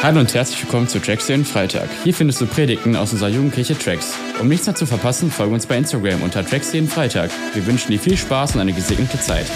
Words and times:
Hallo 0.00 0.20
und 0.20 0.32
herzlich 0.32 0.62
willkommen 0.62 0.86
zu 0.86 1.00
Tracks 1.00 1.26
den 1.26 1.44
Freitag. 1.44 1.88
Hier 2.04 2.14
findest 2.14 2.40
du 2.40 2.46
Predigten 2.46 2.94
aus 2.94 3.12
unserer 3.12 3.30
Jugendkirche 3.30 3.76
Tracks. 3.76 4.14
Um 4.40 4.46
nichts 4.46 4.64
mehr 4.66 4.76
zu 4.76 4.86
verpassen, 4.86 5.28
folge 5.28 5.52
uns 5.52 5.66
bei 5.66 5.76
Instagram 5.76 6.22
unter 6.22 6.46
Tracks 6.46 6.72
jeden 6.72 6.86
Freitag. 6.86 7.32
Wir 7.52 7.66
wünschen 7.66 7.90
dir 7.90 7.98
viel 7.98 8.16
Spaß 8.16 8.54
und 8.54 8.60
eine 8.60 8.72
gesegnete 8.72 9.18
Zeit. 9.18 9.46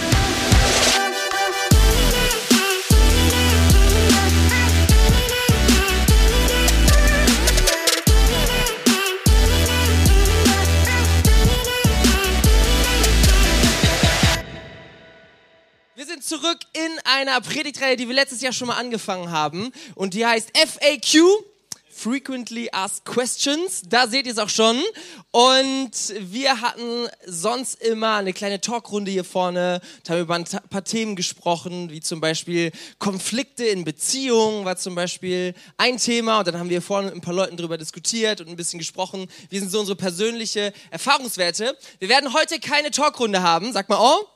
Einer 17.28 17.40
Predigtreihe, 17.40 17.96
die 17.96 18.08
wir 18.08 18.14
letztes 18.14 18.40
Jahr 18.40 18.52
schon 18.52 18.68
mal 18.68 18.76
angefangen 18.76 19.30
haben. 19.30 19.72
Und 19.94 20.14
die 20.14 20.26
heißt 20.26 20.50
FAQ, 20.56 21.42
Frequently 22.02 22.68
Asked 22.72 23.04
Questions. 23.04 23.82
Da 23.88 24.08
seht 24.08 24.26
ihr 24.26 24.32
es 24.32 24.38
auch 24.38 24.48
schon. 24.48 24.82
Und 25.30 25.90
wir 26.18 26.60
hatten 26.60 27.06
sonst 27.26 27.80
immer 27.80 28.16
eine 28.16 28.32
kleine 28.32 28.60
Talkrunde 28.60 29.10
hier 29.10 29.24
vorne, 29.24 29.80
da 30.02 30.14
haben 30.14 30.20
über 30.22 30.34
ein 30.34 30.44
paar 30.44 30.84
Themen 30.84 31.14
gesprochen, 31.14 31.90
wie 31.90 32.00
zum 32.00 32.20
Beispiel 32.20 32.72
Konflikte 32.98 33.64
in 33.64 33.84
Beziehungen 33.84 34.64
war 34.64 34.76
zum 34.76 34.94
Beispiel 34.94 35.54
ein 35.76 35.98
Thema. 35.98 36.40
Und 36.40 36.48
dann 36.48 36.58
haben 36.58 36.70
wir 36.70 36.82
vorne 36.82 37.06
mit 37.06 37.14
ein 37.14 37.20
paar 37.20 37.34
Leuten 37.34 37.56
darüber 37.56 37.78
diskutiert 37.78 38.40
und 38.40 38.48
ein 38.48 38.56
bisschen 38.56 38.78
gesprochen. 38.78 39.28
Wie 39.50 39.58
sind 39.58 39.70
so 39.70 39.78
unsere 39.78 39.96
persönliche 39.96 40.72
Erfahrungswerte? 40.90 41.76
Wir 42.00 42.08
werden 42.08 42.32
heute 42.32 42.58
keine 42.58 42.90
Talkrunde 42.90 43.42
haben. 43.42 43.72
Sag 43.72 43.88
mal, 43.88 43.98
oh. 44.00 44.26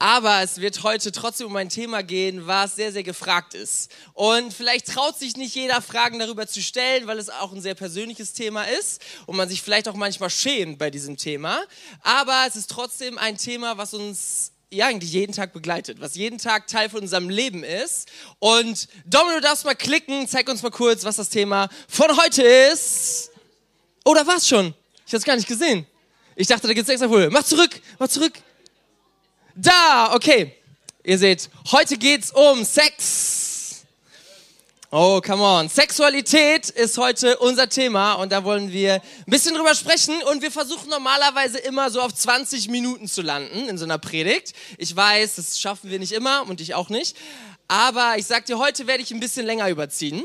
Aber 0.00 0.40
es 0.42 0.62
wird 0.62 0.82
heute 0.82 1.12
trotzdem 1.12 1.48
um 1.48 1.56
ein 1.56 1.68
Thema 1.68 2.02
gehen, 2.02 2.46
was 2.46 2.74
sehr, 2.74 2.90
sehr 2.90 3.02
gefragt 3.02 3.52
ist. 3.52 3.92
Und 4.14 4.54
vielleicht 4.54 4.86
traut 4.86 5.18
sich 5.18 5.36
nicht 5.36 5.54
jeder, 5.54 5.82
Fragen 5.82 6.18
darüber 6.18 6.46
zu 6.46 6.62
stellen, 6.62 7.06
weil 7.06 7.18
es 7.18 7.28
auch 7.28 7.52
ein 7.52 7.60
sehr 7.60 7.74
persönliches 7.74 8.32
Thema 8.32 8.64
ist 8.64 9.02
und 9.26 9.36
man 9.36 9.50
sich 9.50 9.60
vielleicht 9.60 9.88
auch 9.88 9.94
manchmal 9.94 10.30
schämt 10.30 10.78
bei 10.78 10.88
diesem 10.88 11.18
Thema. 11.18 11.62
Aber 12.00 12.46
es 12.48 12.56
ist 12.56 12.70
trotzdem 12.70 13.18
ein 13.18 13.36
Thema, 13.36 13.76
was 13.76 13.92
uns 13.92 14.52
ja, 14.70 14.86
eigentlich 14.86 15.12
jeden 15.12 15.34
Tag 15.34 15.52
begleitet, 15.52 16.00
was 16.00 16.14
jeden 16.14 16.38
Tag 16.38 16.66
Teil 16.66 16.88
von 16.88 17.00
unserem 17.00 17.28
Leben 17.28 17.62
ist. 17.62 18.08
Und 18.38 18.88
Domin, 19.04 19.34
du 19.34 19.40
darfst 19.42 19.66
mal 19.66 19.74
klicken, 19.74 20.26
zeig 20.26 20.48
uns 20.48 20.62
mal 20.62 20.70
kurz, 20.70 21.04
was 21.04 21.16
das 21.16 21.28
Thema 21.28 21.68
von 21.88 22.16
heute 22.16 22.42
ist. 22.42 23.32
Oder 24.06 24.22
oh, 24.22 24.26
war's 24.28 24.48
schon? 24.48 24.72
Ich 25.06 25.12
hab's 25.12 25.24
gar 25.24 25.36
nicht 25.36 25.48
gesehen. 25.48 25.86
Ich 26.36 26.46
dachte, 26.46 26.68
da 26.68 26.72
gibt's 26.72 26.88
extra 26.88 27.06
Folie. 27.06 27.28
Mach 27.28 27.44
zurück, 27.44 27.82
mach 27.98 28.08
zurück. 28.08 28.32
Da, 29.62 30.14
okay. 30.14 30.54
Ihr 31.04 31.18
seht, 31.18 31.50
heute 31.70 31.98
geht's 31.98 32.30
um 32.30 32.64
Sex. 32.64 33.84
Oh, 34.90 35.20
come 35.20 35.42
on. 35.42 35.68
Sexualität 35.68 36.70
ist 36.70 36.96
heute 36.96 37.36
unser 37.36 37.68
Thema 37.68 38.14
und 38.14 38.32
da 38.32 38.42
wollen 38.42 38.72
wir 38.72 38.94
ein 38.94 39.02
bisschen 39.26 39.54
drüber 39.54 39.74
sprechen 39.74 40.14
und 40.30 40.40
wir 40.40 40.50
versuchen 40.50 40.88
normalerweise 40.88 41.58
immer 41.58 41.90
so 41.90 42.00
auf 42.00 42.14
20 42.14 42.68
Minuten 42.68 43.06
zu 43.06 43.20
landen 43.20 43.68
in 43.68 43.76
so 43.76 43.84
einer 43.84 43.98
Predigt. 43.98 44.54
Ich 44.78 44.96
weiß, 44.96 45.36
das 45.36 45.60
schaffen 45.60 45.90
wir 45.90 45.98
nicht 45.98 46.12
immer 46.12 46.48
und 46.48 46.62
ich 46.62 46.74
auch 46.74 46.88
nicht. 46.88 47.14
Aber 47.68 48.14
ich 48.16 48.24
sag 48.24 48.46
dir, 48.46 48.58
heute 48.58 48.86
werde 48.86 49.02
ich 49.02 49.10
ein 49.10 49.20
bisschen 49.20 49.44
länger 49.44 49.68
überziehen. 49.68 50.24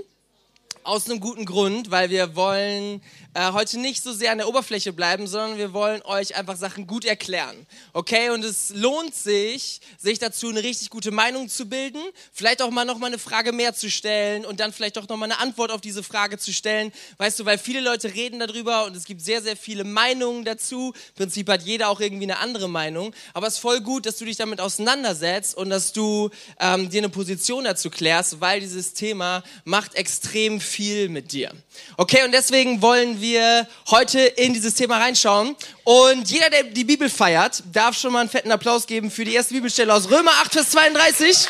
Aus 0.83 1.09
einem 1.09 1.19
guten 1.19 1.45
Grund, 1.45 1.91
weil 1.91 2.09
wir 2.09 2.37
wollen 2.37 3.01
äh, 3.35 3.51
heute 3.51 3.77
nicht 3.77 4.01
so 4.01 4.13
sehr 4.13 4.31
an 4.31 4.37
der 4.37 4.47
Oberfläche 4.47 4.93
bleiben, 4.93 5.27
sondern 5.27 5.57
wir 5.57 5.73
wollen 5.73 6.01
euch 6.03 6.37
einfach 6.37 6.55
Sachen 6.55 6.87
gut 6.87 7.03
erklären. 7.03 7.67
Okay? 7.91 8.29
Und 8.29 8.45
es 8.45 8.69
lohnt 8.73 9.13
sich, 9.13 9.81
sich 9.97 10.19
dazu 10.19 10.47
eine 10.47 10.63
richtig 10.63 10.89
gute 10.89 11.11
Meinung 11.11 11.49
zu 11.49 11.67
bilden, 11.67 12.01
vielleicht 12.31 12.61
auch 12.61 12.71
mal 12.71 12.85
noch 12.85 12.97
mal 12.97 13.07
eine 13.07 13.19
Frage 13.19 13.51
mehr 13.51 13.73
zu 13.73 13.91
stellen 13.91 14.45
und 14.45 14.61
dann 14.61 14.71
vielleicht 14.71 14.97
auch 14.97 15.09
noch 15.09 15.17
mal 15.17 15.25
eine 15.25 15.39
Antwort 15.39 15.69
auf 15.69 15.81
diese 15.81 16.01
Frage 16.01 16.37
zu 16.37 16.53
stellen. 16.53 16.93
Weißt 17.17 17.37
du, 17.37 17.43
weil 17.43 17.57
viele 17.57 17.81
Leute 17.81 18.13
reden 18.13 18.39
darüber 18.39 18.85
und 18.85 18.95
es 18.95 19.03
gibt 19.03 19.19
sehr, 19.19 19.41
sehr 19.41 19.57
viele 19.57 19.83
Meinungen 19.83 20.45
dazu. 20.45 20.93
Im 21.09 21.15
Prinzip 21.15 21.49
hat 21.49 21.63
jeder 21.63 21.89
auch 21.89 21.99
irgendwie 21.99 22.23
eine 22.23 22.39
andere 22.39 22.69
Meinung. 22.69 23.13
Aber 23.33 23.47
es 23.47 23.55
ist 23.55 23.59
voll 23.59 23.81
gut, 23.81 24.05
dass 24.05 24.17
du 24.17 24.23
dich 24.23 24.37
damit 24.37 24.61
auseinandersetzt 24.61 25.57
und 25.57 25.69
dass 25.69 25.91
du 25.91 26.29
ähm, 26.61 26.89
dir 26.89 26.99
eine 26.99 27.09
Position 27.09 27.65
dazu 27.65 27.89
klärst, 27.89 28.39
weil 28.39 28.61
dieses 28.61 28.93
Thema 28.93 29.43
macht 29.65 29.95
extrem 29.95 30.61
viel 30.61 31.09
mit 31.09 31.33
dir. 31.33 31.51
Okay? 31.97 32.23
Und 32.23 32.31
deswegen 32.31 32.81
wollen 32.81 33.19
wir 33.19 33.24
wir 33.25 33.67
heute 33.89 34.19
in 34.19 34.53
dieses 34.53 34.75
Thema 34.75 34.99
reinschauen. 34.99 35.55
Und 35.83 36.29
jeder, 36.29 36.51
der 36.51 36.63
die 36.63 36.83
Bibel 36.83 37.09
feiert, 37.09 37.63
darf 37.73 37.97
schon 37.97 38.13
mal 38.13 38.19
einen 38.19 38.29
fetten 38.29 38.51
Applaus 38.51 38.85
geben 38.85 39.09
für 39.09 39.25
die 39.25 39.33
erste 39.33 39.55
Bibelstelle 39.55 39.91
aus 39.91 40.11
Römer 40.11 40.31
8, 40.43 40.53
Vers 40.53 40.69
32. 40.69 41.47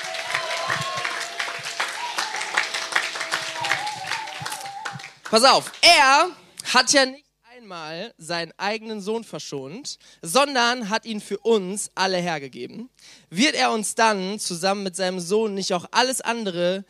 Pass 5.30 5.44
auf, 5.44 5.74
er 5.82 6.30
hat 6.74 6.94
ja 6.94 7.06
nicht 7.06 7.26
einmal 7.58 8.14
seinen 8.18 8.54
eigenen 8.58 9.02
Sohn 9.02 9.26
verschont, 9.26 9.98
sondern 10.22 10.90
hat 10.90 11.06
ihn 11.06 11.20
für 11.20 11.40
uns 11.40 11.92
alle 11.94 12.18
hergegeben. 12.18 12.90
Wird 13.30 13.56
er 13.56 13.74
uns 13.74 13.96
dann 13.96 14.40
zusammen 14.40 14.84
mit 14.84 14.96
seinem 14.96 15.20
Sohn 15.20 15.56
nicht 15.56 15.74
auch 15.74 15.86
alles 15.92 16.22
andere, 16.22 16.86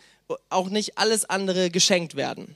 auch 0.50 0.70
nicht 0.70 1.00
alles 1.00 1.26
andere 1.26 1.72
geschenkt 1.72 2.16
werden? 2.16 2.56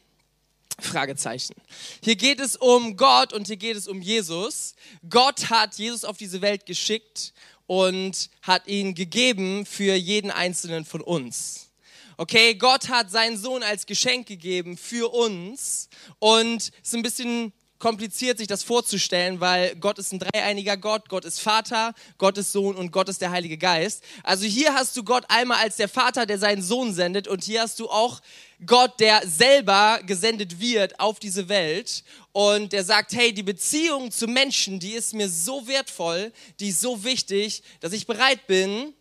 Fragezeichen. 0.81 1.55
Hier 2.03 2.15
geht 2.15 2.39
es 2.39 2.55
um 2.55 2.97
Gott 2.97 3.33
und 3.33 3.47
hier 3.47 3.57
geht 3.57 3.77
es 3.77 3.87
um 3.87 4.01
Jesus. 4.01 4.75
Gott 5.09 5.49
hat 5.49 5.75
Jesus 5.75 6.03
auf 6.03 6.17
diese 6.17 6.41
Welt 6.41 6.65
geschickt 6.65 7.33
und 7.67 8.29
hat 8.41 8.67
ihn 8.67 8.95
gegeben 8.95 9.65
für 9.65 9.93
jeden 9.95 10.31
einzelnen 10.31 10.85
von 10.85 11.01
uns. 11.01 11.69
Okay, 12.17 12.55
Gott 12.55 12.89
hat 12.89 13.11
seinen 13.11 13.37
Sohn 13.37 13.63
als 13.63 13.85
Geschenk 13.85 14.27
gegeben 14.27 14.75
für 14.75 15.13
uns 15.13 15.87
und 16.19 16.57
es 16.57 16.71
ist 16.83 16.95
ein 16.95 17.01
bisschen 17.01 17.53
kompliziert, 17.79 18.37
sich 18.37 18.47
das 18.47 18.61
vorzustellen, 18.61 19.39
weil 19.39 19.75
Gott 19.77 19.97
ist 19.97 20.11
ein 20.11 20.19
dreieiniger 20.19 20.77
Gott. 20.77 21.07
Gott 21.09 21.25
ist 21.25 21.39
Vater, 21.39 21.93
Gott 22.17 22.37
ist 22.37 22.51
Sohn 22.51 22.75
und 22.75 22.91
Gott 22.91 23.09
ist 23.09 23.21
der 23.21 23.31
Heilige 23.31 23.57
Geist. 23.57 24.03
Also 24.23 24.45
hier 24.45 24.73
hast 24.73 24.95
du 24.97 25.03
Gott 25.03 25.23
einmal 25.29 25.57
als 25.59 25.77
der 25.77 25.87
Vater, 25.87 26.25
der 26.25 26.37
seinen 26.37 26.61
Sohn 26.61 26.93
sendet 26.93 27.27
und 27.27 27.43
hier 27.43 27.61
hast 27.61 27.79
du 27.79 27.89
auch 27.89 28.21
Gott, 28.65 28.99
der 28.99 29.25
selber 29.25 30.01
gesendet 30.05 30.59
wird 30.59 30.99
auf 30.99 31.19
diese 31.19 31.47
Welt 31.47 32.03
und 32.33 32.73
der 32.73 32.83
sagt, 32.83 33.13
hey, 33.13 33.33
die 33.33 33.43
Beziehung 33.43 34.11
zu 34.11 34.27
Menschen, 34.27 34.79
die 34.79 34.91
ist 34.91 35.13
mir 35.13 35.29
so 35.29 35.65
wertvoll, 35.67 36.33
die 36.59 36.69
ist 36.69 36.81
so 36.81 37.05
wichtig, 37.05 37.63
dass 37.79 37.93
ich 37.93 38.05
bereit 38.05 38.45
bin, 38.47 38.93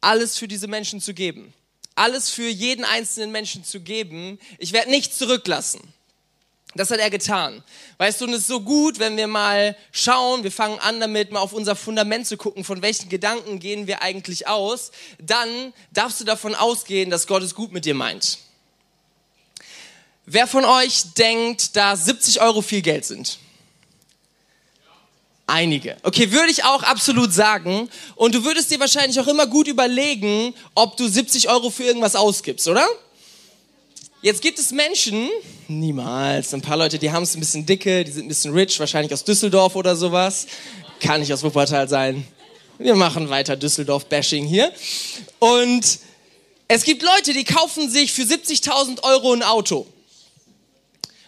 alles 0.00 0.38
für 0.38 0.46
diese 0.46 0.68
Menschen 0.68 1.00
zu 1.00 1.12
geben. 1.12 1.52
Alles 1.96 2.30
für 2.30 2.48
jeden 2.48 2.84
einzelnen 2.84 3.32
Menschen 3.32 3.64
zu 3.64 3.80
geben. 3.80 4.38
Ich 4.58 4.72
werde 4.72 4.90
nichts 4.90 5.18
zurücklassen. 5.18 5.80
Das 6.78 6.92
hat 6.92 7.00
er 7.00 7.10
getan. 7.10 7.64
Weißt 7.96 8.20
du, 8.20 8.26
und 8.26 8.34
es 8.34 8.42
ist 8.42 8.46
so 8.46 8.60
gut, 8.60 9.00
wenn 9.00 9.16
wir 9.16 9.26
mal 9.26 9.76
schauen, 9.90 10.44
wir 10.44 10.52
fangen 10.52 10.78
an 10.78 11.00
damit, 11.00 11.32
mal 11.32 11.40
auf 11.40 11.52
unser 11.52 11.74
Fundament 11.74 12.28
zu 12.28 12.36
gucken, 12.36 12.62
von 12.62 12.82
welchen 12.82 13.08
Gedanken 13.08 13.58
gehen 13.58 13.88
wir 13.88 14.00
eigentlich 14.00 14.46
aus, 14.46 14.92
dann 15.20 15.72
darfst 15.90 16.20
du 16.20 16.24
davon 16.24 16.54
ausgehen, 16.54 17.10
dass 17.10 17.26
Gott 17.26 17.42
es 17.42 17.56
gut 17.56 17.72
mit 17.72 17.84
dir 17.84 17.96
meint. 17.96 18.38
Wer 20.24 20.46
von 20.46 20.64
euch 20.64 21.14
denkt, 21.14 21.74
dass 21.74 22.04
70 22.04 22.40
Euro 22.42 22.62
viel 22.62 22.82
Geld 22.82 23.04
sind? 23.04 23.40
Einige. 25.48 25.96
Okay, 26.04 26.30
würde 26.30 26.52
ich 26.52 26.62
auch 26.62 26.84
absolut 26.84 27.34
sagen. 27.34 27.90
Und 28.14 28.36
du 28.36 28.44
würdest 28.44 28.70
dir 28.70 28.78
wahrscheinlich 28.78 29.18
auch 29.18 29.26
immer 29.26 29.48
gut 29.48 29.66
überlegen, 29.66 30.54
ob 30.76 30.96
du 30.96 31.08
70 31.08 31.48
Euro 31.48 31.70
für 31.70 31.82
irgendwas 31.82 32.14
ausgibst, 32.14 32.68
oder? 32.68 32.86
Jetzt 34.20 34.42
gibt 34.42 34.58
es 34.58 34.72
Menschen, 34.72 35.30
niemals, 35.68 36.52
ein 36.52 36.60
paar 36.60 36.76
Leute, 36.76 36.98
die 36.98 37.12
haben 37.12 37.22
es 37.22 37.36
ein 37.36 37.40
bisschen 37.40 37.64
dicke, 37.64 38.02
die 38.02 38.10
sind 38.10 38.24
ein 38.24 38.28
bisschen 38.28 38.52
rich, 38.52 38.80
wahrscheinlich 38.80 39.12
aus 39.12 39.22
Düsseldorf 39.22 39.76
oder 39.76 39.94
sowas. 39.94 40.48
Kann 40.98 41.20
nicht 41.20 41.32
aus 41.32 41.44
Wuppertal 41.44 41.88
sein. 41.88 42.26
Wir 42.78 42.96
machen 42.96 43.30
weiter 43.30 43.54
Düsseldorf-Bashing 43.54 44.44
hier. 44.44 44.72
Und 45.38 46.00
es 46.66 46.82
gibt 46.82 47.04
Leute, 47.04 47.32
die 47.32 47.44
kaufen 47.44 47.88
sich 47.88 48.12
für 48.12 48.22
70.000 48.22 49.04
Euro 49.04 49.34
ein 49.34 49.44
Auto. 49.44 49.86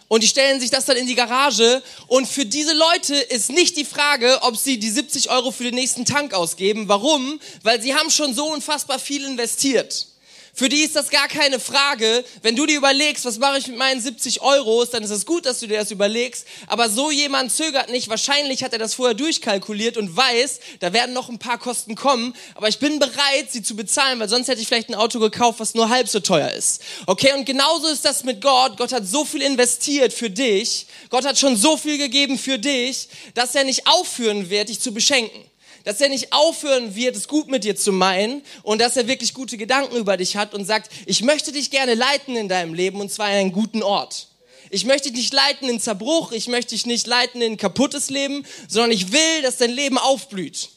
Und 0.09 0.23
die 0.23 0.27
stellen 0.27 0.59
sich 0.59 0.69
das 0.69 0.83
dann 0.83 0.97
in 0.97 1.07
die 1.07 1.15
Garage. 1.15 1.81
Und 2.07 2.27
für 2.27 2.45
diese 2.45 2.73
Leute 2.73 3.15
ist 3.15 3.51
nicht 3.51 3.77
die 3.77 3.85
Frage, 3.85 4.39
ob 4.41 4.57
sie 4.57 4.79
die 4.79 4.89
70 4.89 5.29
Euro 5.29 5.51
für 5.51 5.63
den 5.63 5.75
nächsten 5.75 6.03
Tank 6.03 6.33
ausgeben. 6.33 6.89
Warum? 6.89 7.39
Weil 7.63 7.81
sie 7.81 7.95
haben 7.95 8.09
schon 8.09 8.33
so 8.33 8.51
unfassbar 8.51 8.99
viel 8.99 9.23
investiert. 9.23 10.07
Für 10.53 10.67
die 10.69 10.81
ist 10.81 10.95
das 10.95 11.09
gar 11.09 11.27
keine 11.27 11.59
Frage. 11.59 12.23
Wenn 12.41 12.55
du 12.55 12.65
dir 12.65 12.77
überlegst, 12.77 13.23
was 13.25 13.39
mache 13.39 13.57
ich 13.57 13.67
mit 13.67 13.77
meinen 13.77 14.01
70 14.01 14.41
Euros, 14.41 14.89
dann 14.89 15.03
ist 15.03 15.09
es 15.09 15.25
gut, 15.25 15.45
dass 15.45 15.59
du 15.59 15.67
dir 15.67 15.79
das 15.79 15.91
überlegst. 15.91 16.45
Aber 16.67 16.89
so 16.89 17.09
jemand 17.09 17.51
zögert 17.51 17.89
nicht. 17.89 18.09
Wahrscheinlich 18.09 18.63
hat 18.63 18.73
er 18.73 18.79
das 18.79 18.93
vorher 18.93 19.13
durchkalkuliert 19.13 19.97
und 19.97 20.15
weiß, 20.15 20.59
da 20.79 20.91
werden 20.93 21.13
noch 21.13 21.29
ein 21.29 21.39
paar 21.39 21.57
Kosten 21.57 21.95
kommen. 21.95 22.35
Aber 22.55 22.67
ich 22.67 22.79
bin 22.79 22.99
bereit, 22.99 23.49
sie 23.49 23.63
zu 23.63 23.75
bezahlen, 23.75 24.19
weil 24.19 24.29
sonst 24.29 24.49
hätte 24.49 24.61
ich 24.61 24.67
vielleicht 24.67 24.89
ein 24.89 24.95
Auto 24.95 25.19
gekauft, 25.19 25.59
was 25.59 25.73
nur 25.73 25.89
halb 25.89 26.09
so 26.09 26.19
teuer 26.19 26.51
ist. 26.51 26.81
Okay, 27.05 27.33
und 27.33 27.45
genauso 27.45 27.87
ist 27.87 28.03
das 28.03 28.23
mit 28.23 28.41
Gott. 28.41 28.77
Gott 28.77 28.91
hat 28.91 29.07
so 29.07 29.23
viel 29.23 29.41
investiert 29.41 30.11
für 30.11 30.29
dich. 30.29 30.85
Gott 31.09 31.25
hat 31.25 31.39
schon 31.39 31.55
so 31.55 31.77
viel 31.77 31.97
gegeben 31.97 32.37
für 32.37 32.59
dich, 32.59 33.07
dass 33.33 33.55
er 33.55 33.63
nicht 33.63 33.87
aufhören 33.87 34.49
wird, 34.49 34.69
dich 34.69 34.79
zu 34.79 34.93
beschenken. 34.93 35.50
Dass 35.83 36.01
er 36.01 36.09
nicht 36.09 36.33
aufhören 36.33 36.95
wird, 36.95 37.15
es 37.15 37.27
gut 37.27 37.49
mit 37.49 37.63
dir 37.63 37.75
zu 37.75 37.91
meinen 37.91 38.41
und 38.63 38.79
dass 38.81 38.97
er 38.97 39.07
wirklich 39.07 39.33
gute 39.33 39.57
Gedanken 39.57 39.95
über 39.95 40.17
dich 40.17 40.37
hat 40.37 40.53
und 40.53 40.65
sagt, 40.65 40.91
ich 41.05 41.21
möchte 41.23 41.51
dich 41.51 41.71
gerne 41.71 41.95
leiten 41.95 42.35
in 42.35 42.49
deinem 42.49 42.73
Leben 42.73 42.99
und 42.99 43.11
zwar 43.11 43.29
in 43.29 43.37
einen 43.37 43.51
guten 43.51 43.83
Ort. 43.83 44.27
Ich 44.69 44.85
möchte 44.85 45.11
dich 45.11 45.23
nicht 45.23 45.33
leiten 45.33 45.67
in 45.67 45.79
Zerbruch, 45.79 46.31
ich 46.31 46.47
möchte 46.47 46.75
dich 46.75 46.85
nicht 46.85 47.05
leiten 47.05 47.41
in 47.41 47.57
kaputtes 47.57 48.09
Leben, 48.09 48.45
sondern 48.67 48.91
ich 48.91 49.11
will, 49.11 49.41
dass 49.41 49.57
dein 49.57 49.71
Leben 49.71 49.97
aufblüht. 49.97 50.69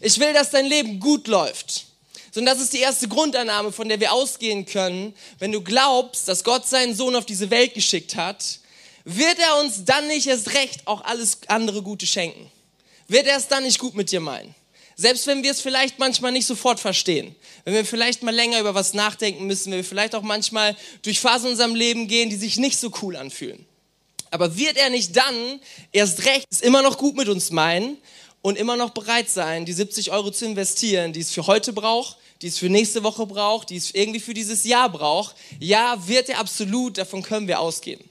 Ich 0.00 0.20
will, 0.20 0.32
dass 0.32 0.50
dein 0.50 0.66
Leben 0.66 1.00
gut 1.00 1.26
läuft. 1.26 1.86
Und 2.36 2.46
das 2.46 2.60
ist 2.60 2.72
die 2.72 2.78
erste 2.78 3.08
Grundannahme, 3.08 3.72
von 3.72 3.88
der 3.88 3.98
wir 3.98 4.12
ausgehen 4.12 4.66
können. 4.66 5.14
Wenn 5.38 5.50
du 5.50 5.62
glaubst, 5.62 6.28
dass 6.28 6.44
Gott 6.44 6.66
seinen 6.66 6.94
Sohn 6.94 7.16
auf 7.16 7.26
diese 7.26 7.50
Welt 7.50 7.74
geschickt 7.74 8.14
hat, 8.14 8.60
wird 9.04 9.38
er 9.38 9.58
uns 9.60 9.84
dann 9.84 10.06
nicht 10.06 10.26
erst 10.26 10.54
recht 10.54 10.86
auch 10.86 11.04
alles 11.04 11.38
andere 11.48 11.82
Gute 11.82 12.06
schenken. 12.06 12.50
Wird 13.10 13.26
er 13.26 13.38
es 13.38 13.48
dann 13.48 13.64
nicht 13.64 13.80
gut 13.80 13.96
mit 13.96 14.12
dir 14.12 14.20
meinen. 14.20 14.54
Selbst 14.94 15.26
wenn 15.26 15.42
wir 15.42 15.50
es 15.50 15.60
vielleicht 15.60 15.98
manchmal 15.98 16.30
nicht 16.30 16.46
sofort 16.46 16.78
verstehen, 16.78 17.34
wenn 17.64 17.74
wir 17.74 17.84
vielleicht 17.84 18.22
mal 18.22 18.32
länger 18.32 18.60
über 18.60 18.76
was 18.76 18.94
nachdenken 18.94 19.48
müssen, 19.48 19.72
wenn 19.72 19.78
wir 19.78 19.84
vielleicht 19.84 20.14
auch 20.14 20.22
manchmal 20.22 20.76
durch 21.02 21.18
Phasen 21.18 21.46
in 21.46 21.52
unserem 21.52 21.74
Leben 21.74 22.06
gehen, 22.06 22.30
die 22.30 22.36
sich 22.36 22.56
nicht 22.58 22.78
so 22.78 22.92
cool 23.02 23.16
anfühlen. 23.16 23.66
Aber 24.30 24.56
wird 24.56 24.76
er 24.76 24.90
nicht 24.90 25.16
dann 25.16 25.60
erst 25.90 26.24
recht 26.24 26.46
es 26.50 26.60
immer 26.60 26.82
noch 26.82 26.98
gut 26.98 27.16
mit 27.16 27.28
uns 27.28 27.50
meinen 27.50 27.98
und 28.42 28.56
immer 28.56 28.76
noch 28.76 28.90
bereit 28.90 29.28
sein, 29.28 29.64
die 29.64 29.72
70 29.72 30.12
Euro 30.12 30.30
zu 30.30 30.44
investieren, 30.44 31.12
die 31.12 31.20
es 31.20 31.32
für 31.32 31.48
heute 31.48 31.72
braucht, 31.72 32.16
die 32.42 32.46
es 32.46 32.58
für 32.58 32.68
nächste 32.68 33.02
Woche 33.02 33.26
braucht, 33.26 33.70
die 33.70 33.76
es 33.76 33.92
irgendwie 33.92 34.20
für 34.20 34.34
dieses 34.34 34.62
Jahr 34.62 34.88
braucht? 34.88 35.34
Ja, 35.58 36.06
wird 36.06 36.28
er 36.28 36.38
absolut, 36.38 36.98
davon 36.98 37.24
können 37.24 37.48
wir 37.48 37.58
ausgehen. 37.58 38.09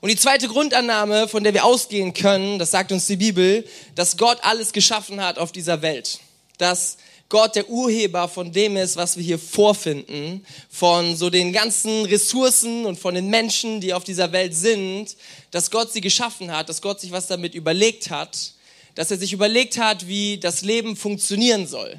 Und 0.00 0.08
die 0.08 0.16
zweite 0.16 0.48
Grundannahme, 0.48 1.28
von 1.28 1.44
der 1.44 1.52
wir 1.52 1.64
ausgehen 1.64 2.14
können, 2.14 2.58
das 2.58 2.70
sagt 2.70 2.90
uns 2.90 3.06
die 3.06 3.16
Bibel, 3.16 3.66
dass 3.94 4.16
Gott 4.16 4.38
alles 4.42 4.72
geschaffen 4.72 5.22
hat 5.22 5.38
auf 5.38 5.52
dieser 5.52 5.82
Welt. 5.82 6.20
Dass 6.56 6.96
Gott 7.28 7.54
der 7.54 7.68
Urheber 7.68 8.26
von 8.26 8.50
dem 8.50 8.76
ist, 8.76 8.96
was 8.96 9.16
wir 9.16 9.22
hier 9.22 9.38
vorfinden, 9.38 10.44
von 10.70 11.16
so 11.16 11.28
den 11.28 11.52
ganzen 11.52 12.06
Ressourcen 12.06 12.86
und 12.86 12.98
von 12.98 13.14
den 13.14 13.28
Menschen, 13.28 13.80
die 13.80 13.92
auf 13.92 14.02
dieser 14.02 14.32
Welt 14.32 14.54
sind, 14.54 15.16
dass 15.50 15.70
Gott 15.70 15.92
sie 15.92 16.00
geschaffen 16.00 16.50
hat, 16.50 16.68
dass 16.68 16.82
Gott 16.82 17.00
sich 17.00 17.12
was 17.12 17.26
damit 17.26 17.54
überlegt 17.54 18.10
hat, 18.10 18.54
dass 18.94 19.10
er 19.10 19.18
sich 19.18 19.32
überlegt 19.32 19.78
hat, 19.78 20.08
wie 20.08 20.38
das 20.38 20.62
Leben 20.62 20.96
funktionieren 20.96 21.66
soll. 21.66 21.98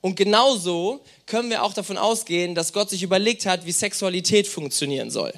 Und 0.00 0.16
genauso 0.16 1.00
können 1.26 1.50
wir 1.50 1.62
auch 1.62 1.74
davon 1.74 1.98
ausgehen, 1.98 2.54
dass 2.54 2.72
Gott 2.72 2.90
sich 2.90 3.02
überlegt 3.02 3.46
hat, 3.46 3.66
wie 3.66 3.72
Sexualität 3.72 4.48
funktionieren 4.48 5.10
soll. 5.10 5.32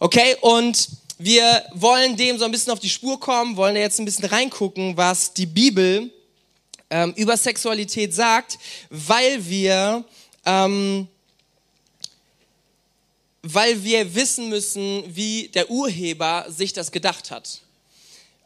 Okay, 0.00 0.36
und 0.42 0.90
wir 1.18 1.64
wollen 1.72 2.16
dem 2.16 2.38
so 2.38 2.44
ein 2.44 2.52
bisschen 2.52 2.72
auf 2.72 2.78
die 2.78 2.88
Spur 2.88 3.18
kommen, 3.18 3.56
wollen 3.56 3.74
da 3.74 3.80
jetzt 3.80 3.98
ein 3.98 4.04
bisschen 4.04 4.26
reingucken, 4.26 4.96
was 4.96 5.34
die 5.34 5.46
Bibel 5.46 6.12
ähm, 6.88 7.12
über 7.16 7.36
Sexualität 7.36 8.14
sagt, 8.14 8.58
weil 8.90 9.44
wir, 9.48 10.04
ähm, 10.44 11.08
weil 13.42 13.82
wir 13.82 14.14
wissen 14.14 14.48
müssen, 14.48 15.02
wie 15.08 15.48
der 15.48 15.68
Urheber 15.68 16.46
sich 16.48 16.72
das 16.72 16.92
gedacht 16.92 17.32
hat 17.32 17.62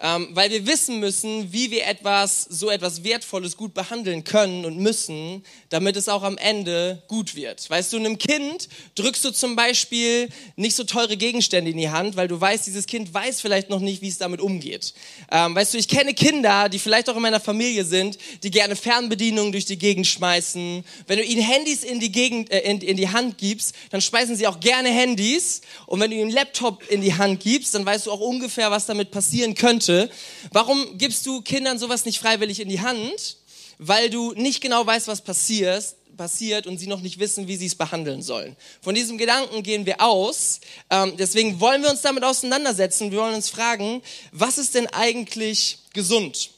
ähm, 0.02 0.28
weil 0.32 0.50
wir 0.50 0.66
wissen 0.66 0.99
müssen, 0.99 1.52
wie 1.52 1.70
wir 1.70 1.87
etwas, 1.87 2.43
so 2.50 2.70
etwas 2.70 3.04
Wertvolles 3.04 3.56
gut 3.56 3.72
behandeln 3.72 4.25
können 4.25 4.64
und 4.64 4.76
müssen, 4.76 5.44
damit 5.69 5.96
es 5.96 6.08
auch 6.08 6.25
am 6.25 6.37
Ende 6.38 7.02
gut 7.06 7.37
wird. 7.37 7.70
Weißt 7.70 7.93
du, 7.93 7.99
einem 7.99 8.19
Kind 8.19 8.69
drückst 8.96 9.25
du 9.25 9.31
zum 9.31 9.54
Beispiel 9.54 10.28
nicht 10.56 10.75
so 10.75 10.82
teure 10.82 11.16
Gegenstände 11.16 11.70
in 11.70 11.76
die 11.76 11.88
Hand, 11.88 12.16
weil 12.16 12.26
du 12.26 12.40
weißt, 12.40 12.66
dieses 12.66 12.87
Kind 12.87 13.14
weiß 13.14 13.40
vielleicht 13.40 13.70
noch 13.70 13.78
nicht, 13.78 14.02
wie 14.02 14.08
es 14.08 14.19
damit 14.19 14.40
umgeht. 14.40 14.93
Ähm, 15.31 15.54
weißt 15.54 15.75
du, 15.75 15.78
ich 15.78 15.87
kenne 15.87 16.14
Kinder, 16.14 16.69
die 16.69 16.81
vielleicht 16.81 17.08
auch 17.08 17.16
in 17.16 17.22
meiner 17.22 17.40
Familie 17.40 17.84
sind, 17.84 18.19
die 18.43 18.50
gerne 18.50 18.75
Fernbedienungen 18.75 19.52
durch 19.52 19.66
die 19.66 19.78
Gegend 19.78 20.08
schmeißen. 20.08 20.84
Wenn 21.06 21.19
du 21.19 21.25
ihnen 21.25 21.43
Handys 21.43 21.84
in 21.84 22.00
die, 22.00 22.10
Gegend, 22.10 22.50
äh, 22.50 22.58
in, 22.62 22.81
in 22.81 22.96
die 22.96 23.08
Hand 23.08 23.38
gibst, 23.38 23.72
dann 23.90 24.00
schmeißen 24.00 24.34
sie 24.34 24.48
auch 24.48 24.58
gerne 24.58 24.88
Handys. 24.88 25.60
Und 25.87 26.00
wenn 26.00 26.10
du 26.10 26.16
ihnen 26.16 26.26
einen 26.26 26.34
Laptop 26.34 26.82
in 26.90 27.02
die 27.02 27.14
Hand 27.14 27.38
gibst, 27.38 27.76
dann 27.76 27.87
weißt 27.87 28.06
du 28.06 28.10
auch 28.10 28.20
ungefähr, 28.20 28.72
was 28.72 28.87
damit 28.87 29.12
passieren 29.12 29.55
könnte 29.55 29.91
Punkte. 29.92 30.10
Warum 30.52 30.98
gibst 30.98 31.26
du 31.26 31.42
Kindern 31.42 31.78
sowas 31.78 32.04
nicht 32.04 32.18
freiwillig 32.18 32.60
in 32.60 32.68
die 32.68 32.80
Hand? 32.80 33.36
Weil 33.78 34.10
du 34.10 34.32
nicht 34.32 34.60
genau 34.60 34.86
weißt, 34.86 35.08
was 35.08 35.22
passiert, 35.22 35.84
passiert 36.16 36.66
und 36.66 36.78
sie 36.78 36.86
noch 36.86 37.00
nicht 37.00 37.18
wissen, 37.18 37.48
wie 37.48 37.56
sie 37.56 37.66
es 37.66 37.74
behandeln 37.74 38.22
sollen. 38.22 38.56
Von 38.80 38.94
diesem 38.94 39.18
Gedanken 39.18 39.62
gehen 39.62 39.86
wir 39.86 40.00
aus. 40.00 40.60
Ähm, 40.90 41.16
deswegen 41.16 41.58
wollen 41.58 41.82
wir 41.82 41.90
uns 41.90 42.02
damit 42.02 42.22
auseinandersetzen. 42.22 43.10
Wir 43.10 43.18
wollen 43.18 43.34
uns 43.34 43.48
fragen, 43.48 44.02
was 44.30 44.58
ist 44.58 44.74
denn 44.74 44.86
eigentlich 44.88 45.78
gesund? 45.94 46.50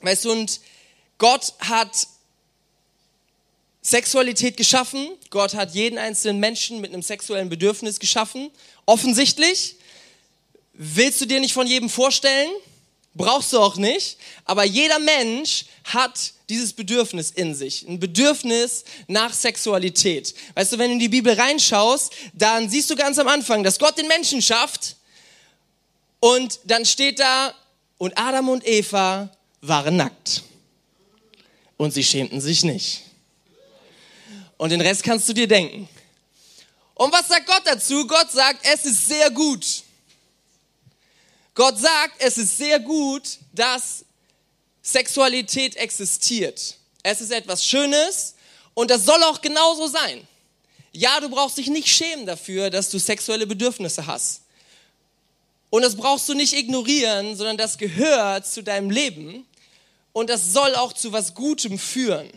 Weißt 0.00 0.24
du, 0.24 0.32
und 0.32 0.60
Gott 1.18 1.54
hat 1.60 2.08
Sexualität 3.82 4.56
geschaffen. 4.56 5.08
Gott 5.30 5.54
hat 5.54 5.74
jeden 5.74 5.98
einzelnen 5.98 6.40
Menschen 6.40 6.80
mit 6.80 6.92
einem 6.92 7.02
sexuellen 7.02 7.48
Bedürfnis 7.48 8.00
geschaffen. 8.00 8.50
Offensichtlich. 8.86 9.76
Willst 10.80 11.20
du 11.20 11.26
dir 11.26 11.40
nicht 11.40 11.52
von 11.52 11.66
jedem 11.66 11.90
vorstellen? 11.90 12.48
Brauchst 13.12 13.52
du 13.52 13.58
auch 13.58 13.74
nicht. 13.74 14.16
Aber 14.44 14.62
jeder 14.62 15.00
Mensch 15.00 15.64
hat 15.82 16.32
dieses 16.48 16.72
Bedürfnis 16.72 17.32
in 17.32 17.52
sich. 17.52 17.84
Ein 17.88 17.98
Bedürfnis 17.98 18.84
nach 19.08 19.32
Sexualität. 19.32 20.36
Weißt 20.54 20.72
du, 20.72 20.78
wenn 20.78 20.90
du 20.90 20.92
in 20.94 21.00
die 21.00 21.08
Bibel 21.08 21.32
reinschaust, 21.32 22.12
dann 22.32 22.70
siehst 22.70 22.88
du 22.90 22.94
ganz 22.94 23.18
am 23.18 23.26
Anfang, 23.26 23.64
dass 23.64 23.80
Gott 23.80 23.98
den 23.98 24.06
Menschen 24.06 24.40
schafft. 24.40 24.94
Und 26.20 26.60
dann 26.64 26.86
steht 26.86 27.18
da, 27.18 27.52
und 27.98 28.16
Adam 28.16 28.48
und 28.48 28.64
Eva 28.64 29.28
waren 29.60 29.96
nackt. 29.96 30.44
Und 31.76 31.92
sie 31.92 32.04
schämten 32.04 32.40
sich 32.40 32.62
nicht. 32.62 33.02
Und 34.56 34.70
den 34.70 34.80
Rest 34.80 35.02
kannst 35.02 35.28
du 35.28 35.32
dir 35.32 35.48
denken. 35.48 35.88
Und 36.94 37.12
was 37.12 37.26
sagt 37.26 37.46
Gott 37.46 37.62
dazu? 37.64 38.06
Gott 38.06 38.30
sagt, 38.30 38.64
es 38.64 38.84
ist 38.84 39.08
sehr 39.08 39.28
gut. 39.30 39.82
Gott 41.58 41.76
sagt, 41.76 42.22
es 42.22 42.38
ist 42.38 42.56
sehr 42.56 42.78
gut, 42.78 43.36
dass 43.52 44.04
Sexualität 44.80 45.74
existiert. 45.74 46.76
Es 47.02 47.20
ist 47.20 47.32
etwas 47.32 47.66
Schönes 47.66 48.36
und 48.74 48.92
das 48.92 49.04
soll 49.04 49.20
auch 49.24 49.40
genauso 49.40 49.88
sein. 49.88 50.24
Ja, 50.92 51.18
du 51.18 51.28
brauchst 51.28 51.58
dich 51.58 51.66
nicht 51.66 51.88
schämen 51.88 52.26
dafür, 52.26 52.70
dass 52.70 52.90
du 52.90 53.00
sexuelle 53.00 53.44
Bedürfnisse 53.44 54.06
hast. 54.06 54.42
Und 55.70 55.82
das 55.82 55.96
brauchst 55.96 56.28
du 56.28 56.34
nicht 56.34 56.52
ignorieren, 56.52 57.34
sondern 57.34 57.56
das 57.56 57.76
gehört 57.76 58.46
zu 58.46 58.62
deinem 58.62 58.90
Leben 58.90 59.44
und 60.12 60.30
das 60.30 60.52
soll 60.52 60.76
auch 60.76 60.92
zu 60.92 61.10
was 61.10 61.34
Gutem 61.34 61.76
führen. 61.76 62.30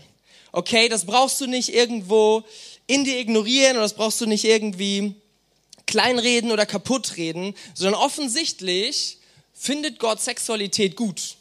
Okay, 0.52 0.90
das 0.90 1.06
brauchst 1.06 1.40
du 1.42 1.46
nicht 1.46 1.70
irgendwo 1.70 2.44
in 2.88 3.04
dir 3.04 3.20
ignorieren 3.20 3.74
oder 3.74 3.84
das 3.84 3.94
brauchst 3.94 4.20
du 4.20 4.26
nicht 4.26 4.46
irgendwie 4.46 5.13
kleinreden 5.91 6.51
oder 6.51 6.65
kaputtreden, 6.65 7.53
sondern 7.75 8.01
offensichtlich 8.01 9.17
findet 9.53 10.00
Gott 10.00 10.21
Sexualität 10.21 10.95
gut. 10.95 11.36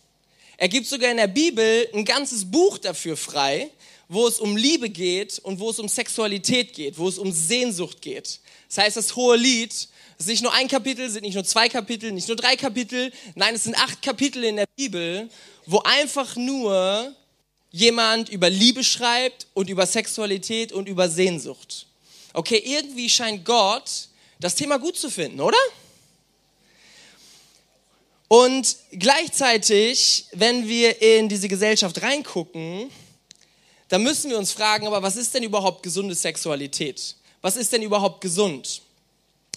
Er 0.57 0.69
gibt 0.69 0.87
sogar 0.87 1.11
in 1.11 1.17
der 1.17 1.29
Bibel 1.29 1.89
ein 1.95 2.05
ganzes 2.05 2.51
Buch 2.51 2.77
dafür 2.77 3.17
frei, 3.17 3.71
wo 4.09 4.27
es 4.27 4.41
um 4.41 4.57
Liebe 4.57 4.91
geht 4.91 5.39
und 5.39 5.61
wo 5.61 5.71
es 5.71 5.79
um 5.79 5.89
Sexualität 5.89 6.75
geht, 6.75 6.99
wo 6.99 7.09
es 7.09 7.17
um 7.17 7.31
Sehnsucht 7.33 8.03
geht. 8.03 8.41
Das 8.69 8.79
heißt, 8.79 8.97
das 8.97 9.15
hohe 9.15 9.37
Lied 9.37 9.73
ist 10.19 10.27
nicht 10.27 10.43
nur 10.43 10.53
ein 10.53 10.67
Kapitel, 10.67 11.09
sind 11.09 11.23
nicht 11.23 11.35
nur 11.35 11.45
zwei 11.45 11.69
Kapitel, 11.69 12.11
nicht 12.11 12.27
nur 12.27 12.37
drei 12.37 12.57
Kapitel, 12.57 13.13
nein, 13.37 13.55
es 13.55 13.65
sind 13.65 13.77
acht 13.77 14.03
Kapitel 14.03 14.43
in 14.43 14.57
der 14.57 14.67
Bibel, 14.77 15.31
wo 15.65 15.79
einfach 15.79 16.35
nur 16.35 17.15
jemand 17.71 18.29
über 18.29 18.51
Liebe 18.51 18.83
schreibt 18.83 19.47
und 19.55 19.71
über 19.71 19.87
Sexualität 19.87 20.73
und 20.73 20.89
über 20.89 21.09
Sehnsucht. 21.09 21.87
Okay, 22.33 22.63
irgendwie 22.65 23.09
scheint 23.09 23.45
Gott 23.45 24.10
das 24.41 24.55
Thema 24.55 24.79
gut 24.79 24.97
zu 24.97 25.11
finden, 25.11 25.41
oder? 25.41 25.59
Und 28.29 28.77
gleichzeitig, 28.93 30.27
wenn 30.33 30.69
wir 30.69 31.03
in 31.03 31.29
diese 31.29 31.49
Gesellschaft 31.49 32.01
reingucken, 32.01 32.91
dann 33.89 34.03
müssen 34.03 34.31
wir 34.31 34.39
uns 34.39 34.53
fragen, 34.53 34.87
aber 34.87 35.03
was 35.03 35.17
ist 35.17 35.35
denn 35.35 35.43
überhaupt 35.43 35.83
gesunde 35.83 36.15
Sexualität? 36.15 37.17
Was 37.43 37.57
ist 37.57 37.73
denn 37.73 37.83
überhaupt 37.83 38.21
gesund? 38.21 38.83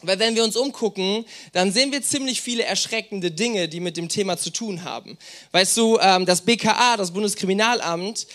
Weil 0.01 0.19
wenn 0.19 0.35
wir 0.35 0.43
uns 0.43 0.55
umgucken, 0.55 1.25
dann 1.53 1.71
sehen 1.71 1.91
wir 1.91 2.01
ziemlich 2.01 2.41
viele 2.41 2.63
erschreckende 2.63 3.31
Dinge, 3.31 3.69
die 3.69 3.79
mit 3.79 3.95
dem 3.95 4.09
Thema 4.09 4.37
zu 4.37 4.49
tun 4.49 4.83
haben. 4.83 5.17
Weißt 5.51 5.77
du, 5.77 5.97
ähm, 5.99 6.25
das 6.25 6.41
BKA, 6.41 6.97
das 6.97 7.11
Bundeskriminalamt, 7.11 8.27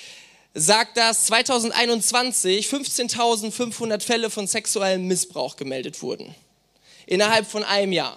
sagt, 0.59 0.97
dass 0.97 1.27
2021 1.27 2.67
15.500 2.67 4.03
Fälle 4.03 4.31
von 4.31 4.47
sexuellem 4.47 5.07
Missbrauch 5.07 5.57
gemeldet 5.57 6.03
wurden. 6.03 6.35
Innerhalb 7.07 7.49
von 7.51 7.65
einem 7.65 7.93
Jahr. 7.93 8.17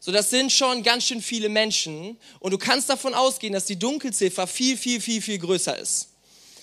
So, 0.00 0.10
das 0.10 0.30
sind 0.30 0.50
schon 0.50 0.82
ganz 0.82 1.04
schön 1.04 1.22
viele 1.22 1.48
Menschen 1.48 2.18
und 2.40 2.50
du 2.50 2.58
kannst 2.58 2.90
davon 2.90 3.14
ausgehen, 3.14 3.52
dass 3.52 3.66
die 3.66 3.78
Dunkelziffer 3.78 4.46
viel, 4.46 4.76
viel, 4.76 5.00
viel, 5.00 5.22
viel 5.22 5.38
größer 5.38 5.78
ist. 5.78 6.08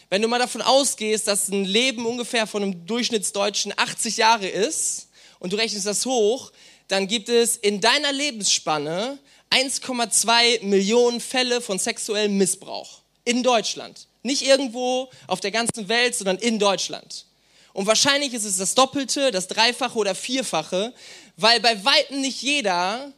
Wenn 0.10 0.22
du 0.22 0.28
mal 0.28 0.40
davon 0.40 0.62
ausgehst, 0.62 1.28
dass 1.28 1.48
ein 1.48 1.64
Leben 1.64 2.06
ungefähr 2.06 2.48
von 2.48 2.64
einem 2.64 2.86
Durchschnittsdeutschen 2.86 3.74
80 3.78 4.18
Jahre 4.18 4.48
ist 4.48 5.08
und 5.40 5.54
du 5.54 5.58
rechnest 5.58 5.86
das 5.86 6.06
hoch, 6.06 6.52
dann 6.90 7.08
gibt 7.08 7.30
es 7.30 7.56
in 7.56 7.80
deiner 7.80 8.12
Lebensspanne 8.12 9.20
1,2 9.52 10.66
Millionen 10.66 11.22
Fälle 11.22 11.62
von 11.62 11.80
sexuellem 11.80 12.38
Missbrauch 12.38 12.99
In 13.26 13.44
Deutschland. 13.44 14.08
Nicht 14.24 14.42
irgendwo 14.42 15.10
auf 15.28 15.40
der 15.40 15.52
ganzen 15.52 15.88
Welt, 15.88 16.16
sondern 16.16 16.38
in 16.38 16.60
Deutschland. 16.60 17.26
Und 17.74 17.86
wahrscheinlich 17.86 18.34
ist 18.34 18.46
es 18.46 18.58
das 18.58 18.76
Doppelte, 18.76 19.32
das 19.32 19.48
Dreifache 19.48 19.98
oder 19.98 20.16
Vierfache, 20.16 20.94
weil 21.38 21.60
bei 21.60 21.84
Weitem 21.86 22.22
nicht 22.22 22.42
jeder 22.42 23.14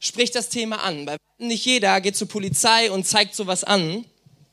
spricht 0.00 0.34
das 0.34 0.48
Thema 0.48 0.82
an. 0.82 1.04
Bei 1.04 1.12
Weitem 1.12 1.48
nicht 1.48 1.64
jeder 1.64 2.00
geht 2.00 2.16
zur 2.16 2.28
Polizei 2.28 2.90
und 2.90 3.06
zeigt 3.06 3.34
sowas 3.34 3.64
an. 3.64 4.04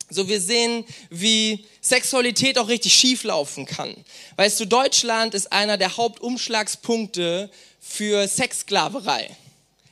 So, 0.09 0.27
wir 0.27 0.41
sehen, 0.41 0.85
wie 1.11 1.65
Sexualität 1.81 2.57
auch 2.57 2.67
richtig 2.67 2.93
schief 2.93 3.23
laufen 3.23 3.65
kann. 3.65 3.95
Weißt 4.37 4.59
du, 4.59 4.65
Deutschland 4.65 5.35
ist 5.35 5.53
einer 5.53 5.77
der 5.77 5.95
Hauptumschlagspunkte 5.97 7.51
für 7.79 8.27
Sexsklaverei. 8.27 9.35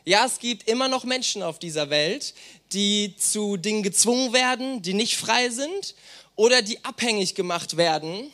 Ja, 0.06 0.26
es 0.26 0.40
gibt 0.40 0.68
immer 0.68 0.88
noch 0.88 1.04
Menschen 1.04 1.44
auf 1.44 1.60
dieser 1.60 1.90
Welt, 1.90 2.34
die 2.74 3.16
zu 3.18 3.58
Dingen 3.58 3.84
gezwungen 3.84 4.34
werden, 4.34 4.82
die 4.82 4.94
nicht 4.94 5.18
frei 5.18 5.50
sind 5.50 5.96
oder 6.36 6.62
die 6.62 6.84
abhängig 6.84 7.36
gemacht 7.36 7.78
werden, 7.78 8.32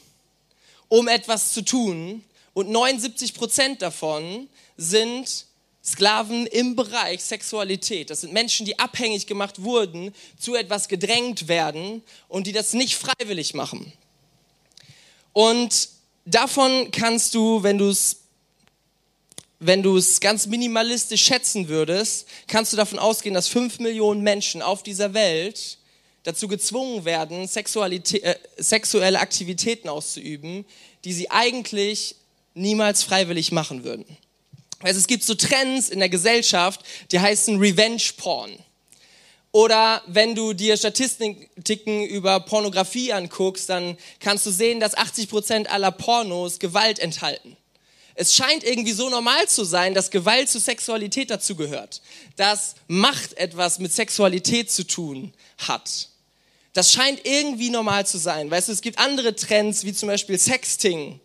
um 0.88 1.08
etwas 1.08 1.54
zu 1.54 1.64
tun. 1.64 2.24
Und 2.54 2.70
79 2.70 3.34
Prozent 3.34 3.82
davon 3.82 4.48
sind 4.78 5.46
Sklaven 5.84 6.48
im 6.48 6.76
Bereich 6.76 7.24
Sexualität. 7.24 8.10
Das 8.10 8.22
sind 8.22 8.32
Menschen, 8.32 8.66
die 8.66 8.80
abhängig 8.80 9.28
gemacht 9.28 9.62
wurden, 9.62 10.14
zu 10.40 10.56
etwas 10.56 10.88
gedrängt 10.88 11.48
werden 11.48 12.02
und 12.30 12.48
die 12.48 12.54
das 12.54 12.74
nicht 12.74 12.96
freiwillig 12.96 13.54
machen. 13.54 13.92
Und 15.34 15.90
davon 16.26 16.92
kannst 16.92 17.36
du, 17.36 17.64
wenn 17.64 17.78
du 17.78 17.90
es 17.90 18.23
wenn 19.66 19.82
du 19.82 19.98
es 19.98 20.20
ganz 20.20 20.46
minimalistisch 20.48 21.24
schätzen 21.24 21.68
würdest, 21.68 22.28
kannst 22.48 22.74
du 22.74 22.78
davon 22.78 23.00
ausgehen, 23.00 23.34
dass 23.34 23.48
fünf 23.48 23.80
Millionen 23.80 24.22
Menschen 24.22 24.62
auf 24.62 24.84
dieser 24.84 25.14
Welt 25.14 25.78
dazu 26.24 26.48
gezwungen 26.48 27.06
werden, 27.06 27.50
äh, 27.54 28.36
sexuelle 28.58 29.20
Aktivitäten 29.20 29.90
auszuüben, 29.90 30.66
die 31.06 31.14
sie 31.14 31.32
eigentlich 31.32 32.16
niemals 32.54 33.04
freiwillig 33.04 33.52
machen 33.52 33.84
würden. 33.84 34.06
Also 34.82 35.00
es 35.00 35.08
gibt 35.08 35.24
so 35.24 35.36
Trends 35.36 35.90
in 35.90 36.00
der 36.00 36.10
Gesellschaft, 36.10 36.82
die 37.12 37.20
heißen 37.20 37.58
Revenge 37.58 38.04
Porn. 38.18 38.52
Oder 39.52 40.02
wenn 40.08 40.36
du 40.36 40.54
dir 40.54 40.76
Statistiken 40.78 42.04
über 42.06 42.40
Pornografie 42.40 43.14
anguckst, 43.14 43.70
dann 43.70 43.98
kannst 44.20 44.46
du 44.46 44.52
sehen, 44.52 44.80
dass 44.80 44.96
80 44.96 45.30
Prozent 45.30 45.72
aller 45.72 45.92
Pornos 45.92 46.60
Gewalt 46.60 47.00
enthalten. 47.00 47.56
Es 48.16 48.36
scheint 48.36 48.64
irgendwie 48.64 48.92
so 48.92 49.10
normal 49.10 49.48
zu 49.48 49.64
sein, 49.64 49.94
dass 49.94 50.12
Gewalt 50.12 50.50
zu 50.50 50.60
Sexualität 50.60 51.30
dazugehört. 51.30 52.02
Dass 52.36 52.76
Macht 52.88 53.34
etwas 53.38 53.80
mit 53.80 53.92
Sexualität 53.92 54.72
zu 54.72 54.86
tun 54.86 55.34
hat. 55.58 56.10
Das 56.74 56.92
scheint 56.92 57.22
irgendwie 57.26 57.70
normal 57.70 58.06
zu 58.06 58.18
sein. 58.18 58.50
Weißt 58.50 58.68
du, 58.68 58.72
es 58.72 58.82
gibt 58.82 59.00
andere 59.00 59.36
Trends, 59.36 59.84
wie 59.84 59.94
zum 59.94 60.08
Beispiel 60.08 60.38
Sexting. 60.40 61.20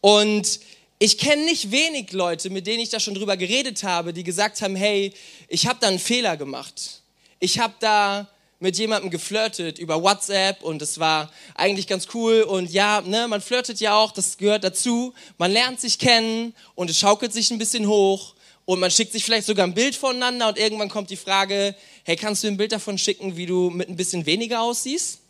Und 0.00 0.60
ich 0.98 1.18
kenne 1.18 1.44
nicht 1.44 1.70
wenig 1.70 2.12
Leute, 2.12 2.50
mit 2.50 2.66
denen 2.66 2.80
ich 2.80 2.90
da 2.90 3.00
schon 3.00 3.14
drüber 3.14 3.36
geredet 3.36 3.82
habe, 3.82 4.12
die 4.12 4.22
gesagt 4.22 4.62
haben, 4.62 4.76
hey, 4.76 5.12
ich 5.48 5.66
habe 5.66 5.78
da 5.80 5.88
einen 5.88 5.98
Fehler 5.98 6.36
gemacht. 6.36 7.02
Ich 7.40 7.58
habe 7.58 7.74
da 7.80 8.28
mit 8.64 8.76
jemandem 8.76 9.10
geflirtet 9.10 9.78
über 9.78 10.02
WhatsApp 10.02 10.62
und 10.62 10.82
es 10.82 10.98
war 10.98 11.30
eigentlich 11.54 11.86
ganz 11.86 12.08
cool 12.14 12.42
und 12.42 12.70
ja, 12.72 13.00
ne, 13.02 13.28
man 13.28 13.40
flirtet 13.40 13.78
ja 13.78 13.96
auch, 13.96 14.10
das 14.10 14.38
gehört 14.38 14.64
dazu. 14.64 15.14
Man 15.38 15.52
lernt 15.52 15.80
sich 15.80 15.98
kennen 15.98 16.54
und 16.74 16.90
es 16.90 16.98
schaukelt 16.98 17.32
sich 17.32 17.52
ein 17.52 17.58
bisschen 17.58 17.86
hoch 17.86 18.34
und 18.64 18.80
man 18.80 18.90
schickt 18.90 19.12
sich 19.12 19.24
vielleicht 19.24 19.46
sogar 19.46 19.66
ein 19.66 19.74
Bild 19.74 19.94
voneinander 19.94 20.48
und 20.48 20.58
irgendwann 20.58 20.88
kommt 20.88 21.10
die 21.10 21.16
Frage, 21.16 21.76
hey, 22.02 22.16
kannst 22.16 22.42
du 22.42 22.48
ein 22.48 22.56
Bild 22.56 22.72
davon 22.72 22.98
schicken, 22.98 23.36
wie 23.36 23.46
du 23.46 23.70
mit 23.70 23.88
ein 23.88 23.96
bisschen 23.96 24.26
weniger 24.26 24.62
aussiehst? 24.62 25.20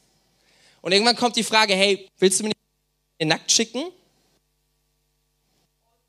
Und 0.80 0.92
irgendwann 0.92 1.16
kommt 1.16 1.36
die 1.36 1.42
Frage, 1.42 1.74
hey, 1.74 2.08
willst 2.18 2.40
du 2.40 2.44
mir 2.44 2.52
nicht 3.18 3.28
nackt 3.28 3.52
schicken? 3.52 3.84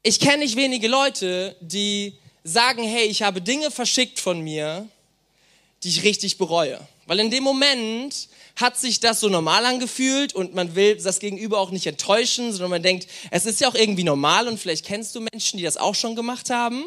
ich 0.06 0.20
kenne 0.20 0.44
nicht 0.44 0.56
wenige 0.56 0.88
Leute, 0.88 1.56
die 1.62 2.14
sagen, 2.44 2.84
hey, 2.84 3.06
ich 3.06 3.24
habe 3.24 3.42
Dinge 3.42 3.72
verschickt 3.72 4.20
von 4.20 4.40
mir, 4.40 4.88
die 5.86 5.90
ich 5.90 6.04
richtig 6.04 6.38
bereue. 6.40 6.80
Weil 7.06 7.20
in 7.20 7.30
dem 7.30 7.44
Moment 7.44 8.28
hat 8.56 8.78
sich 8.78 9.00
das 9.00 9.20
so 9.20 9.30
normal 9.30 9.66
angefühlt 9.66 10.34
und 10.34 10.56
man 10.56 10.76
will 10.76 10.98
das 10.98 11.20
Gegenüber 11.20 11.60
auch 11.60 11.70
nicht 11.70 11.86
enttäuschen, 11.86 12.52
sondern 12.52 12.72
man 12.72 12.84
denkt, 12.84 13.08
es 13.30 13.46
ist 13.46 13.62
ja 13.62 13.68
auch 13.68 13.76
irgendwie 13.76 14.04
normal 14.04 14.48
und 14.48 14.60
vielleicht 14.60 14.86
kennst 14.86 15.14
du 15.14 15.22
Menschen, 15.22 15.58
die 15.58 15.64
das 15.64 15.78
auch 15.78 15.94
schon 15.94 16.16
gemacht 16.16 16.50
haben. 16.50 16.86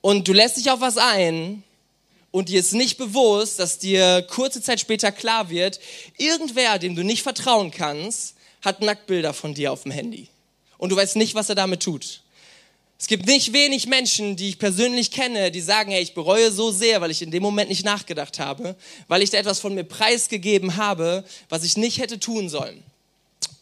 Und 0.00 0.28
du 0.28 0.32
lässt 0.32 0.56
dich 0.56 0.70
auf 0.70 0.80
was 0.80 0.98
ein 0.98 1.64
und 2.30 2.48
dir 2.48 2.60
ist 2.60 2.72
nicht 2.74 2.96
bewusst, 2.96 3.58
dass 3.58 3.78
dir 3.78 4.22
kurze 4.22 4.62
Zeit 4.62 4.78
später 4.78 5.10
klar 5.10 5.50
wird, 5.50 5.80
irgendwer, 6.16 6.78
dem 6.78 6.94
du 6.94 7.02
nicht 7.02 7.22
vertrauen 7.22 7.72
kannst, 7.72 8.36
hat 8.62 8.82
Nacktbilder 8.82 9.34
von 9.34 9.54
dir 9.54 9.72
auf 9.72 9.82
dem 9.82 9.92
Handy 9.92 10.28
und 10.78 10.90
du 10.90 10.96
weißt 10.96 11.16
nicht, 11.16 11.34
was 11.34 11.48
er 11.48 11.56
damit 11.56 11.82
tut. 11.82 12.22
Es 13.00 13.06
gibt 13.06 13.24
nicht 13.24 13.54
wenig 13.54 13.86
Menschen, 13.86 14.36
die 14.36 14.50
ich 14.50 14.58
persönlich 14.58 15.10
kenne, 15.10 15.50
die 15.50 15.62
sagen, 15.62 15.90
hey, 15.90 16.02
ich 16.02 16.12
bereue 16.12 16.52
so 16.52 16.70
sehr, 16.70 17.00
weil 17.00 17.10
ich 17.10 17.22
in 17.22 17.30
dem 17.30 17.42
Moment 17.42 17.70
nicht 17.70 17.82
nachgedacht 17.82 18.38
habe, 18.38 18.76
weil 19.08 19.22
ich 19.22 19.30
da 19.30 19.38
etwas 19.38 19.58
von 19.58 19.74
mir 19.74 19.84
preisgegeben 19.84 20.76
habe, 20.76 21.24
was 21.48 21.64
ich 21.64 21.78
nicht 21.78 21.98
hätte 21.98 22.20
tun 22.20 22.50
sollen. 22.50 22.82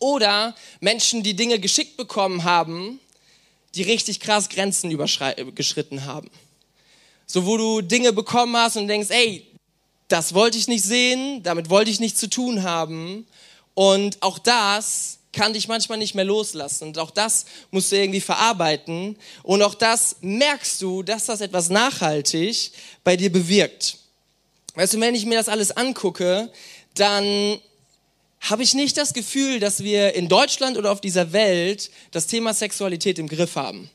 Oder 0.00 0.56
Menschen, 0.80 1.22
die 1.22 1.36
Dinge 1.36 1.60
geschickt 1.60 1.96
bekommen 1.96 2.42
haben, 2.42 2.98
die 3.76 3.84
richtig 3.84 4.18
krass 4.18 4.48
Grenzen 4.48 4.90
überschritten 4.90 6.04
haben. 6.04 6.30
So, 7.24 7.46
wo 7.46 7.56
du 7.56 7.80
Dinge 7.80 8.12
bekommen 8.12 8.56
hast 8.56 8.76
und 8.76 8.88
denkst, 8.88 9.10
ey, 9.10 9.46
das 10.08 10.34
wollte 10.34 10.58
ich 10.58 10.66
nicht 10.66 10.82
sehen, 10.82 11.44
damit 11.44 11.70
wollte 11.70 11.92
ich 11.92 12.00
nichts 12.00 12.18
zu 12.18 12.28
tun 12.28 12.64
haben. 12.64 13.24
Und 13.74 14.20
auch 14.20 14.40
das 14.40 15.17
kann 15.38 15.52
dich 15.52 15.68
manchmal 15.68 15.98
nicht 15.98 16.16
mehr 16.16 16.24
loslassen. 16.24 16.88
Und 16.88 16.98
auch 16.98 17.12
das 17.12 17.46
musst 17.70 17.92
du 17.92 17.96
irgendwie 17.96 18.20
verarbeiten. 18.20 19.16
Und 19.44 19.62
auch 19.62 19.76
das 19.76 20.16
merkst 20.20 20.82
du, 20.82 21.04
dass 21.04 21.26
das 21.26 21.40
etwas 21.40 21.70
nachhaltig 21.70 22.72
bei 23.04 23.16
dir 23.16 23.30
bewirkt. 23.30 23.98
Weißt 24.74 24.94
du, 24.94 25.00
wenn 25.00 25.14
ich 25.14 25.26
mir 25.26 25.38
das 25.38 25.48
alles 25.48 25.70
angucke, 25.70 26.50
dann 26.96 27.60
habe 28.40 28.64
ich 28.64 28.74
nicht 28.74 28.96
das 28.96 29.14
Gefühl, 29.14 29.60
dass 29.60 29.84
wir 29.84 30.14
in 30.14 30.28
Deutschland 30.28 30.76
oder 30.76 30.90
auf 30.90 31.00
dieser 31.00 31.32
Welt 31.32 31.92
das 32.10 32.26
Thema 32.26 32.52
Sexualität 32.52 33.20
im 33.20 33.28
Griff 33.28 33.54
haben. 33.54 33.88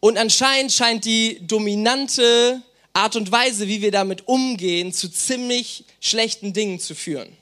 Und 0.00 0.18
anscheinend 0.18 0.72
scheint 0.72 1.04
die 1.04 1.38
dominante 1.46 2.60
Art 2.92 3.14
und 3.14 3.30
Weise, 3.30 3.68
wie 3.68 3.82
wir 3.82 3.92
damit 3.92 4.26
umgehen, 4.26 4.92
zu 4.92 5.08
ziemlich 5.08 5.84
schlechten 6.00 6.52
Dingen 6.52 6.80
zu 6.80 6.96
führen. 6.96 7.36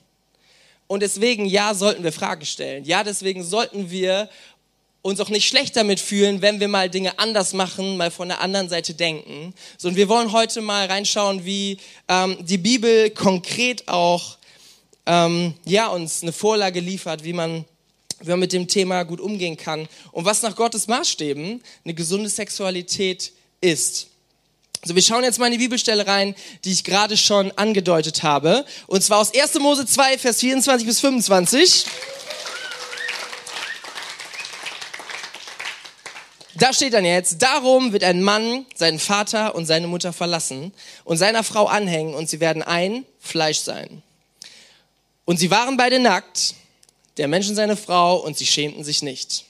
Und 0.93 0.99
deswegen, 0.99 1.47
ja, 1.47 1.73
sollten 1.73 2.03
wir 2.03 2.11
Fragen 2.11 2.45
stellen. 2.45 2.85
Ja, 2.85 3.03
deswegen 3.03 3.43
sollten 3.43 3.89
wir 3.89 4.29
uns 5.01 5.19
auch 5.19 5.29
nicht 5.29 5.47
schlecht 5.47 5.75
damit 5.75 5.99
fühlen, 5.99 6.43
wenn 6.43 6.59
wir 6.59 6.67
mal 6.67 6.87
Dinge 6.87 7.17
anders 7.17 7.53
machen, 7.53 7.97
mal 7.97 8.11
von 8.11 8.27
der 8.27 8.41
anderen 8.41 8.69
Seite 8.69 8.93
denken. 8.93 9.55
So, 9.79 9.87
und 9.87 9.95
wir 9.95 10.07
wollen 10.07 10.31
heute 10.31 10.61
mal 10.61 10.85
reinschauen, 10.85 11.45
wie 11.45 11.79
ähm, 12.07 12.37
die 12.41 12.59
Bibel 12.59 13.09
konkret 13.09 13.87
auch 13.87 14.37
ähm, 15.07 15.55
ja, 15.65 15.87
uns 15.87 16.21
eine 16.21 16.31
Vorlage 16.31 16.79
liefert, 16.79 17.23
wie 17.23 17.33
man, 17.33 17.65
wie 18.19 18.29
man 18.29 18.39
mit 18.41 18.53
dem 18.53 18.67
Thema 18.67 19.01
gut 19.01 19.19
umgehen 19.19 19.57
kann 19.57 19.87
und 20.11 20.25
was 20.25 20.43
nach 20.43 20.55
Gottes 20.55 20.87
Maßstäben 20.87 21.63
eine 21.85 21.93
gesunde 21.95 22.29
Sexualität 22.29 23.31
ist. 23.61 24.12
So, 24.85 24.95
wir 24.95 25.01
schauen 25.01 25.23
jetzt 25.23 25.39
mal 25.39 25.45
in 25.45 25.53
die 25.53 25.59
Bibelstelle 25.59 26.05
rein, 26.07 26.35
die 26.65 26.71
ich 26.73 26.83
gerade 26.83 27.15
schon 27.15 27.51
angedeutet 27.57 28.21
habe. 28.21 28.65
Und 28.87 29.01
zwar 29.01 29.19
aus 29.19 29.33
1. 29.33 29.53
Mose 29.59 29.85
2, 29.85 30.17
Vers 30.17 30.41
24 30.41 30.85
bis 30.85 30.99
25. 30.99 31.85
Da 36.55 36.73
steht 36.73 36.93
dann 36.93 37.05
jetzt, 37.05 37.41
darum 37.41 37.93
wird 37.93 38.03
ein 38.03 38.21
Mann 38.21 38.65
seinen 38.75 38.99
Vater 38.99 39.55
und 39.55 39.65
seine 39.65 39.87
Mutter 39.87 40.11
verlassen 40.11 40.73
und 41.05 41.17
seiner 41.17 41.43
Frau 41.43 41.65
anhängen 41.65 42.13
und 42.13 42.29
sie 42.29 42.41
werden 42.41 42.61
ein 42.61 43.05
Fleisch 43.19 43.59
sein. 43.59 44.03
Und 45.23 45.37
sie 45.37 45.49
waren 45.49 45.77
beide 45.77 45.99
nackt, 45.99 46.55
der 47.15 47.29
Mensch 47.29 47.47
und 47.47 47.55
seine 47.55 47.77
Frau, 47.77 48.17
und 48.17 48.37
sie 48.37 48.45
schämten 48.45 48.83
sich 48.83 49.01
nicht. 49.01 49.45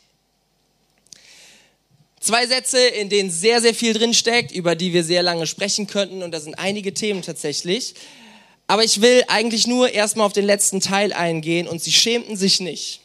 Zwei 2.23 2.47
Sätze, 2.47 2.79
in 2.79 3.09
denen 3.09 3.29
sehr, 3.29 3.59
sehr 3.59 3.75
viel 3.75 3.91
drinsteckt, 3.93 4.53
über 4.53 4.77
die 4.77 4.93
wir 4.93 5.03
sehr 5.03 5.21
lange 5.23 5.45
sprechen 5.45 5.87
könnten. 5.87 6.23
Und 6.23 6.31
da 6.31 6.39
sind 6.39 6.53
einige 6.55 6.93
Themen 6.93 7.21
tatsächlich. 7.21 7.95
Aber 8.65 8.81
ich 8.81 9.01
will 9.01 9.25
eigentlich 9.27 9.67
nur 9.67 9.89
erstmal 9.89 10.25
auf 10.25 10.31
den 10.31 10.45
letzten 10.45 10.79
Teil 10.79 11.11
eingehen. 11.11 11.67
Und 11.67 11.83
sie 11.83 11.91
schämten 11.91 12.37
sich 12.37 12.61
nicht. 12.61 13.01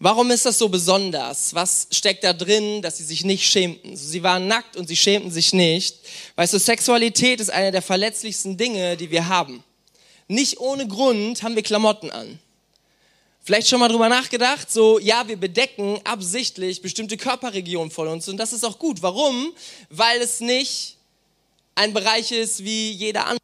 Warum 0.00 0.30
ist 0.30 0.44
das 0.44 0.58
so 0.58 0.68
besonders? 0.68 1.54
Was 1.54 1.88
steckt 1.92 2.24
da 2.24 2.34
drin, 2.34 2.82
dass 2.82 2.98
sie 2.98 3.04
sich 3.04 3.24
nicht 3.24 3.46
schämten? 3.46 3.96
Sie 3.96 4.22
waren 4.22 4.46
nackt 4.46 4.76
und 4.76 4.86
sie 4.86 4.96
schämten 4.96 5.30
sich 5.30 5.54
nicht. 5.54 5.96
Weißt 6.34 6.52
du, 6.52 6.58
Sexualität 6.58 7.40
ist 7.40 7.48
eine 7.48 7.72
der 7.72 7.80
verletzlichsten 7.80 8.58
Dinge, 8.58 8.98
die 8.98 9.10
wir 9.10 9.28
haben. 9.28 9.64
Nicht 10.28 10.60
ohne 10.60 10.86
Grund 10.86 11.42
haben 11.42 11.56
wir 11.56 11.62
Klamotten 11.62 12.10
an. 12.10 12.38
Vielleicht 13.46 13.68
schon 13.68 13.78
mal 13.78 13.86
drüber 13.86 14.08
nachgedacht, 14.08 14.72
so, 14.72 14.98
ja, 14.98 15.28
wir 15.28 15.36
bedecken 15.36 16.00
absichtlich 16.02 16.82
bestimmte 16.82 17.16
Körperregionen 17.16 17.92
von 17.92 18.08
uns 18.08 18.28
und 18.28 18.38
das 18.38 18.52
ist 18.52 18.64
auch 18.64 18.76
gut. 18.76 19.02
Warum? 19.02 19.52
Weil 19.88 20.20
es 20.20 20.40
nicht 20.40 20.96
ein 21.76 21.94
Bereich 21.94 22.32
ist 22.32 22.64
wie 22.64 22.90
jeder 22.90 23.26
andere, 23.26 23.38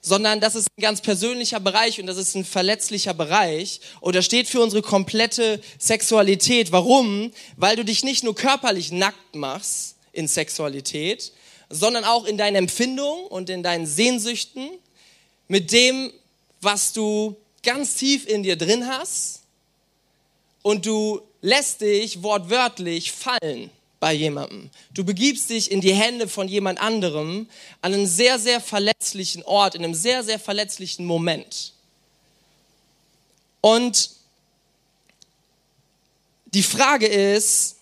sondern 0.00 0.40
das 0.40 0.56
ist 0.56 0.66
ein 0.76 0.82
ganz 0.82 1.00
persönlicher 1.00 1.60
Bereich 1.60 2.00
und 2.00 2.08
das 2.08 2.16
ist 2.16 2.34
ein 2.34 2.44
verletzlicher 2.44 3.14
Bereich. 3.14 3.80
Und 4.00 4.16
das 4.16 4.24
steht 4.24 4.48
für 4.48 4.60
unsere 4.60 4.82
komplette 4.82 5.60
Sexualität. 5.78 6.72
Warum? 6.72 7.30
Weil 7.56 7.76
du 7.76 7.84
dich 7.84 8.02
nicht 8.02 8.24
nur 8.24 8.34
körperlich 8.34 8.90
nackt 8.90 9.36
machst 9.36 9.94
in 10.10 10.26
Sexualität, 10.26 11.30
sondern 11.70 12.02
auch 12.02 12.24
in 12.24 12.36
deinen 12.36 12.56
Empfindungen 12.56 13.26
und 13.28 13.48
in 13.48 13.62
deinen 13.62 13.86
Sehnsüchten, 13.86 14.70
mit 15.46 15.70
dem, 15.70 16.12
was 16.60 16.92
du 16.92 17.36
ganz 17.66 17.96
tief 17.96 18.26
in 18.26 18.42
dir 18.42 18.56
drin 18.56 18.86
hast. 18.86 19.42
Und 20.62 20.86
du 20.86 21.20
lässt 21.42 21.82
dich 21.82 22.22
wortwörtlich 22.22 23.12
fallen 23.12 23.70
bei 24.00 24.14
jemandem. 24.14 24.70
Du 24.92 25.04
begibst 25.04 25.50
dich 25.50 25.70
in 25.70 25.80
die 25.80 25.92
Hände 25.92 26.28
von 26.28 26.48
jemand 26.48 26.80
anderem 26.80 27.48
an 27.82 27.92
einem 27.92 28.06
sehr, 28.06 28.38
sehr 28.38 28.60
verletzlichen 28.60 29.42
Ort, 29.42 29.74
in 29.74 29.84
einem 29.84 29.94
sehr, 29.94 30.24
sehr 30.24 30.38
verletzlichen 30.38 31.04
Moment. 31.06 31.72
Und 33.60 34.10
die 36.46 36.62
Frage 36.62 37.06
ist, 37.06 37.76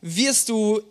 wirst 0.00 0.48
du, 0.48 0.82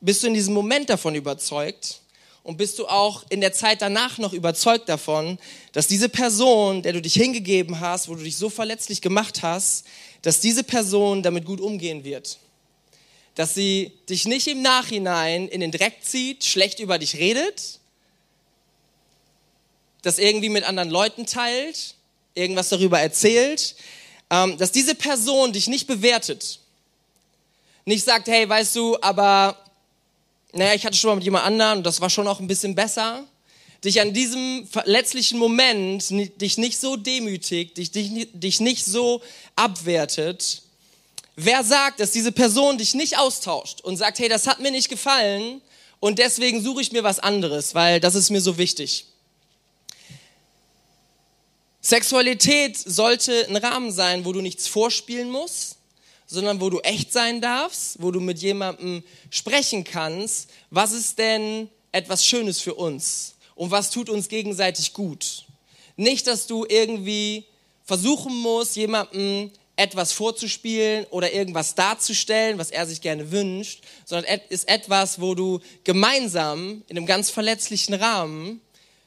bist 0.00 0.22
du 0.22 0.26
in 0.26 0.34
diesem 0.34 0.54
Moment 0.54 0.90
davon 0.90 1.14
überzeugt 1.14 2.00
und 2.42 2.56
bist 2.56 2.78
du 2.78 2.86
auch 2.86 3.24
in 3.28 3.40
der 3.40 3.52
Zeit 3.52 3.82
danach 3.82 4.18
noch 4.18 4.32
überzeugt 4.32 4.88
davon, 4.88 5.38
dass 5.72 5.86
diese 5.86 6.08
Person, 6.08 6.82
der 6.82 6.92
du 6.92 7.02
dich 7.02 7.14
hingegeben 7.14 7.80
hast, 7.80 8.08
wo 8.08 8.14
du 8.14 8.22
dich 8.22 8.36
so 8.36 8.50
verletzlich 8.50 9.00
gemacht 9.00 9.42
hast, 9.42 9.86
dass 10.22 10.40
diese 10.40 10.64
Person 10.64 11.22
damit 11.22 11.44
gut 11.44 11.60
umgehen 11.60 12.04
wird? 12.04 12.38
dass 13.38 13.54
sie 13.54 13.92
dich 14.08 14.26
nicht 14.26 14.48
im 14.48 14.62
Nachhinein 14.62 15.46
in 15.46 15.60
den 15.60 15.70
Dreck 15.70 15.98
zieht, 16.02 16.42
schlecht 16.42 16.80
über 16.80 16.98
dich 16.98 17.14
redet, 17.18 17.78
das 20.02 20.18
irgendwie 20.18 20.48
mit 20.48 20.64
anderen 20.64 20.90
Leuten 20.90 21.24
teilt, 21.24 21.94
irgendwas 22.34 22.68
darüber 22.68 22.98
erzählt, 22.98 23.76
ähm, 24.30 24.58
dass 24.58 24.72
diese 24.72 24.96
Person 24.96 25.52
dich 25.52 25.68
nicht 25.68 25.86
bewertet, 25.86 26.58
nicht 27.84 28.04
sagt, 28.04 28.26
hey, 28.26 28.48
weißt 28.48 28.74
du, 28.74 29.00
aber 29.02 29.56
naja, 30.52 30.74
ich 30.74 30.86
hatte 30.86 30.96
schon 30.96 31.10
mal 31.10 31.16
mit 31.16 31.24
jemand 31.24 31.44
anderen 31.44 31.78
und 31.78 31.84
das 31.84 32.00
war 32.00 32.10
schon 32.10 32.26
auch 32.26 32.40
ein 32.40 32.46
bisschen 32.46 32.74
besser, 32.74 33.24
dich 33.84 34.00
an 34.00 34.12
diesem 34.12 34.66
verletzlichen 34.66 35.38
Moment 35.38 36.10
dich 36.40 36.58
nicht 36.58 36.80
so 36.80 36.96
demütigt, 36.96 37.76
dich, 37.76 37.90
dich, 37.90 38.28
dich 38.32 38.60
nicht 38.60 38.84
so 38.84 39.22
abwertet, 39.56 40.62
Wer 41.40 41.62
sagt, 41.62 42.00
dass 42.00 42.10
diese 42.10 42.32
Person 42.32 42.78
dich 42.78 42.94
nicht 42.94 43.16
austauscht 43.16 43.80
und 43.82 43.96
sagt, 43.96 44.18
hey, 44.18 44.28
das 44.28 44.48
hat 44.48 44.58
mir 44.58 44.72
nicht 44.72 44.88
gefallen 44.88 45.62
und 46.00 46.18
deswegen 46.18 46.60
suche 46.60 46.82
ich 46.82 46.90
mir 46.90 47.04
was 47.04 47.20
anderes, 47.20 47.76
weil 47.76 48.00
das 48.00 48.16
ist 48.16 48.30
mir 48.30 48.40
so 48.40 48.58
wichtig. 48.58 49.06
Sexualität 51.80 52.76
sollte 52.76 53.46
ein 53.48 53.54
Rahmen 53.54 53.92
sein, 53.92 54.24
wo 54.24 54.32
du 54.32 54.40
nichts 54.40 54.66
vorspielen 54.66 55.30
musst, 55.30 55.76
sondern 56.28 56.60
wo 56.60 56.70
du 56.70 56.78
echt 56.80 57.12
sein 57.12 57.40
darfst, 57.40 58.00
wo 58.00 58.10
du 58.12 58.20
mit 58.20 58.38
jemandem 58.38 59.02
sprechen 59.30 59.82
kannst, 59.82 60.50
was 60.70 60.92
ist 60.92 61.18
denn 61.18 61.68
etwas 61.90 62.24
Schönes 62.24 62.60
für 62.60 62.74
uns 62.74 63.34
und 63.54 63.70
was 63.70 63.90
tut 63.90 64.08
uns 64.10 64.28
gegenseitig 64.28 64.92
gut. 64.92 65.46
Nicht, 65.96 66.26
dass 66.26 66.46
du 66.46 66.64
irgendwie 66.68 67.44
versuchen 67.84 68.36
musst, 68.36 68.76
jemandem 68.76 69.50
etwas 69.74 70.12
vorzuspielen 70.12 71.06
oder 71.10 71.32
irgendwas 71.32 71.74
darzustellen, 71.74 72.58
was 72.58 72.70
er 72.70 72.86
sich 72.86 73.00
gerne 73.00 73.30
wünscht, 73.30 73.82
sondern 74.04 74.40
ist 74.50 74.68
etwas, 74.68 75.20
wo 75.20 75.34
du 75.34 75.60
gemeinsam 75.84 76.82
in 76.88 76.96
einem 76.96 77.06
ganz 77.06 77.30
verletzlichen 77.30 77.94
Rahmen 77.94 78.60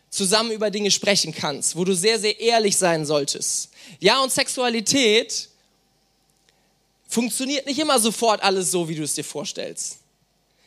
zusammen 0.10 0.52
über 0.52 0.72
Dinge 0.72 0.90
sprechen 0.90 1.34
kannst, 1.34 1.76
wo 1.76 1.86
du 1.86 1.94
sehr, 1.94 2.20
sehr 2.20 2.40
ehrlich 2.40 2.78
sein 2.78 3.06
solltest. 3.06 3.70
Ja, 4.00 4.22
und 4.24 4.32
Sexualität 4.32 5.51
funktioniert 7.12 7.66
nicht 7.66 7.80
immer 7.80 8.00
sofort 8.00 8.42
alles 8.42 8.72
so, 8.72 8.90
wie 8.90 8.96
du 8.96 9.04
es 9.04 9.14
dir 9.14 9.24
vorstellst. 9.24 10.00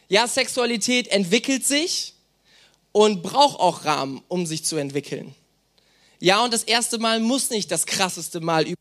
Ja, 0.08 0.28
Sexualität 0.28 1.08
entwickelt 1.08 1.66
sich 1.66 2.14
und 2.92 3.22
braucht 3.22 3.58
auch 3.58 3.84
Rahmen, 3.84 4.22
um 4.28 4.46
sich 4.46 4.64
zu 4.64 4.76
entwickeln. 4.76 5.34
Ja, 6.20 6.44
und 6.44 6.52
das 6.52 6.64
erste 6.64 6.98
Mal 6.98 7.20
muss 7.20 7.50
nicht 7.50 7.70
das 7.70 7.86
krasseste 7.86 8.40
Mal 8.40 8.66
über 8.66 8.78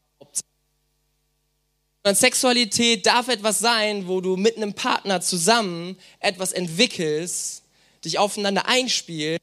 sondern 2.04 2.20
Sexualität 2.20 3.06
darf 3.06 3.30
etwas 3.30 3.60
sein, 3.60 4.08
wo 4.08 4.20
du 4.20 4.36
mit 4.36 4.58
einem 4.58 4.74
Partner 4.74 5.22
zusammen 5.22 5.98
etwas 6.20 6.52
entwickelst, 6.52 7.64
dich 8.04 8.20
aufeinander 8.20 8.68
einspielst, 8.68 9.40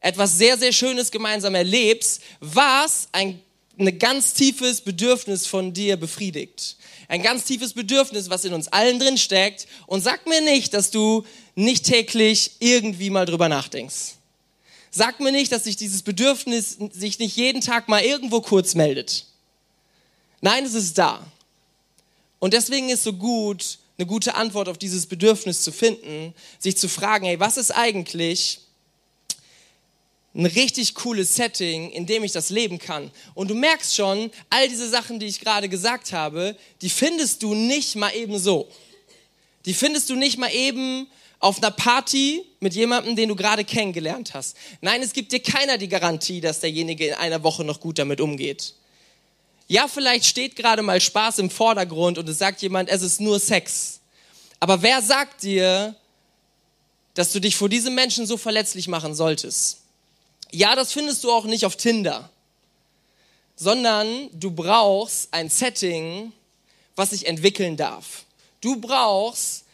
etwas 0.00 0.38
sehr, 0.38 0.56
sehr 0.56 0.72
Schönes 0.72 1.10
gemeinsam 1.10 1.54
erlebst, 1.54 2.22
was 2.40 3.08
ein, 3.12 3.42
ein 3.78 3.98
ganz 3.98 4.32
tiefes 4.32 4.80
Bedürfnis 4.80 5.46
von 5.46 5.74
dir 5.74 5.98
befriedigt. 5.98 6.76
Ein 7.14 7.22
ganz 7.22 7.44
tiefes 7.44 7.74
Bedürfnis, 7.74 8.28
was 8.28 8.44
in 8.44 8.52
uns 8.54 8.66
allen 8.66 8.98
drin 8.98 9.16
steckt. 9.16 9.68
Und 9.86 10.00
sag 10.00 10.26
mir 10.26 10.40
nicht, 10.40 10.74
dass 10.74 10.90
du 10.90 11.24
nicht 11.54 11.84
täglich 11.84 12.56
irgendwie 12.58 13.08
mal 13.08 13.24
drüber 13.24 13.48
nachdenkst. 13.48 14.14
Sag 14.90 15.20
mir 15.20 15.30
nicht, 15.30 15.52
dass 15.52 15.62
sich 15.62 15.76
dieses 15.76 16.02
Bedürfnis 16.02 16.76
sich 16.90 17.20
nicht 17.20 17.36
jeden 17.36 17.60
Tag 17.60 17.88
mal 17.88 18.02
irgendwo 18.02 18.40
kurz 18.40 18.74
meldet. 18.74 19.26
Nein, 20.40 20.64
es 20.64 20.74
ist 20.74 20.98
da. 20.98 21.24
Und 22.40 22.52
deswegen 22.52 22.88
ist 22.88 23.04
so 23.04 23.12
gut, 23.12 23.78
eine 23.96 24.06
gute 24.06 24.34
Antwort 24.34 24.68
auf 24.68 24.76
dieses 24.76 25.06
Bedürfnis 25.06 25.62
zu 25.62 25.70
finden, 25.70 26.34
sich 26.58 26.76
zu 26.76 26.88
fragen, 26.88 27.26
hey, 27.26 27.38
was 27.38 27.58
ist 27.58 27.70
eigentlich 27.70 28.58
ein 30.34 30.46
richtig 30.46 30.94
cooles 30.94 31.36
Setting, 31.36 31.90
in 31.90 32.06
dem 32.06 32.24
ich 32.24 32.32
das 32.32 32.50
leben 32.50 32.78
kann. 32.78 33.10
Und 33.34 33.48
du 33.48 33.54
merkst 33.54 33.94
schon, 33.94 34.30
all 34.50 34.68
diese 34.68 34.88
Sachen, 34.88 35.20
die 35.20 35.26
ich 35.26 35.40
gerade 35.40 35.68
gesagt 35.68 36.12
habe, 36.12 36.56
die 36.82 36.90
findest 36.90 37.42
du 37.42 37.54
nicht 37.54 37.94
mal 37.94 38.14
eben 38.14 38.38
so. 38.38 38.68
Die 39.64 39.74
findest 39.74 40.10
du 40.10 40.16
nicht 40.16 40.36
mal 40.36 40.52
eben 40.52 41.06
auf 41.38 41.58
einer 41.58 41.70
Party 41.70 42.44
mit 42.58 42.74
jemandem, 42.74 43.16
den 43.16 43.28
du 43.28 43.36
gerade 43.36 43.64
kennengelernt 43.64 44.34
hast. 44.34 44.56
Nein, 44.80 45.02
es 45.02 45.12
gibt 45.12 45.30
dir 45.30 45.40
keiner 45.40 45.78
die 45.78 45.88
Garantie, 45.88 46.40
dass 46.40 46.60
derjenige 46.60 47.08
in 47.08 47.14
einer 47.14 47.42
Woche 47.42 47.64
noch 47.64 47.80
gut 47.80 47.98
damit 47.98 48.20
umgeht. 48.20 48.74
Ja, 49.68 49.86
vielleicht 49.88 50.26
steht 50.26 50.56
gerade 50.56 50.82
mal 50.82 51.00
Spaß 51.00 51.38
im 51.38 51.50
Vordergrund 51.50 52.18
und 52.18 52.28
es 52.28 52.38
sagt 52.38 52.60
jemand, 52.60 52.88
es 52.90 53.02
ist 53.02 53.20
nur 53.20 53.38
Sex. 53.38 54.00
Aber 54.58 54.82
wer 54.82 55.00
sagt 55.00 55.42
dir, 55.42 55.94
dass 57.14 57.32
du 57.32 57.40
dich 57.40 57.56
vor 57.56 57.68
diesem 57.68 57.94
Menschen 57.94 58.26
so 58.26 58.36
verletzlich 58.36 58.88
machen 58.88 59.14
solltest? 59.14 59.83
Ja, 60.54 60.76
das 60.76 60.92
findest 60.92 61.24
du 61.24 61.32
auch 61.32 61.46
nicht 61.46 61.66
auf 61.66 61.74
Tinder, 61.74 62.30
sondern 63.56 64.30
du 64.32 64.52
brauchst 64.52 65.26
ein 65.32 65.50
Setting, 65.50 66.32
was 66.94 67.10
sich 67.10 67.26
entwickeln 67.26 67.76
darf. 67.76 68.24
Du 68.60 68.80
brauchst 68.80 69.64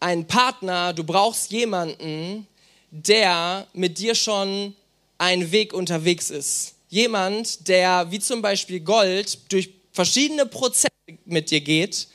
einen 0.00 0.26
Partner, 0.26 0.94
du 0.94 1.04
brauchst 1.04 1.50
jemanden, 1.50 2.46
der 2.90 3.66
mit 3.74 3.98
dir 3.98 4.14
schon 4.14 4.74
einen 5.18 5.52
Weg 5.52 5.74
unterwegs 5.74 6.30
ist. 6.30 6.72
Jemand, 6.88 7.68
der 7.68 8.10
wie 8.10 8.18
zum 8.18 8.40
Beispiel 8.40 8.80
Gold 8.80 9.52
durch 9.52 9.68
verschiedene 9.92 10.46
Prozesse 10.46 10.88
mit 11.26 11.50
dir 11.50 11.60
geht. 11.60 12.08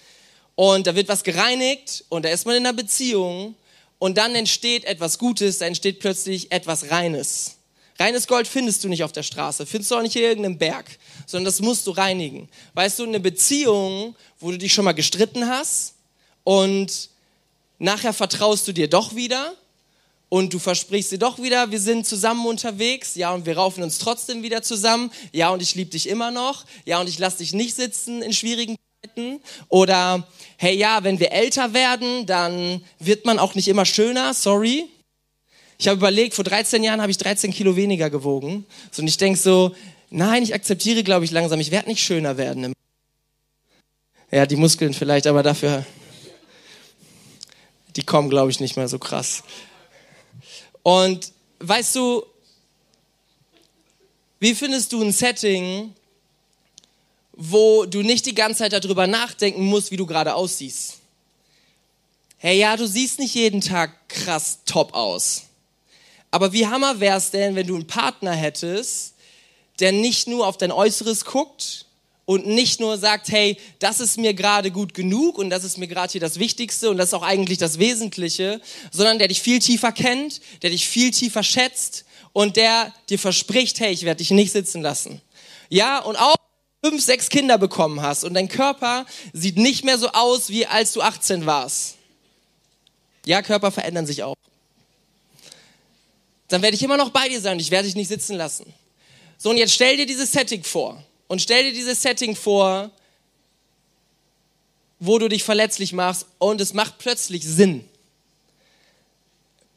Und 0.56 0.88
da 0.88 0.96
wird 0.96 1.10
was 1.10 1.24
gereinigt 1.24 2.06
und 2.10 2.26
da 2.26 2.30
ist 2.30 2.48
man 2.48 2.56
in 2.56 2.66
einer 2.66 2.76
Beziehung 2.76 3.54
und 4.02 4.18
dann 4.18 4.34
entsteht 4.34 4.86
etwas 4.86 5.20
Gutes, 5.20 5.60
da 5.60 5.68
entsteht 5.68 6.00
plötzlich 6.00 6.52
etwas 6.52 6.90
Reines. 6.90 7.58
Reines 8.00 8.26
Gold 8.26 8.48
findest 8.48 8.84
du 8.84 8.90
nicht 8.90 9.04
auf 9.04 9.12
der 9.12 9.22
Straße, 9.22 9.68
findest 9.68 9.92
du 9.92 9.96
auch 9.96 10.02
nicht 10.02 10.16
in 10.16 10.24
irgendeinem 10.24 10.58
Berg, 10.58 10.98
sondern 11.28 11.46
das 11.46 11.62
musst 11.62 11.86
du 11.86 11.92
reinigen. 11.92 12.50
Weißt 12.74 12.98
du, 12.98 13.04
eine 13.04 13.20
Beziehung, 13.20 14.16
wo 14.40 14.50
du 14.50 14.58
dich 14.58 14.74
schon 14.74 14.86
mal 14.86 14.94
gestritten 14.94 15.48
hast 15.48 15.94
und 16.44 17.12
nachher 17.78 18.12
vertraust 18.12 18.68
du 18.68 18.72
dir 18.72 18.90
doch 18.90 19.16
wieder 19.16 19.54
und 20.30 20.52
du 20.52 20.58
versprichst 20.58 21.12
dir 21.12 21.20
doch 21.20 21.38
wieder, 21.38 21.70
wir 21.70 21.80
sind 21.80 22.08
zusammen 22.08 22.48
unterwegs, 22.48 23.14
ja, 23.14 23.32
und 23.32 23.46
wir 23.46 23.56
raufen 23.56 23.84
uns 23.84 24.00
trotzdem 24.00 24.42
wieder 24.42 24.64
zusammen, 24.64 25.12
ja, 25.32 25.52
und 25.52 25.62
ich 25.62 25.76
liebe 25.76 25.92
dich 25.92 26.10
immer 26.10 26.32
noch, 26.32 26.66
ja, 26.86 27.00
und 27.00 27.08
ich 27.08 27.20
lass 27.20 27.38
dich 27.38 27.54
nicht 27.54 27.76
sitzen 27.76 28.24
in 28.24 28.34
schwierigen. 28.34 28.78
Oder, 29.68 30.28
hey, 30.58 30.76
ja, 30.76 31.04
wenn 31.04 31.20
wir 31.20 31.32
älter 31.32 31.74
werden, 31.74 32.26
dann 32.26 32.84
wird 33.00 33.26
man 33.26 33.40
auch 33.40 33.56
nicht 33.56 33.68
immer 33.68 33.86
schöner, 33.86 34.34
sorry. 34.34 34.86
Ich 35.78 35.88
habe 35.88 35.98
überlegt, 35.98 36.36
vor 36.36 36.44
13 36.44 36.84
Jahren 36.84 37.02
habe 37.02 37.12
ich 37.12 37.18
13 37.18 37.52
Kilo 37.52 37.76
weniger 37.76 38.10
gewogen. 38.10 38.66
So, 38.92 39.02
und 39.02 39.08
ich 39.08 39.18
denke 39.18 39.40
so, 39.40 39.76
nein, 40.12 40.44
ich 40.44 40.54
akzeptiere, 40.54 41.04
glaube 41.04 41.26
ich, 41.26 41.32
langsam, 41.32 41.60
ich 41.60 41.72
werde 41.72 41.90
nicht 41.90 42.04
schöner 42.04 42.38
werden. 42.38 42.74
Ja, 44.30 44.46
die 44.46 44.56
Muskeln 44.56 44.94
vielleicht, 44.94 45.28
aber 45.28 45.44
dafür, 45.44 45.86
die 47.96 48.04
kommen, 48.04 48.30
glaube 48.30 48.52
ich, 48.52 48.60
nicht 48.60 48.78
mehr 48.78 48.88
so 48.88 49.00
krass. 49.00 49.44
Und 50.84 51.32
weißt 51.60 51.96
du, 51.96 52.24
wie 54.40 54.56
findest 54.56 54.94
du 54.94 55.02
ein 55.02 55.12
Setting, 55.12 55.94
wo 57.34 57.86
du 57.86 58.02
nicht 58.02 58.26
die 58.26 58.36
ganze 58.36 58.60
Zeit 58.60 58.74
darüber 58.74 59.08
nachdenken 59.08 59.66
musst, 59.66 59.92
wie 59.92 59.98
du 59.98 60.06
gerade 60.06 60.36
aussiehst? 60.36 61.02
hey 62.42 62.58
ja, 62.58 62.76
du 62.76 62.88
siehst 62.88 63.20
nicht 63.20 63.36
jeden 63.36 63.62
Tag 63.62 64.10
krass 64.10 64.60
top 64.66 64.96
aus. 64.96 65.44
Aber 66.32 66.54
wie 66.54 66.66
hammer 66.66 67.00
wär's 67.00 67.30
denn, 67.30 67.56
wenn 67.56 67.68
du 67.68 67.76
einen 67.76 67.86
Partner 67.86 68.34
hättest, 68.34 69.14
der 69.80 69.92
nicht 69.92 70.28
nur 70.28 70.48
auf 70.48 70.58
dein 70.58 70.72
Äußeres 70.72 71.26
guckt 71.26 71.86
und 72.26 72.48
nicht 72.48 72.80
nur 72.80 72.98
sagt, 72.98 73.30
hey, 73.30 73.58
das 73.78 74.00
ist 74.00 74.18
mir 74.18 74.34
gerade 74.34 74.72
gut 74.72 74.96
genug 74.96 75.38
und 75.38 75.52
das 75.52 75.64
ist 75.64 75.78
mir 75.78 75.88
gerade 75.88 76.12
hier 76.12 76.22
das 76.22 76.40
Wichtigste 76.40 76.90
und 76.90 76.98
das 76.98 77.10
ist 77.10 77.14
auch 77.14 77.22
eigentlich 77.22 77.60
das 77.60 77.78
Wesentliche, 77.78 78.60
sondern 78.92 79.20
der 79.20 79.28
dich 79.28 79.42
viel 79.42 79.60
tiefer 79.60 79.92
kennt, 79.92 80.42
der 80.64 80.72
dich 80.72 80.88
viel 80.88 81.12
tiefer 81.12 81.44
schätzt 81.44 82.06
und 82.34 82.56
der 82.56 82.92
dir 83.10 83.20
verspricht, 83.20 83.80
hey, 83.80 83.94
ich 83.94 84.02
werde 84.02 84.18
dich 84.18 84.32
nicht 84.32 84.52
sitzen 84.52 84.82
lassen. 84.82 85.22
Ja, 85.70 86.00
und 86.00 86.16
auch 86.16 86.41
fünf, 86.84 87.04
sechs 87.04 87.30
Kinder 87.30 87.58
bekommen 87.58 88.02
hast 88.02 88.24
und 88.24 88.34
dein 88.34 88.48
Körper 88.48 89.06
sieht 89.34 89.58
nicht 89.58 89.84
mehr 89.84 89.98
so 89.98 90.10
aus, 90.10 90.50
wie 90.50 90.66
als 90.66 90.94
du 90.94 91.02
18 91.02 91.46
warst. 91.46 91.96
Ja, 93.26 93.42
Körper 93.42 93.72
verändern 93.72 94.08
sich 94.08 94.24
auch. 94.24 94.36
Dann 96.48 96.62
werde 96.62 96.76
ich 96.76 96.84
immer 96.84 96.98
noch 96.98 97.12
bei 97.12 97.30
dir 97.30 97.40
sein 97.40 97.54
und 97.54 97.60
ich 97.60 97.72
werde 97.72 97.88
dich 97.88 97.96
nicht 97.96 98.08
sitzen 98.08 98.36
lassen. 98.36 98.74
So, 99.38 99.52
und 99.52 99.58
jetzt 99.58 99.74
stell 99.74 99.96
dir 99.96 100.06
dieses 100.06 100.32
Setting 100.32 100.64
vor. 100.64 101.02
Und 101.28 101.42
stell 101.42 101.64
dir 101.64 101.74
dieses 101.74 102.02
Setting 102.02 102.36
vor, 102.36 102.92
wo 105.00 105.18
du 105.18 105.30
dich 105.30 105.44
verletzlich 105.44 105.94
machst 105.94 106.26
und 106.40 106.60
es 106.62 106.74
macht 106.74 106.98
plötzlich 106.98 107.44
Sinn. 107.44 107.88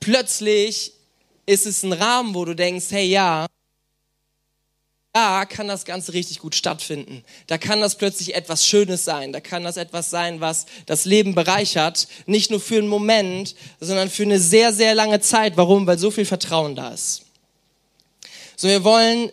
Plötzlich 0.01 0.93
ist 1.47 1.67
es 1.67 1.83
ein 1.83 1.93
Rahmen, 1.93 2.35
wo 2.35 2.45
du 2.45 2.55
denkst, 2.55 2.87
hey 2.91 3.07
ja, 3.07 3.47
da 5.15 5.45
kann 5.45 5.69
das 5.69 5.85
Ganze 5.85 6.13
richtig 6.13 6.41
gut 6.41 6.57
stattfinden. 6.57 7.23
Da 7.47 7.57
kann 7.57 7.81
das 7.81 7.95
plötzlich 7.95 8.35
etwas 8.35 8.67
Schönes 8.67 9.05
sein. 9.05 9.33
Da 9.33 9.39
kann 9.39 9.63
das 9.63 9.77
etwas 9.77 10.11
sein, 10.11 10.41
was 10.41 10.67
das 10.87 11.05
Leben 11.05 11.37
bereichert. 11.37 12.09
Nicht 12.27 12.51
nur 12.51 12.59
für 12.59 12.79
einen 12.79 12.89
Moment, 12.89 13.55
sondern 13.79 14.11
für 14.11 14.25
eine 14.25 14.41
sehr, 14.41 14.73
sehr 14.73 14.93
lange 14.97 15.21
Zeit. 15.21 15.57
Warum? 15.57 15.87
Weil 15.87 15.99
so 15.99 16.11
viel 16.11 16.25
Vertrauen 16.25 16.75
da 16.75 16.93
ist. 16.93 17.23
So, 18.57 18.67
wir 18.67 18.83
wollen 18.83 19.31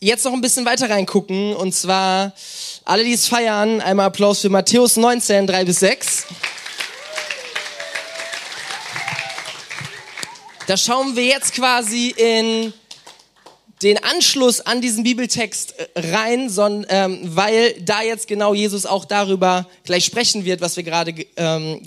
jetzt 0.00 0.24
noch 0.24 0.32
ein 0.32 0.40
bisschen 0.40 0.64
weiter 0.64 0.88
reingucken. 0.88 1.54
Und 1.56 1.74
zwar 1.74 2.32
alle, 2.86 3.04
die 3.04 3.12
es 3.12 3.28
feiern, 3.28 3.82
einmal 3.82 4.06
Applaus 4.06 4.40
für 4.40 4.48
Matthäus 4.48 4.96
19, 4.96 5.46
3 5.46 5.64
bis 5.66 5.80
6. 5.80 6.26
Da 10.66 10.78
schauen 10.78 11.14
wir 11.16 11.24
jetzt 11.26 11.52
quasi 11.52 12.14
in 12.16 12.72
den 13.82 14.02
Anschluss 14.02 14.60
an 14.60 14.80
diesen 14.80 15.04
Bibeltext 15.04 15.74
äh, 15.78 16.14
rein, 16.14 16.48
sondern, 16.48 16.86
ähm, 16.88 17.20
weil 17.36 17.74
da 17.80 18.02
jetzt 18.02 18.28
genau 18.28 18.54
Jesus 18.54 18.86
auch 18.86 19.04
darüber 19.04 19.68
gleich 19.84 20.04
sprechen 20.04 20.44
wird, 20.44 20.60
was 20.60 20.76
wir 20.76 20.84
gerade 20.84 21.14
ähm, 21.36 21.80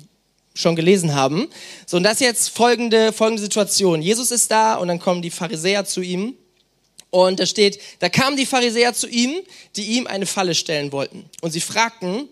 schon 0.53 0.75
gelesen 0.75 1.15
haben. 1.15 1.47
So, 1.85 1.97
und 1.97 2.03
das 2.03 2.19
jetzt 2.19 2.49
folgende, 2.49 3.13
folgende 3.13 3.41
Situation. 3.41 4.01
Jesus 4.01 4.31
ist 4.31 4.51
da 4.51 4.75
und 4.75 4.87
dann 4.87 4.99
kommen 4.99 5.21
die 5.21 5.31
Pharisäer 5.31 5.85
zu 5.85 6.01
ihm. 6.01 6.35
Und 7.11 7.39
da 7.39 7.45
steht, 7.45 7.79
da 7.99 8.09
kamen 8.09 8.35
die 8.35 8.45
Pharisäer 8.45 8.93
zu 8.93 9.07
ihm, 9.07 9.35
die 9.77 9.97
ihm 9.97 10.07
eine 10.07 10.25
Falle 10.25 10.53
stellen 10.53 10.91
wollten. 10.91 11.29
Und 11.41 11.51
sie 11.51 11.61
fragten, 11.61 12.27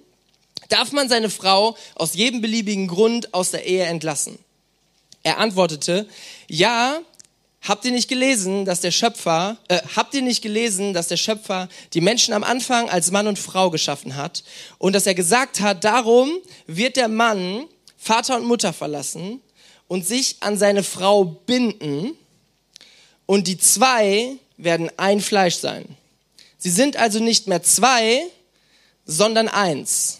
darf 0.68 0.92
man 0.92 1.08
seine 1.08 1.30
Frau 1.30 1.78
aus 1.96 2.16
jedem 2.16 2.42
beliebigen 2.42 2.88
Grund 2.88 3.34
aus 3.34 3.52
der 3.52 3.66
Ehe 3.66 3.86
entlassen? 3.86 4.40
Er 5.24 5.38
antwortete, 5.38 6.06
ja, 6.50 7.00
habt 7.64 7.86
ihr 7.86 7.92
nicht 7.92 8.10
gelesen, 8.10 8.66
dass 8.66 8.82
der 8.82 8.92
Schöpfer, 8.92 9.58
äh, 9.70 9.82
habt 9.96 10.14
ihr 10.14 10.22
nicht 10.22 10.42
gelesen, 10.42 10.94
dass 10.94 11.08
der 11.08 11.18
Schöpfer 11.18 11.70
die 11.94 12.02
Menschen 12.02 12.34
am 12.34 12.44
Anfang 12.44 12.90
als 12.90 13.10
Mann 13.10 13.28
und 13.28 13.40
Frau 13.40 13.70
geschaffen 13.70 14.16
hat 14.16 14.44
und 14.78 14.94
dass 14.94 15.08
er 15.08 15.16
gesagt 15.16 15.62
hat, 15.62 15.84
darum 15.84 16.32
wird 16.68 16.98
der 16.98 17.08
Mann 17.08 17.66
Vater 17.98 18.36
und 18.36 18.46
Mutter 18.46 18.74
verlassen 18.74 19.42
und 19.88 20.06
sich 20.06 20.38
an 20.42 20.58
seine 20.58 20.84
Frau 20.84 21.24
binden 21.24 22.12
und 23.26 23.48
die 23.48 23.58
zwei 23.58 24.34
werden 24.58 24.92
ein 24.98 25.22
Fleisch 25.22 25.56
sein. 25.56 25.86
Sie 26.58 26.70
sind 26.70 26.98
also 26.98 27.20
nicht 27.20 27.48
mehr 27.48 27.64
zwei, 27.64 28.24
sondern 29.06 29.48
eins. 29.48 30.20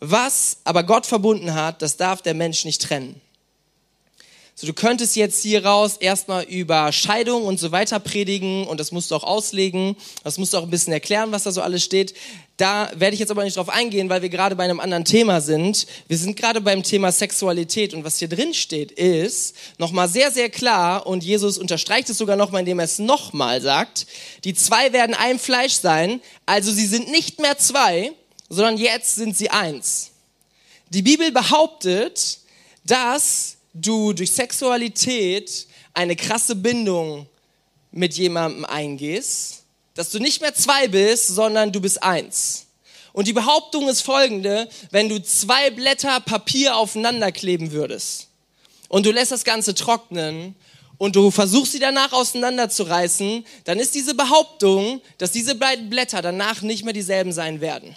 Was 0.00 0.58
aber 0.64 0.82
Gott 0.84 1.06
verbunden 1.06 1.54
hat, 1.54 1.82
das 1.82 1.96
darf 1.96 2.22
der 2.22 2.34
Mensch 2.34 2.64
nicht 2.64 2.82
trennen. 2.82 3.20
So, 4.60 4.66
du 4.66 4.72
könntest 4.72 5.14
jetzt 5.14 5.40
hier 5.44 5.64
raus 5.64 5.98
erstmal 5.98 6.42
über 6.42 6.90
Scheidung 6.90 7.44
und 7.44 7.60
so 7.60 7.70
weiter 7.70 8.00
predigen 8.00 8.66
und 8.66 8.80
das 8.80 8.90
musst 8.90 9.12
du 9.12 9.14
auch 9.14 9.22
auslegen. 9.22 9.94
Das 10.24 10.36
musst 10.36 10.52
du 10.52 10.58
auch 10.58 10.64
ein 10.64 10.70
bisschen 10.70 10.92
erklären, 10.92 11.30
was 11.30 11.44
da 11.44 11.52
so 11.52 11.62
alles 11.62 11.84
steht. 11.84 12.12
Da 12.56 12.90
werde 12.96 13.14
ich 13.14 13.20
jetzt 13.20 13.30
aber 13.30 13.44
nicht 13.44 13.56
drauf 13.56 13.68
eingehen, 13.68 14.08
weil 14.08 14.20
wir 14.20 14.30
gerade 14.30 14.56
bei 14.56 14.64
einem 14.64 14.80
anderen 14.80 15.04
Thema 15.04 15.40
sind. 15.40 15.86
Wir 16.08 16.18
sind 16.18 16.34
gerade 16.34 16.60
beim 16.60 16.82
Thema 16.82 17.12
Sexualität 17.12 17.94
und 17.94 18.02
was 18.02 18.18
hier 18.18 18.26
drin 18.26 18.52
steht 18.52 18.90
ist 18.90 19.54
nochmal 19.78 20.08
sehr, 20.08 20.32
sehr 20.32 20.50
klar 20.50 21.06
und 21.06 21.22
Jesus 21.22 21.56
unterstreicht 21.56 22.10
es 22.10 22.18
sogar 22.18 22.34
nochmal, 22.34 22.62
indem 22.62 22.80
er 22.80 22.86
es 22.86 22.98
nochmal 22.98 23.60
sagt. 23.60 24.08
Die 24.42 24.54
zwei 24.54 24.92
werden 24.92 25.14
ein 25.14 25.38
Fleisch 25.38 25.74
sein, 25.74 26.20
also 26.46 26.72
sie 26.72 26.86
sind 26.86 27.12
nicht 27.12 27.38
mehr 27.40 27.58
zwei, 27.58 28.10
sondern 28.48 28.76
jetzt 28.76 29.14
sind 29.14 29.36
sie 29.36 29.50
eins. 29.50 30.10
Die 30.88 31.02
Bibel 31.02 31.30
behauptet, 31.30 32.40
dass 32.84 33.57
du 33.74 34.12
durch 34.12 34.32
Sexualität 34.32 35.66
eine 35.94 36.16
krasse 36.16 36.54
Bindung 36.54 37.26
mit 37.90 38.14
jemandem 38.14 38.64
eingehst, 38.64 39.64
dass 39.94 40.10
du 40.10 40.18
nicht 40.18 40.40
mehr 40.40 40.54
zwei 40.54 40.88
bist, 40.88 41.28
sondern 41.28 41.72
du 41.72 41.80
bist 41.80 42.02
eins. 42.02 42.66
Und 43.12 43.26
die 43.26 43.32
Behauptung 43.32 43.88
ist 43.88 44.02
folgende, 44.02 44.68
wenn 44.90 45.08
du 45.08 45.20
zwei 45.20 45.70
Blätter 45.70 46.20
Papier 46.20 46.76
aufeinander 46.76 47.32
kleben 47.32 47.72
würdest 47.72 48.28
und 48.88 49.06
du 49.06 49.10
lässt 49.10 49.32
das 49.32 49.44
Ganze 49.44 49.74
trocknen 49.74 50.54
und 50.98 51.16
du 51.16 51.30
versuchst 51.30 51.72
sie 51.72 51.78
danach 51.78 52.12
auseinanderzureißen, 52.12 53.44
dann 53.64 53.78
ist 53.78 53.94
diese 53.94 54.14
Behauptung, 54.14 55.00
dass 55.16 55.32
diese 55.32 55.54
beiden 55.54 55.90
Blätter 55.90 56.22
danach 56.22 56.62
nicht 56.62 56.84
mehr 56.84 56.92
dieselben 56.92 57.32
sein 57.32 57.60
werden. 57.60 57.96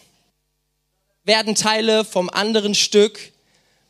Werden 1.24 1.54
Teile 1.54 2.04
vom 2.04 2.30
anderen 2.30 2.74
Stück 2.74 3.32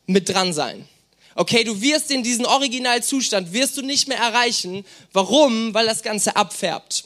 mit 0.06 0.28
dran 0.28 0.52
sein. 0.52 0.86
Okay, 1.34 1.64
du 1.64 1.80
wirst 1.80 2.10
in 2.10 2.22
diesen 2.22 2.46
Originalzustand, 2.46 3.52
wirst 3.52 3.76
du 3.76 3.82
nicht 3.82 4.08
mehr 4.08 4.18
erreichen. 4.18 4.84
Warum? 5.12 5.72
Weil 5.74 5.86
das 5.86 6.02
Ganze 6.02 6.36
abfärbt. 6.36 7.04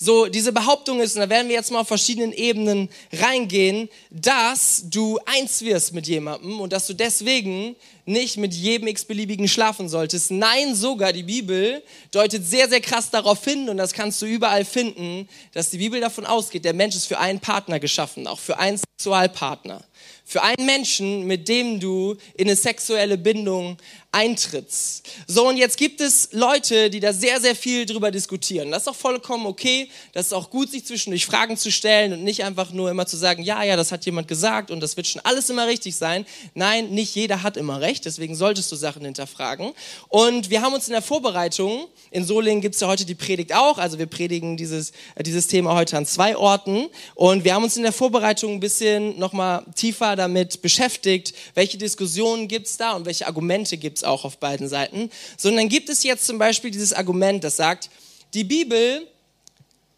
So, 0.00 0.26
diese 0.26 0.52
Behauptung 0.52 1.00
ist, 1.00 1.16
und 1.16 1.22
da 1.22 1.28
werden 1.28 1.48
wir 1.48 1.56
jetzt 1.56 1.72
mal 1.72 1.80
auf 1.80 1.88
verschiedenen 1.88 2.32
Ebenen 2.32 2.88
reingehen, 3.12 3.88
dass 4.10 4.84
du 4.84 5.18
eins 5.26 5.60
wirst 5.62 5.92
mit 5.92 6.06
jemandem 6.06 6.60
und 6.60 6.72
dass 6.72 6.86
du 6.86 6.94
deswegen 6.94 7.74
nicht 8.06 8.36
mit 8.36 8.54
jedem 8.54 8.86
x-beliebigen 8.86 9.48
schlafen 9.48 9.88
solltest. 9.88 10.30
Nein, 10.30 10.76
sogar 10.76 11.12
die 11.12 11.24
Bibel 11.24 11.82
deutet 12.12 12.46
sehr, 12.46 12.68
sehr 12.68 12.80
krass 12.80 13.10
darauf 13.10 13.44
hin 13.44 13.68
und 13.68 13.76
das 13.76 13.92
kannst 13.92 14.22
du 14.22 14.26
überall 14.26 14.64
finden, 14.64 15.28
dass 15.52 15.70
die 15.70 15.78
Bibel 15.78 16.00
davon 16.00 16.26
ausgeht, 16.26 16.64
der 16.64 16.74
Mensch 16.74 16.94
ist 16.94 17.06
für 17.06 17.18
einen 17.18 17.40
Partner 17.40 17.80
geschaffen, 17.80 18.28
auch 18.28 18.38
für 18.38 18.56
einen 18.56 18.78
Sexualpartner 19.00 19.82
für 20.28 20.42
einen 20.42 20.66
Menschen, 20.66 21.26
mit 21.26 21.48
dem 21.48 21.80
du 21.80 22.14
in 22.34 22.48
eine 22.48 22.54
sexuelle 22.54 23.16
Bindung 23.16 23.78
eintrittst. 24.10 25.06
So, 25.26 25.46
und 25.48 25.58
jetzt 25.58 25.76
gibt 25.76 26.00
es 26.00 26.30
Leute, 26.32 26.88
die 26.88 26.98
da 26.98 27.12
sehr, 27.12 27.40
sehr 27.40 27.54
viel 27.54 27.84
drüber 27.84 28.10
diskutieren. 28.10 28.70
Das 28.70 28.82
ist 28.82 28.88
auch 28.88 28.96
vollkommen 28.96 29.44
okay. 29.44 29.90
Das 30.14 30.26
ist 30.26 30.32
auch 30.32 30.48
gut, 30.48 30.70
sich 30.70 30.86
zwischendurch 30.86 31.26
Fragen 31.26 31.58
zu 31.58 31.70
stellen 31.70 32.14
und 32.14 32.24
nicht 32.24 32.42
einfach 32.42 32.72
nur 32.72 32.90
immer 32.90 33.06
zu 33.06 33.18
sagen, 33.18 33.42
ja, 33.42 33.62
ja, 33.62 33.76
das 33.76 33.92
hat 33.92 34.06
jemand 34.06 34.26
gesagt 34.26 34.70
und 34.70 34.80
das 34.80 34.96
wird 34.96 35.06
schon 35.06 35.20
alles 35.24 35.50
immer 35.50 35.66
richtig 35.66 35.94
sein. 35.94 36.24
Nein, 36.54 36.88
nicht 36.88 37.14
jeder 37.14 37.42
hat 37.42 37.58
immer 37.58 37.82
recht. 37.82 38.06
Deswegen 38.06 38.34
solltest 38.34 38.72
du 38.72 38.76
Sachen 38.76 39.04
hinterfragen. 39.04 39.72
Und 40.08 40.48
wir 40.48 40.62
haben 40.62 40.72
uns 40.72 40.88
in 40.88 40.92
der 40.92 41.02
Vorbereitung, 41.02 41.86
in 42.10 42.24
Solingen 42.24 42.62
gibt 42.62 42.76
es 42.76 42.80
ja 42.80 42.88
heute 42.88 43.04
die 43.04 43.14
Predigt 43.14 43.54
auch. 43.54 43.76
Also 43.76 43.98
wir 43.98 44.06
predigen 44.06 44.56
dieses, 44.56 44.92
äh, 45.16 45.22
dieses 45.22 45.48
Thema 45.48 45.74
heute 45.74 45.98
an 45.98 46.06
zwei 46.06 46.34
Orten. 46.34 46.88
Und 47.14 47.44
wir 47.44 47.54
haben 47.54 47.64
uns 47.64 47.76
in 47.76 47.82
der 47.82 47.92
Vorbereitung 47.92 48.54
ein 48.54 48.60
bisschen 48.60 49.18
nochmal 49.18 49.66
tiefer 49.74 50.16
damit 50.16 50.62
beschäftigt, 50.62 51.34
welche 51.54 51.76
Diskussionen 51.76 52.48
gibt 52.48 52.68
es 52.68 52.78
da 52.78 52.92
und 52.92 53.04
welche 53.04 53.26
Argumente 53.26 53.76
gibt 53.76 53.97
es 53.98 54.04
auch 54.04 54.24
auf 54.24 54.38
beiden 54.38 54.68
Seiten, 54.68 55.10
sondern 55.36 55.68
gibt 55.68 55.88
es 55.88 56.02
jetzt 56.02 56.26
zum 56.26 56.38
Beispiel 56.38 56.70
dieses 56.70 56.92
Argument, 56.92 57.44
das 57.44 57.56
sagt, 57.56 57.90
die 58.34 58.44
Bibel 58.44 59.06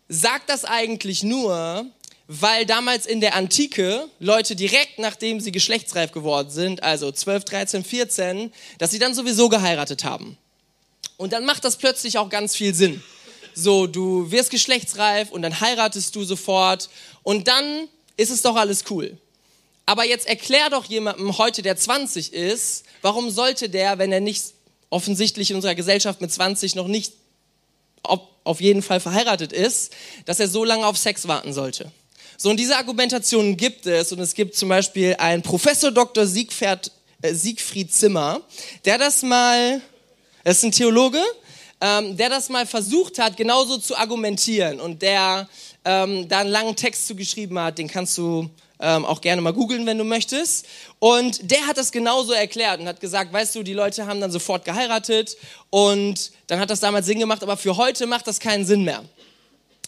sagt 0.08 0.50
das 0.50 0.64
eigentlich 0.64 1.22
nur, 1.22 1.86
weil 2.26 2.64
damals 2.64 3.06
in 3.06 3.20
der 3.20 3.34
Antike 3.34 4.08
Leute 4.20 4.54
direkt 4.54 4.98
nachdem 4.98 5.40
sie 5.40 5.50
geschlechtsreif 5.50 6.12
geworden 6.12 6.50
sind, 6.50 6.82
also 6.82 7.10
12, 7.10 7.44
13, 7.44 7.84
14, 7.84 8.52
dass 8.78 8.92
sie 8.92 8.98
dann 8.98 9.14
sowieso 9.14 9.48
geheiratet 9.48 10.04
haben. 10.04 10.38
Und 11.16 11.32
dann 11.32 11.44
macht 11.44 11.64
das 11.64 11.76
plötzlich 11.76 12.18
auch 12.18 12.28
ganz 12.28 12.54
viel 12.54 12.74
Sinn. 12.74 13.02
So, 13.54 13.86
du 13.86 14.30
wirst 14.30 14.50
geschlechtsreif 14.50 15.30
und 15.32 15.42
dann 15.42 15.60
heiratest 15.60 16.14
du 16.14 16.22
sofort 16.22 16.88
und 17.24 17.48
dann 17.48 17.88
ist 18.16 18.30
es 18.30 18.42
doch 18.42 18.56
alles 18.56 18.84
cool. 18.90 19.18
Aber 19.86 20.04
jetzt 20.04 20.26
erklär 20.26 20.70
doch 20.70 20.84
jemandem 20.84 21.36
heute, 21.38 21.62
der 21.62 21.76
20 21.76 22.32
ist, 22.32 22.84
warum 23.02 23.30
sollte 23.30 23.68
der, 23.68 23.98
wenn 23.98 24.12
er 24.12 24.20
nicht 24.20 24.54
offensichtlich 24.88 25.50
in 25.50 25.56
unserer 25.56 25.74
Gesellschaft 25.74 26.20
mit 26.20 26.32
20 26.32 26.74
noch 26.74 26.86
nicht 26.86 27.12
auf 28.02 28.60
jeden 28.60 28.82
Fall 28.82 29.00
verheiratet 29.00 29.52
ist, 29.52 29.92
dass 30.24 30.40
er 30.40 30.48
so 30.48 30.64
lange 30.64 30.86
auf 30.86 30.96
Sex 30.96 31.28
warten 31.28 31.52
sollte. 31.52 31.92
So, 32.36 32.50
und 32.50 32.58
diese 32.58 32.76
Argumentationen 32.76 33.56
gibt 33.56 33.86
es. 33.86 34.12
Und 34.12 34.20
es 34.20 34.34
gibt 34.34 34.54
zum 34.56 34.70
Beispiel 34.70 35.14
einen 35.18 35.42
Professor 35.42 35.90
Dr. 35.90 36.26
Siegfried, 36.26 36.90
äh, 37.22 37.34
Siegfried 37.34 37.92
Zimmer, 37.92 38.40
der 38.86 38.96
das 38.96 39.22
mal, 39.22 39.82
er 40.42 40.52
ist 40.52 40.64
ein 40.64 40.72
Theologe, 40.72 41.22
ähm, 41.82 42.16
der 42.16 42.30
das 42.30 42.48
mal 42.48 42.66
versucht 42.66 43.18
hat, 43.18 43.36
genauso 43.36 43.76
zu 43.76 43.94
argumentieren. 43.94 44.80
Und 44.80 45.02
der 45.02 45.48
ähm, 45.84 46.28
da 46.28 46.38
einen 46.38 46.50
langen 46.50 46.76
Text 46.76 47.06
zu 47.06 47.14
geschrieben 47.14 47.58
hat, 47.58 47.78
den 47.78 47.88
kannst 47.88 48.16
du 48.16 48.48
ähm, 48.80 49.04
auch 49.04 49.20
gerne 49.20 49.42
mal 49.42 49.52
googeln, 49.52 49.86
wenn 49.86 49.98
du 49.98 50.04
möchtest. 50.04 50.66
Und 50.98 51.50
der 51.50 51.66
hat 51.66 51.76
das 51.76 51.92
genauso 51.92 52.32
erklärt 52.32 52.80
und 52.80 52.88
hat 52.88 53.00
gesagt, 53.00 53.32
weißt 53.32 53.54
du, 53.54 53.62
die 53.62 53.74
Leute 53.74 54.06
haben 54.06 54.20
dann 54.20 54.30
sofort 54.30 54.64
geheiratet 54.64 55.36
und 55.70 56.32
dann 56.46 56.60
hat 56.60 56.70
das 56.70 56.80
damals 56.80 57.06
Sinn 57.06 57.18
gemacht, 57.18 57.42
aber 57.42 57.56
für 57.56 57.76
heute 57.76 58.06
macht 58.06 58.26
das 58.26 58.40
keinen 58.40 58.64
Sinn 58.64 58.84
mehr. 58.84 59.04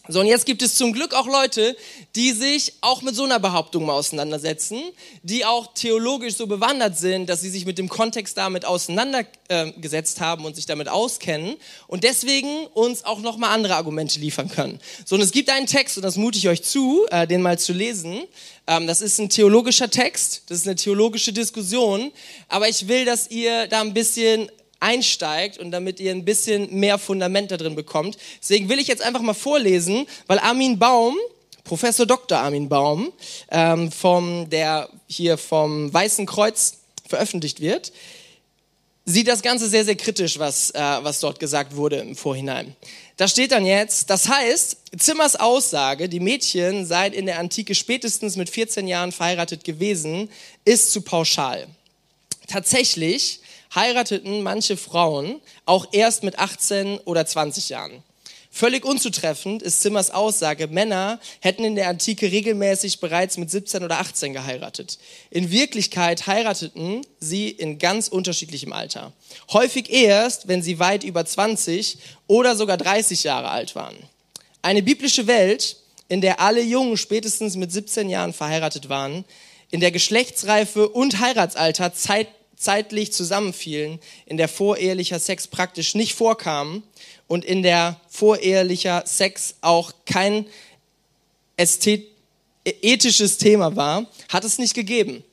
So, 0.09 0.19
und 0.19 0.25
jetzt 0.25 0.45
gibt 0.45 0.61
es 0.61 0.75
zum 0.75 0.91
Glück 0.91 1.13
auch 1.13 1.27
Leute, 1.27 1.77
die 2.17 2.33
sich 2.33 2.73
auch 2.81 3.03
mit 3.03 3.15
so 3.15 3.23
einer 3.23 3.39
Behauptung 3.39 3.85
mal 3.85 3.93
auseinandersetzen, 3.93 4.81
die 5.21 5.45
auch 5.45 5.73
theologisch 5.75 6.35
so 6.35 6.45
bewandert 6.45 6.97
sind, 6.97 7.29
dass 7.29 7.39
sie 7.39 7.49
sich 7.49 7.65
mit 7.65 7.77
dem 7.77 7.87
Kontext 7.87 8.35
damit 8.37 8.65
auseinandergesetzt 8.65 10.19
haben 10.19 10.43
und 10.43 10.57
sich 10.57 10.65
damit 10.65 10.89
auskennen 10.89 11.55
und 11.87 12.03
deswegen 12.03 12.65
uns 12.73 13.05
auch 13.05 13.21
nochmal 13.21 13.51
andere 13.51 13.77
Argumente 13.77 14.19
liefern 14.19 14.49
können. 14.49 14.81
So, 15.05 15.15
und 15.15 15.21
es 15.21 15.31
gibt 15.31 15.49
einen 15.49 15.67
Text, 15.67 15.95
und 15.95 16.03
das 16.03 16.17
mute 16.17 16.37
ich 16.37 16.49
euch 16.49 16.63
zu, 16.63 17.05
äh, 17.09 17.25
den 17.25 17.41
mal 17.41 17.57
zu 17.57 17.71
lesen. 17.71 18.23
Ähm, 18.67 18.87
das 18.87 18.99
ist 18.99 19.19
ein 19.19 19.29
theologischer 19.29 19.89
Text, 19.89 20.43
das 20.47 20.57
ist 20.57 20.67
eine 20.67 20.75
theologische 20.75 21.31
Diskussion, 21.31 22.11
aber 22.49 22.67
ich 22.67 22.89
will, 22.89 23.05
dass 23.05 23.31
ihr 23.31 23.67
da 23.67 23.79
ein 23.79 23.93
bisschen 23.93 24.51
einsteigt 24.83 25.57
und 25.57 25.71
damit 25.71 25.99
ihr 25.99 26.11
ein 26.11 26.25
bisschen 26.25 26.79
mehr 26.79 26.99
Fundament 26.99 27.49
da 27.49 27.57
drin 27.57 27.75
bekommt. 27.75 28.17
Deswegen 28.41 28.69
will 28.69 28.79
ich 28.79 28.87
jetzt 28.87 29.01
einfach 29.01 29.21
mal 29.21 29.33
vorlesen, 29.33 30.05
weil 30.27 30.39
Armin 30.39 30.77
Baum, 30.77 31.17
Professor 31.63 32.05
Dr. 32.05 32.37
Armin 32.37 32.69
Baum, 32.69 33.11
ähm, 33.49 33.91
vom, 33.91 34.49
der 34.49 34.89
hier 35.07 35.37
vom 35.37 35.91
Weißen 35.93 36.25
Kreuz 36.25 36.79
veröffentlicht 37.07 37.61
wird, 37.61 37.93
sieht 39.05 39.27
das 39.27 39.41
Ganze 39.41 39.67
sehr, 39.67 39.85
sehr 39.85 39.95
kritisch, 39.95 40.39
was, 40.39 40.71
äh, 40.71 40.79
was 40.79 41.19
dort 41.19 41.39
gesagt 41.39 41.75
wurde 41.75 41.97
im 41.97 42.15
Vorhinein. 42.15 42.75
Da 43.17 43.27
steht 43.27 43.51
dann 43.51 43.65
jetzt, 43.65 44.09
das 44.09 44.27
heißt, 44.27 44.77
Zimmers 44.97 45.35
Aussage, 45.35 46.09
die 46.09 46.19
Mädchen 46.19 46.85
seien 46.85 47.13
in 47.13 47.25
der 47.25 47.39
Antike 47.39 47.75
spätestens 47.75 48.35
mit 48.35 48.49
14 48.49 48.87
Jahren 48.87 49.11
verheiratet 49.11 49.63
gewesen, 49.63 50.29
ist 50.65 50.91
zu 50.91 51.01
pauschal. 51.01 51.67
Tatsächlich 52.47 53.39
heirateten 53.75 54.43
manche 54.43 54.77
Frauen 54.77 55.41
auch 55.65 55.87
erst 55.91 56.23
mit 56.23 56.39
18 56.39 56.99
oder 56.99 57.25
20 57.25 57.69
Jahren. 57.69 58.03
Völlig 58.55 58.85
unzutreffend 58.85 59.63
ist 59.63 59.81
Zimmers 59.81 60.11
Aussage, 60.11 60.67
Männer 60.67 61.19
hätten 61.39 61.63
in 61.63 61.73
der 61.73 61.87
Antike 61.87 62.31
regelmäßig 62.31 62.99
bereits 62.99 63.37
mit 63.37 63.49
17 63.49 63.83
oder 63.83 63.97
18 63.99 64.31
geheiratet. 64.31 64.99
In 65.31 65.49
Wirklichkeit 65.49 66.27
heirateten 66.27 67.01
sie 67.19 67.49
in 67.49 67.79
ganz 67.79 68.09
unterschiedlichem 68.09 68.71
Alter. 68.71 69.11
Häufig 69.51 69.89
erst, 69.89 70.47
wenn 70.47 70.61
sie 70.61 70.77
weit 70.77 71.03
über 71.03 71.25
20 71.25 71.97
oder 72.27 72.55
sogar 72.55 72.77
30 72.77 73.23
Jahre 73.23 73.49
alt 73.49 73.73
waren. 73.73 73.95
Eine 74.61 74.83
biblische 74.83 75.25
Welt, 75.25 75.77
in 76.07 76.21
der 76.21 76.39
alle 76.39 76.61
Jungen 76.61 76.97
spätestens 76.97 77.55
mit 77.55 77.71
17 77.71 78.07
Jahren 78.07 78.33
verheiratet 78.33 78.87
waren, 78.87 79.25
in 79.71 79.79
der 79.79 79.89
Geschlechtsreife 79.89 80.89
und 80.89 81.19
Heiratsalter 81.19 81.95
Zeit 81.95 82.27
zeitlich 82.63 83.11
zusammenfielen, 83.13 83.99
in 84.25 84.37
der 84.37 84.47
vorehelicher 84.47 85.19
Sex 85.19 85.47
praktisch 85.47 85.95
nicht 85.95 86.15
vorkam 86.15 86.83
und 87.27 87.45
in 87.45 87.63
der 87.63 87.99
vorehelicher 88.09 89.03
Sex 89.05 89.55
auch 89.61 89.93
kein 90.05 90.45
ästhet 91.57 92.07
ethisches 92.65 93.37
Thema 93.37 93.75
war, 93.75 94.05
hat 94.29 94.45
es 94.45 94.57
nicht 94.57 94.73
gegeben. 94.73 95.23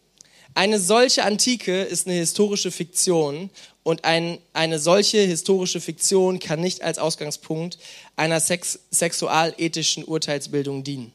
Eine 0.55 0.81
solche 0.81 1.25
Antike 1.25 1.83
ist 1.83 2.09
eine 2.09 2.16
historische 2.16 2.73
Fiktion 2.73 3.51
und 3.83 4.05
ein, 4.05 4.38
eine 4.53 4.79
solche 4.79 5.19
historische 5.19 5.81
Fiktion 5.81 6.40
kann 6.40 6.61
nicht 6.61 6.83
als 6.83 6.99
Ausgangspunkt 6.99 7.79
einer 8.16 8.40
sex 8.40 8.81
sexualethischen 8.90 10.05
Urteilsbildung 10.05 10.83
dienen. 10.83 11.12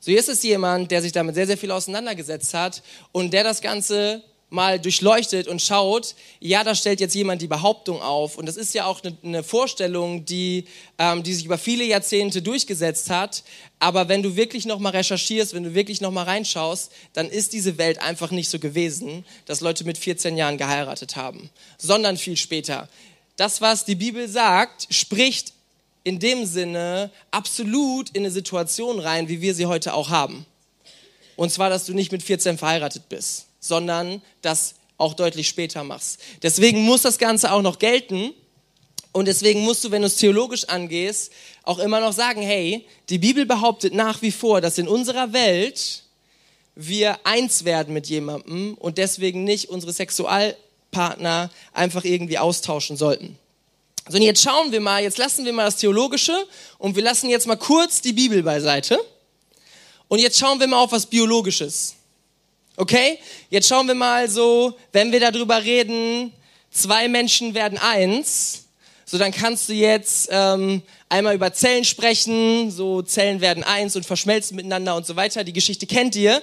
So 0.00 0.10
hier 0.10 0.20
ist 0.20 0.28
es 0.28 0.42
jemand, 0.42 0.90
der 0.90 1.02
sich 1.02 1.12
damit 1.12 1.34
sehr, 1.34 1.46
sehr 1.46 1.58
viel 1.58 1.70
auseinandergesetzt 1.70 2.54
hat 2.54 2.82
und 3.12 3.32
der 3.32 3.42
das 3.42 3.62
Ganze 3.62 4.22
mal 4.48 4.78
durchleuchtet 4.78 5.48
und 5.48 5.60
schaut, 5.60 6.14
ja, 6.38 6.62
da 6.62 6.74
stellt 6.74 7.00
jetzt 7.00 7.14
jemand 7.14 7.42
die 7.42 7.48
Behauptung 7.48 8.00
auf. 8.00 8.38
Und 8.38 8.46
das 8.46 8.56
ist 8.56 8.74
ja 8.74 8.86
auch 8.86 9.02
eine, 9.02 9.16
eine 9.24 9.42
Vorstellung, 9.42 10.24
die, 10.24 10.66
ähm, 10.98 11.22
die 11.24 11.34
sich 11.34 11.44
über 11.44 11.58
viele 11.58 11.84
Jahrzehnte 11.84 12.42
durchgesetzt 12.42 13.10
hat. 13.10 13.42
Aber 13.80 14.08
wenn 14.08 14.22
du 14.22 14.36
wirklich 14.36 14.64
nochmal 14.64 14.92
recherchierst, 14.92 15.52
wenn 15.52 15.64
du 15.64 15.74
wirklich 15.74 16.00
nochmal 16.00 16.24
reinschaust, 16.24 16.92
dann 17.12 17.28
ist 17.28 17.52
diese 17.54 17.76
Welt 17.76 18.00
einfach 18.00 18.30
nicht 18.30 18.48
so 18.48 18.60
gewesen, 18.60 19.24
dass 19.46 19.60
Leute 19.60 19.84
mit 19.84 19.98
14 19.98 20.36
Jahren 20.36 20.58
geheiratet 20.58 21.16
haben, 21.16 21.50
sondern 21.76 22.16
viel 22.16 22.36
später. 22.36 22.88
Das, 23.34 23.60
was 23.60 23.84
die 23.84 23.96
Bibel 23.96 24.28
sagt, 24.28 24.86
spricht 24.90 25.54
in 26.04 26.20
dem 26.20 26.46
Sinne 26.46 27.10
absolut 27.32 28.10
in 28.10 28.22
eine 28.22 28.30
Situation 28.30 29.00
rein, 29.00 29.28
wie 29.28 29.40
wir 29.40 29.56
sie 29.56 29.66
heute 29.66 29.92
auch 29.92 30.08
haben. 30.08 30.46
Und 31.34 31.50
zwar, 31.50 31.68
dass 31.68 31.84
du 31.84 31.94
nicht 31.94 32.12
mit 32.12 32.22
14 32.22 32.58
verheiratet 32.58 33.08
bist 33.08 33.46
sondern 33.66 34.22
das 34.42 34.74
auch 34.98 35.14
deutlich 35.14 35.48
später 35.48 35.84
machst. 35.84 36.20
Deswegen 36.42 36.82
muss 36.82 37.02
das 37.02 37.18
Ganze 37.18 37.52
auch 37.52 37.62
noch 37.62 37.78
gelten. 37.78 38.32
Und 39.12 39.28
deswegen 39.28 39.60
musst 39.60 39.82
du, 39.84 39.90
wenn 39.90 40.02
du 40.02 40.08
es 40.08 40.16
theologisch 40.16 40.68
angehst, 40.68 41.32
auch 41.62 41.78
immer 41.78 42.00
noch 42.00 42.12
sagen, 42.12 42.42
hey, 42.42 42.86
die 43.08 43.18
Bibel 43.18 43.46
behauptet 43.46 43.94
nach 43.94 44.20
wie 44.22 44.30
vor, 44.30 44.60
dass 44.60 44.78
in 44.78 44.88
unserer 44.88 45.32
Welt 45.32 46.02
wir 46.74 47.18
eins 47.24 47.64
werden 47.64 47.94
mit 47.94 48.06
jemandem 48.08 48.74
und 48.74 48.98
deswegen 48.98 49.44
nicht 49.44 49.70
unsere 49.70 49.92
Sexualpartner 49.92 51.50
einfach 51.72 52.04
irgendwie 52.04 52.38
austauschen 52.38 52.98
sollten. 52.98 53.38
So, 54.08 54.18
und 54.18 54.22
jetzt 54.22 54.42
schauen 54.42 54.70
wir 54.70 54.80
mal, 54.80 55.02
jetzt 55.02 55.18
lassen 55.18 55.44
wir 55.44 55.52
mal 55.52 55.64
das 55.64 55.78
Theologische 55.78 56.46
und 56.78 56.94
wir 56.94 57.02
lassen 57.02 57.28
jetzt 57.30 57.46
mal 57.46 57.56
kurz 57.56 58.02
die 58.02 58.12
Bibel 58.12 58.42
beiseite. 58.42 59.00
Und 60.08 60.20
jetzt 60.20 60.38
schauen 60.38 60.60
wir 60.60 60.68
mal 60.68 60.78
auf 60.78 60.92
was 60.92 61.06
Biologisches. 61.06 61.95
Okay? 62.76 63.18
Jetzt 63.50 63.68
schauen 63.68 63.86
wir 63.86 63.94
mal 63.94 64.28
so, 64.28 64.76
wenn 64.92 65.12
wir 65.12 65.20
darüber 65.20 65.62
reden, 65.62 66.32
zwei 66.70 67.08
Menschen 67.08 67.54
werden 67.54 67.78
eins, 67.78 68.64
so 69.04 69.18
dann 69.18 69.32
kannst 69.32 69.68
du 69.68 69.72
jetzt 69.72 70.28
ähm, 70.32 70.82
einmal 71.08 71.34
über 71.34 71.52
Zellen 71.52 71.84
sprechen, 71.84 72.70
so 72.70 73.02
Zellen 73.02 73.40
werden 73.40 73.62
eins 73.62 73.96
und 73.96 74.04
verschmelzen 74.04 74.56
miteinander 74.56 74.96
und 74.96 75.06
so 75.06 75.16
weiter. 75.16 75.44
Die 75.44 75.52
Geschichte 75.52 75.86
kennt 75.86 76.16
ihr. 76.16 76.42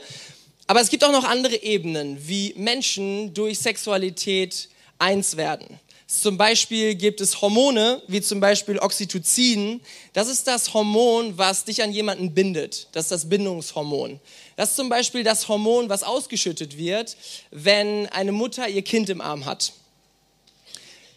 Aber 0.65 0.79
es 0.79 0.89
gibt 0.89 1.03
auch 1.03 1.11
noch 1.11 1.25
andere 1.25 1.61
Ebenen, 1.61 2.17
wie 2.25 2.53
Menschen 2.55 3.33
durch 3.33 3.59
Sexualität 3.59 4.69
eins 4.97 5.35
werden. 5.35 5.79
Zum 6.21 6.37
Beispiel 6.37 6.95
gibt 6.95 7.21
es 7.21 7.41
Hormone, 7.41 8.01
wie 8.07 8.21
zum 8.21 8.39
Beispiel 8.39 8.77
Oxytocin. 8.77 9.81
Das 10.13 10.29
ist 10.29 10.47
das 10.47 10.73
Hormon, 10.73 11.37
was 11.37 11.65
dich 11.65 11.81
an 11.81 11.91
jemanden 11.91 12.33
bindet. 12.33 12.87
Das 12.91 13.05
ist 13.05 13.11
das 13.11 13.29
Bindungshormon. 13.29 14.19
Das 14.55 14.69
ist 14.69 14.75
zum 14.75 14.89
Beispiel 14.89 15.23
das 15.23 15.47
Hormon, 15.47 15.89
was 15.89 16.03
ausgeschüttet 16.03 16.77
wird, 16.77 17.17
wenn 17.51 18.07
eine 18.07 18.31
Mutter 18.31 18.67
ihr 18.69 18.83
Kind 18.83 19.09
im 19.09 19.21
Arm 19.21 19.45
hat. 19.45 19.73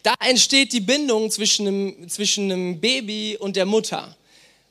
Da 0.03 0.15
entsteht 0.19 0.73
die 0.73 0.79
Bindung 0.79 1.29
zwischen 1.29 1.67
einem, 1.67 2.09
zwischen 2.09 2.51
einem 2.51 2.79
Baby 2.79 3.37
und 3.39 3.55
der 3.55 3.65
Mutter. 3.65 4.15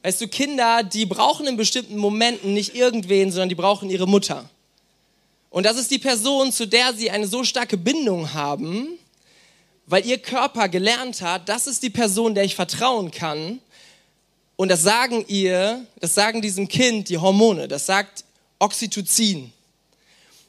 Weißt 0.03 0.21
du, 0.21 0.29
Kinder, 0.29 0.83
die 0.83 1.07
brauchen 1.07 1.47
in 1.47 1.57
bestimmten 1.57 1.99
Momenten 1.99 2.53
nicht 2.53 2.75
irgendwen, 2.75 3.31
sondern 3.31 3.49
die 3.49 3.55
brauchen 3.55 3.91
ihre 3.91 4.09
Mutter. 4.09 4.51
Und 5.51 5.67
das 5.67 5.77
ist 5.77 5.91
die 5.91 5.99
Person, 5.99 6.53
zu 6.53 6.67
der 6.67 6.95
sie 6.95 7.11
eine 7.11 7.27
so 7.27 7.45
starke 7.45 7.77
Bindung 7.77 8.35
haben, 8.35 8.99
weil 9.87 10.05
ihr 10.05 10.19
Körper 10.19 10.69
gelernt 10.69 11.23
hat, 11.23 11.49
das 11.49 11.67
ist 11.67 11.83
die 11.83 11.91
Person, 11.91 12.35
der 12.35 12.45
ich 12.45 12.55
vertrauen 12.55 13.11
kann. 13.11 13.61
Und 14.57 14.69
das 14.69 14.83
sagen 14.83 15.25
ihr, 15.29 15.87
das 16.01 16.15
sagen 16.15 16.43
diesem 16.43 16.67
Kind 16.67 17.09
die 17.09 17.19
Hormone, 17.19 17.69
das 17.69 17.87
sagt 17.87 18.25
Oxytocin. 18.59 19.53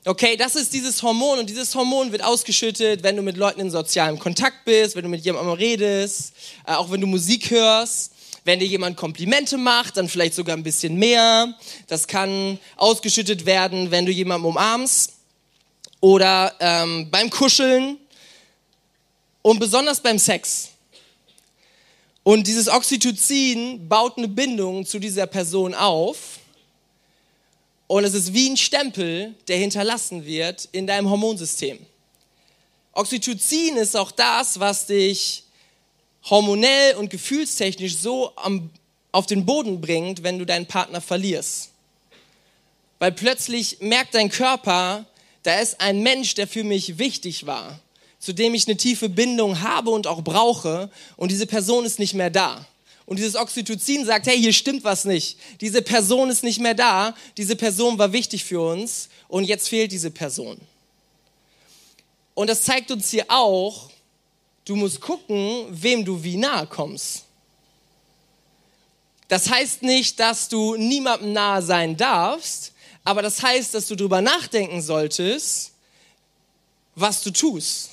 Okay, 0.06 0.38
das 0.38 0.56
ist 0.56 0.74
dieses 0.74 1.04
Hormon 1.04 1.40
und 1.40 1.50
dieses 1.50 1.76
Hormon 1.76 2.14
wird 2.14 2.24
ausgeschüttet, 2.24 3.04
wenn 3.04 3.18
du 3.18 3.22
mit 3.22 3.36
Leuten 3.36 3.60
in 3.60 3.70
sozialem 3.70 4.18
Kontakt 4.18 4.64
bist, 4.64 4.96
wenn 4.96 5.04
du 5.04 5.10
mit 5.10 5.26
jemandem 5.26 5.52
redest, 5.52 6.32
äh, 6.66 6.72
auch 6.72 6.90
wenn 6.90 7.02
du 7.02 7.08
Musik 7.08 7.52
hörst. 7.52 8.14
Wenn 8.46 8.60
dir 8.60 8.68
jemand 8.68 8.96
Komplimente 8.96 9.58
macht, 9.58 9.98
dann 9.98 10.08
vielleicht 10.08 10.34
sogar 10.34 10.56
ein 10.56 10.64
bisschen 10.64 10.96
mehr. 10.96 11.54
Das 11.88 12.08
kann 12.08 12.58
ausgeschüttet 12.78 13.46
werden, 13.46 13.92
wenn 13.92 14.06
du 14.06 14.12
jemanden 14.14 14.48
umarmst 14.48 15.16
oder 16.00 16.56
ähm, 16.62 17.12
beim 17.12 17.30
Kuscheln 17.30 17.98
und 19.48 19.60
besonders 19.60 20.02
beim 20.02 20.20
Sex. 20.20 20.72
Und 22.24 22.48
dieses 22.48 22.68
Oxytocin 22.68 23.88
baut 23.88 24.18
eine 24.18 24.28
Bindung 24.28 24.86
zu 24.86 25.00
dieser 25.00 25.26
Person 25.26 25.74
auf 25.74 26.40
und 27.88 28.04
es 28.04 28.14
ist 28.14 28.34
wie 28.34 28.50
ein 28.50 28.58
Stempel, 28.58 29.36
der 29.48 29.56
hinterlassen 29.56 30.26
wird 30.26 30.68
in 30.74 30.86
deinem 30.86 31.10
Hormonsystem. 31.10 31.80
Oxytocin 32.92 33.78
ist 33.78 33.96
auch 33.96 34.12
das, 34.12 34.60
was 34.60 34.88
dich 34.88 35.46
hormonell 36.30 36.96
und 36.96 37.10
gefühlstechnisch 37.10 37.96
so 37.96 38.36
am, 38.36 38.70
auf 39.14 39.28
den 39.28 39.46
Boden 39.46 39.80
bringt, 39.80 40.24
wenn 40.24 40.40
du 40.40 40.46
deinen 40.46 40.66
Partner 40.66 41.00
verlierst. 41.00 41.70
weil 43.00 43.14
plötzlich 43.14 43.78
merkt 43.80 44.14
dein 44.14 44.30
Körper, 44.30 45.06
da 45.44 45.58
ist 45.62 45.80
ein 45.80 46.04
Mensch, 46.04 46.34
der 46.34 46.50
für 46.50 46.66
mich 46.66 46.98
wichtig 46.98 47.46
war, 47.46 47.80
zu 48.20 48.34
dem 48.34 48.54
ich 48.54 48.68
eine 48.68 48.78
tiefe 48.78 49.10
Bindung 49.10 49.62
habe 49.62 49.90
und 49.92 50.08
auch 50.08 50.22
brauche 50.22 50.90
und 51.16 51.32
diese 51.32 51.46
Person 51.46 51.86
ist 51.86 52.00
nicht 52.00 52.14
mehr 52.14 52.30
da. 52.30 52.66
Und 53.06 53.20
dieses 53.20 53.36
Oxytocin 53.36 54.06
sagt, 54.06 54.28
hey, 54.28 54.38
hier 54.38 54.52
stimmt 54.52 54.84
was 54.84 55.06
nicht. 55.06 55.38
Diese 55.62 55.82
Person 55.82 56.30
ist 56.30 56.44
nicht 56.44 56.60
mehr 56.60 56.74
da. 56.74 57.16
Diese 57.38 57.56
Person 57.56 57.98
war 57.98 58.12
wichtig 58.12 58.44
für 58.44 58.60
uns 58.60 59.08
und 59.30 59.46
jetzt 59.46 59.70
fehlt 59.70 59.94
diese 59.94 60.12
Person. 60.12 60.60
Und 62.34 62.50
das 62.50 62.64
zeigt 62.64 62.92
uns 62.92 63.10
hier 63.10 63.26
auch, 63.30 63.90
du 64.66 64.76
musst 64.76 65.00
gucken, 65.00 65.68
wem 65.70 66.04
du 66.04 66.22
wie 66.22 66.36
nahe 66.36 66.68
kommst. 66.68 67.24
Das 69.30 69.50
heißt 69.50 69.84
nicht, 69.84 70.20
dass 70.20 70.50
du 70.50 70.76
niemandem 70.76 71.34
nahe 71.34 71.62
sein 71.62 71.98
darfst, 71.98 72.74
aber 73.04 73.22
das 73.22 73.42
heißt, 73.42 73.74
dass 73.74 73.88
du 73.88 73.96
darüber 73.96 74.22
nachdenken 74.22 74.82
solltest, 74.82 75.72
was 76.96 77.24
du 77.24 77.32
tust. 77.32 77.92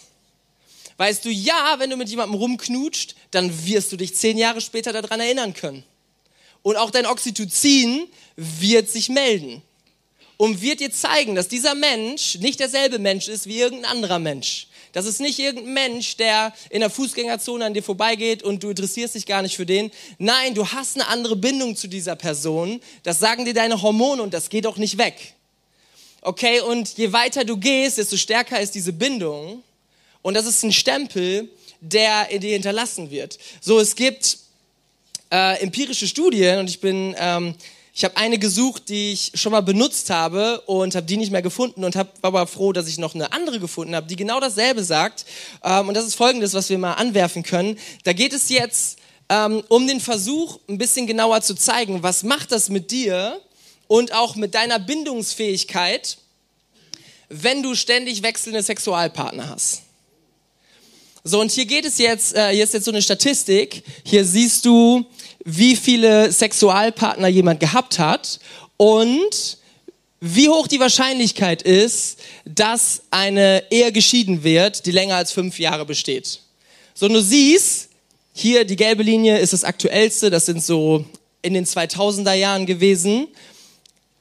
Weißt 0.96 1.24
du, 1.24 1.30
ja, 1.30 1.76
wenn 1.78 1.90
du 1.90 1.96
mit 1.96 2.08
jemandem 2.08 2.38
rumknutscht, 2.38 3.14
dann 3.30 3.66
wirst 3.66 3.90
du 3.92 3.96
dich 3.96 4.14
zehn 4.14 4.38
Jahre 4.38 4.60
später 4.60 4.92
daran 4.92 5.20
erinnern 5.20 5.54
können. 5.54 5.82
Und 6.62 6.76
auch 6.76 6.90
dein 6.90 7.06
Oxytocin 7.06 8.06
wird 8.36 8.88
sich 8.88 9.08
melden 9.08 9.62
und 10.36 10.62
wird 10.62 10.80
dir 10.80 10.90
zeigen, 10.90 11.34
dass 11.34 11.48
dieser 11.48 11.74
Mensch 11.74 12.36
nicht 12.36 12.60
derselbe 12.60 12.98
Mensch 12.98 13.28
ist 13.28 13.46
wie 13.46 13.58
irgendein 13.58 13.90
anderer 13.90 14.18
Mensch. 14.18 14.68
Das 14.92 15.06
ist 15.06 15.20
nicht 15.20 15.40
irgendein 15.40 15.74
Mensch, 15.74 16.16
der 16.16 16.54
in 16.70 16.80
der 16.80 16.88
Fußgängerzone 16.88 17.64
an 17.64 17.74
dir 17.74 17.82
vorbeigeht 17.82 18.44
und 18.44 18.62
du 18.62 18.70
interessierst 18.70 19.16
dich 19.16 19.26
gar 19.26 19.42
nicht 19.42 19.56
für 19.56 19.66
den. 19.66 19.90
Nein, 20.18 20.54
du 20.54 20.68
hast 20.68 20.94
eine 20.94 21.08
andere 21.08 21.34
Bindung 21.34 21.74
zu 21.74 21.88
dieser 21.88 22.14
Person. 22.14 22.80
Das 23.02 23.18
sagen 23.18 23.44
dir 23.44 23.54
deine 23.54 23.82
Hormone 23.82 24.22
und 24.22 24.32
das 24.32 24.48
geht 24.48 24.66
auch 24.66 24.76
nicht 24.76 24.96
weg. 24.96 25.34
Okay, 26.20 26.60
und 26.60 26.96
je 26.96 27.12
weiter 27.12 27.44
du 27.44 27.56
gehst, 27.56 27.98
desto 27.98 28.16
stärker 28.16 28.60
ist 28.60 28.76
diese 28.76 28.92
Bindung. 28.92 29.62
Und 30.24 30.34
das 30.34 30.46
ist 30.46 30.64
ein 30.64 30.72
Stempel, 30.72 31.50
der 31.80 32.26
dir 32.38 32.54
hinterlassen 32.54 33.10
wird. 33.10 33.38
So, 33.60 33.78
es 33.78 33.94
gibt 33.94 34.38
äh, 35.30 35.60
empirische 35.60 36.08
Studien 36.08 36.58
und 36.60 36.70
ich 36.70 36.80
bin 36.80 37.14
ähm, 37.18 37.54
ich 37.96 38.02
habe 38.04 38.16
eine 38.16 38.40
gesucht, 38.40 38.88
die 38.88 39.12
ich 39.12 39.30
schon 39.34 39.52
mal 39.52 39.60
benutzt 39.60 40.10
habe 40.10 40.62
und 40.62 40.96
habe 40.96 41.06
die 41.06 41.16
nicht 41.16 41.30
mehr 41.30 41.42
gefunden 41.42 41.84
und 41.84 41.94
hab, 41.94 42.20
war 42.24 42.28
aber 42.28 42.46
froh, 42.48 42.72
dass 42.72 42.88
ich 42.88 42.98
noch 42.98 43.14
eine 43.14 43.32
andere 43.32 43.60
gefunden 43.60 43.94
habe, 43.94 44.08
die 44.08 44.16
genau 44.16 44.40
dasselbe 44.40 44.82
sagt. 44.82 45.24
Ähm, 45.62 45.86
und 45.86 45.94
das 45.94 46.04
ist 46.04 46.16
folgendes, 46.16 46.54
was 46.54 46.70
wir 46.70 46.78
mal 46.78 46.94
anwerfen 46.94 47.44
können. 47.44 47.78
Da 48.02 48.12
geht 48.12 48.32
es 48.32 48.48
jetzt 48.48 48.98
ähm, 49.28 49.62
um 49.68 49.86
den 49.86 50.00
Versuch, 50.00 50.58
ein 50.68 50.78
bisschen 50.78 51.06
genauer 51.06 51.42
zu 51.42 51.54
zeigen, 51.54 52.02
was 52.02 52.24
macht 52.24 52.50
das 52.50 52.68
mit 52.68 52.90
dir 52.90 53.40
und 53.86 54.12
auch 54.12 54.34
mit 54.34 54.56
deiner 54.56 54.80
Bindungsfähigkeit, 54.80 56.18
wenn 57.28 57.62
du 57.62 57.76
ständig 57.76 58.24
wechselnde 58.24 58.62
Sexualpartner 58.62 59.50
hast. 59.50 59.83
So, 61.26 61.40
und 61.40 61.50
hier 61.50 61.64
geht 61.64 61.86
es 61.86 61.96
jetzt, 61.96 62.34
äh, 62.34 62.50
hier 62.50 62.64
ist 62.64 62.74
jetzt 62.74 62.84
so 62.84 62.90
eine 62.90 63.00
Statistik. 63.00 63.82
Hier 64.04 64.26
siehst 64.26 64.66
du, 64.66 65.06
wie 65.42 65.74
viele 65.74 66.30
Sexualpartner 66.30 67.28
jemand 67.28 67.60
gehabt 67.60 67.98
hat 67.98 68.38
und 68.76 69.56
wie 70.20 70.50
hoch 70.50 70.66
die 70.66 70.80
Wahrscheinlichkeit 70.80 71.62
ist, 71.62 72.18
dass 72.44 73.04
eine 73.10 73.64
Ehe 73.70 73.90
geschieden 73.90 74.44
wird, 74.44 74.84
die 74.84 74.90
länger 74.90 75.16
als 75.16 75.32
fünf 75.32 75.58
Jahre 75.58 75.86
besteht. 75.86 76.40
So, 76.92 77.08
du 77.08 77.22
siehst, 77.22 77.88
hier 78.34 78.66
die 78.66 78.76
gelbe 78.76 79.02
Linie 79.02 79.38
ist 79.38 79.54
das 79.54 79.64
aktuellste, 79.64 80.28
das 80.28 80.44
sind 80.44 80.62
so 80.62 81.06
in 81.40 81.54
den 81.54 81.64
2000er 81.64 82.34
Jahren 82.34 82.66
gewesen, 82.66 83.28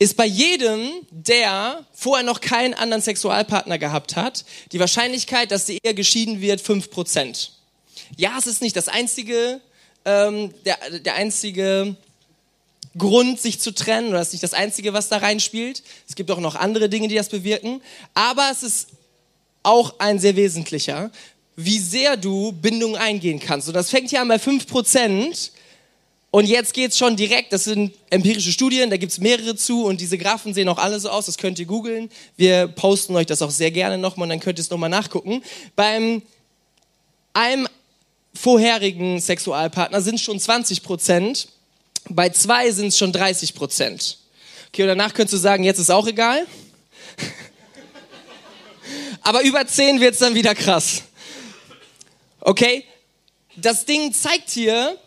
ist 0.03 0.17
bei 0.17 0.25
jedem, 0.25 0.89
der 1.11 1.85
vorher 1.93 2.25
noch 2.25 2.41
keinen 2.41 2.73
anderen 2.73 3.01
Sexualpartner 3.01 3.77
gehabt 3.77 4.15
hat, 4.15 4.45
die 4.71 4.79
Wahrscheinlichkeit, 4.79 5.51
dass 5.51 5.65
die 5.65 5.79
Ehe 5.83 5.93
geschieden 5.93 6.41
wird, 6.41 6.61
fünf 6.61 6.89
Prozent. 6.89 7.53
Ja, 8.17 8.37
es 8.37 8.47
ist 8.47 8.61
nicht 8.61 8.75
das 8.75 8.87
einzige 8.87 9.61
ähm, 10.05 10.53
der, 10.65 10.77
der 10.99 11.15
einzige 11.15 11.95
Grund, 12.97 13.41
sich 13.41 13.59
zu 13.59 13.73
trennen, 13.73 14.09
oder 14.09 14.19
das 14.19 14.27
ist 14.27 14.33
nicht 14.33 14.43
das 14.43 14.53
Einzige, 14.53 14.93
was 14.93 15.09
da 15.09 15.17
reinspielt. 15.17 15.81
Es 16.07 16.15
gibt 16.15 16.29
auch 16.29 16.39
noch 16.39 16.55
andere 16.55 16.89
Dinge, 16.89 17.07
die 17.07 17.15
das 17.15 17.29
bewirken. 17.29 17.81
Aber 18.13 18.49
es 18.51 18.61
ist 18.63 18.89
auch 19.63 19.95
ein 19.99 20.19
sehr 20.19 20.35
wesentlicher, 20.35 21.09
wie 21.55 21.79
sehr 21.79 22.17
du 22.17 22.51
Bindung 22.51 22.95
eingehen 22.97 23.39
kannst. 23.39 23.67
Und 23.67 23.73
das 23.73 23.89
fängt 23.89 24.09
hier 24.09 24.21
an 24.21 24.27
bei 24.27 24.35
5%. 24.35 25.51
Und 26.35 26.47
jetzt 26.47 26.73
geht 26.73 26.89
es 26.89 26.97
schon 26.97 27.15
direkt, 27.15 27.53
das 27.53 27.65
sind 27.65 27.93
empirische 28.09 28.51
Studien, 28.51 28.89
da 28.89 28.97
gibt 28.97 29.11
es 29.11 29.19
mehrere 29.19 29.55
zu 29.55 29.85
und 29.85 30.01
diese 30.01 30.17
Graphen 30.17 30.55
sehen 30.55 30.67
auch 30.67 30.79
alle 30.79 30.99
so 30.99 31.11
aus, 31.11 31.27
das 31.27 31.37
könnt 31.37 31.59
ihr 31.59 31.67
googeln. 31.67 32.09
Wir 32.37 32.65
posten 32.65 33.15
euch 33.15 33.27
das 33.27 33.43
auch 33.43 33.51
sehr 33.51 33.69
gerne 33.69 33.99
nochmal 33.99 34.25
und 34.25 34.29
dann 34.29 34.39
könnt 34.39 34.57
ihr 34.57 34.63
es 34.63 34.71
nochmal 34.71 34.89
nachgucken. 34.89 35.43
Beim 35.75 36.23
einem 37.33 37.67
vorherigen 38.33 39.21
Sexualpartner 39.21 40.01
sind 40.01 40.19
schon 40.19 40.39
20 40.39 40.81
Prozent, 40.81 41.49
bei 42.09 42.29
zwei 42.29 42.71
sind 42.71 42.87
es 42.87 42.97
schon 42.97 43.11
30 43.11 43.53
Prozent. 43.53 44.17
Okay, 44.69 44.81
und 44.81 44.87
danach 44.87 45.13
könntest 45.13 45.35
du 45.35 45.37
sagen, 45.37 45.63
jetzt 45.63 45.77
ist 45.77 45.91
auch 45.91 46.07
egal. 46.07 46.47
Aber 49.21 49.43
über 49.43 49.67
10 49.67 49.99
wird 49.99 50.13
es 50.13 50.19
dann 50.19 50.33
wieder 50.33 50.55
krass. 50.55 51.03
Okay, 52.39 52.85
das 53.55 53.85
Ding 53.85 54.11
zeigt 54.11 54.49
hier, 54.49 54.97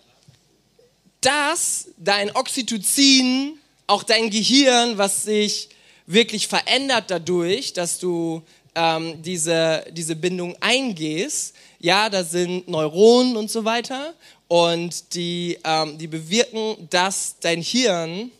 dass 1.20 1.88
dein 1.96 2.34
Oxytocin, 2.34 3.58
auch 3.86 4.02
dein 4.02 4.30
Gehirn, 4.30 4.98
was 4.98 5.24
sich 5.24 5.68
wirklich 6.06 6.46
verändert 6.46 7.04
dadurch, 7.08 7.72
dass 7.72 7.98
du 7.98 8.42
ähm, 8.74 9.22
diese, 9.22 9.84
diese 9.90 10.14
Bindung 10.14 10.56
eingehst, 10.60 11.54
ja, 11.80 12.08
da 12.08 12.24
sind 12.24 12.68
Neuronen 12.68 13.36
und 13.36 13.50
so 13.50 13.64
weiter 13.64 14.14
und 14.48 15.14
die, 15.14 15.58
ähm, 15.64 15.98
die 15.98 16.06
bewirken, 16.06 16.88
dass 16.90 17.36
dein 17.40 17.60
Hirn 17.62 18.30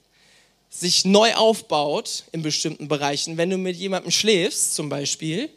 sich 0.71 1.05
neu 1.05 1.35
aufbaut 1.35 2.25
in 2.33 2.43
bestimmten 2.43 2.89
Bereichen. 2.89 3.37
Wenn 3.37 3.51
du 3.51 3.57
mit 3.57 3.77
jemandem 3.77 4.11
schläfst 4.11 4.75
zum 4.75 4.89
Beispiel 4.89 5.49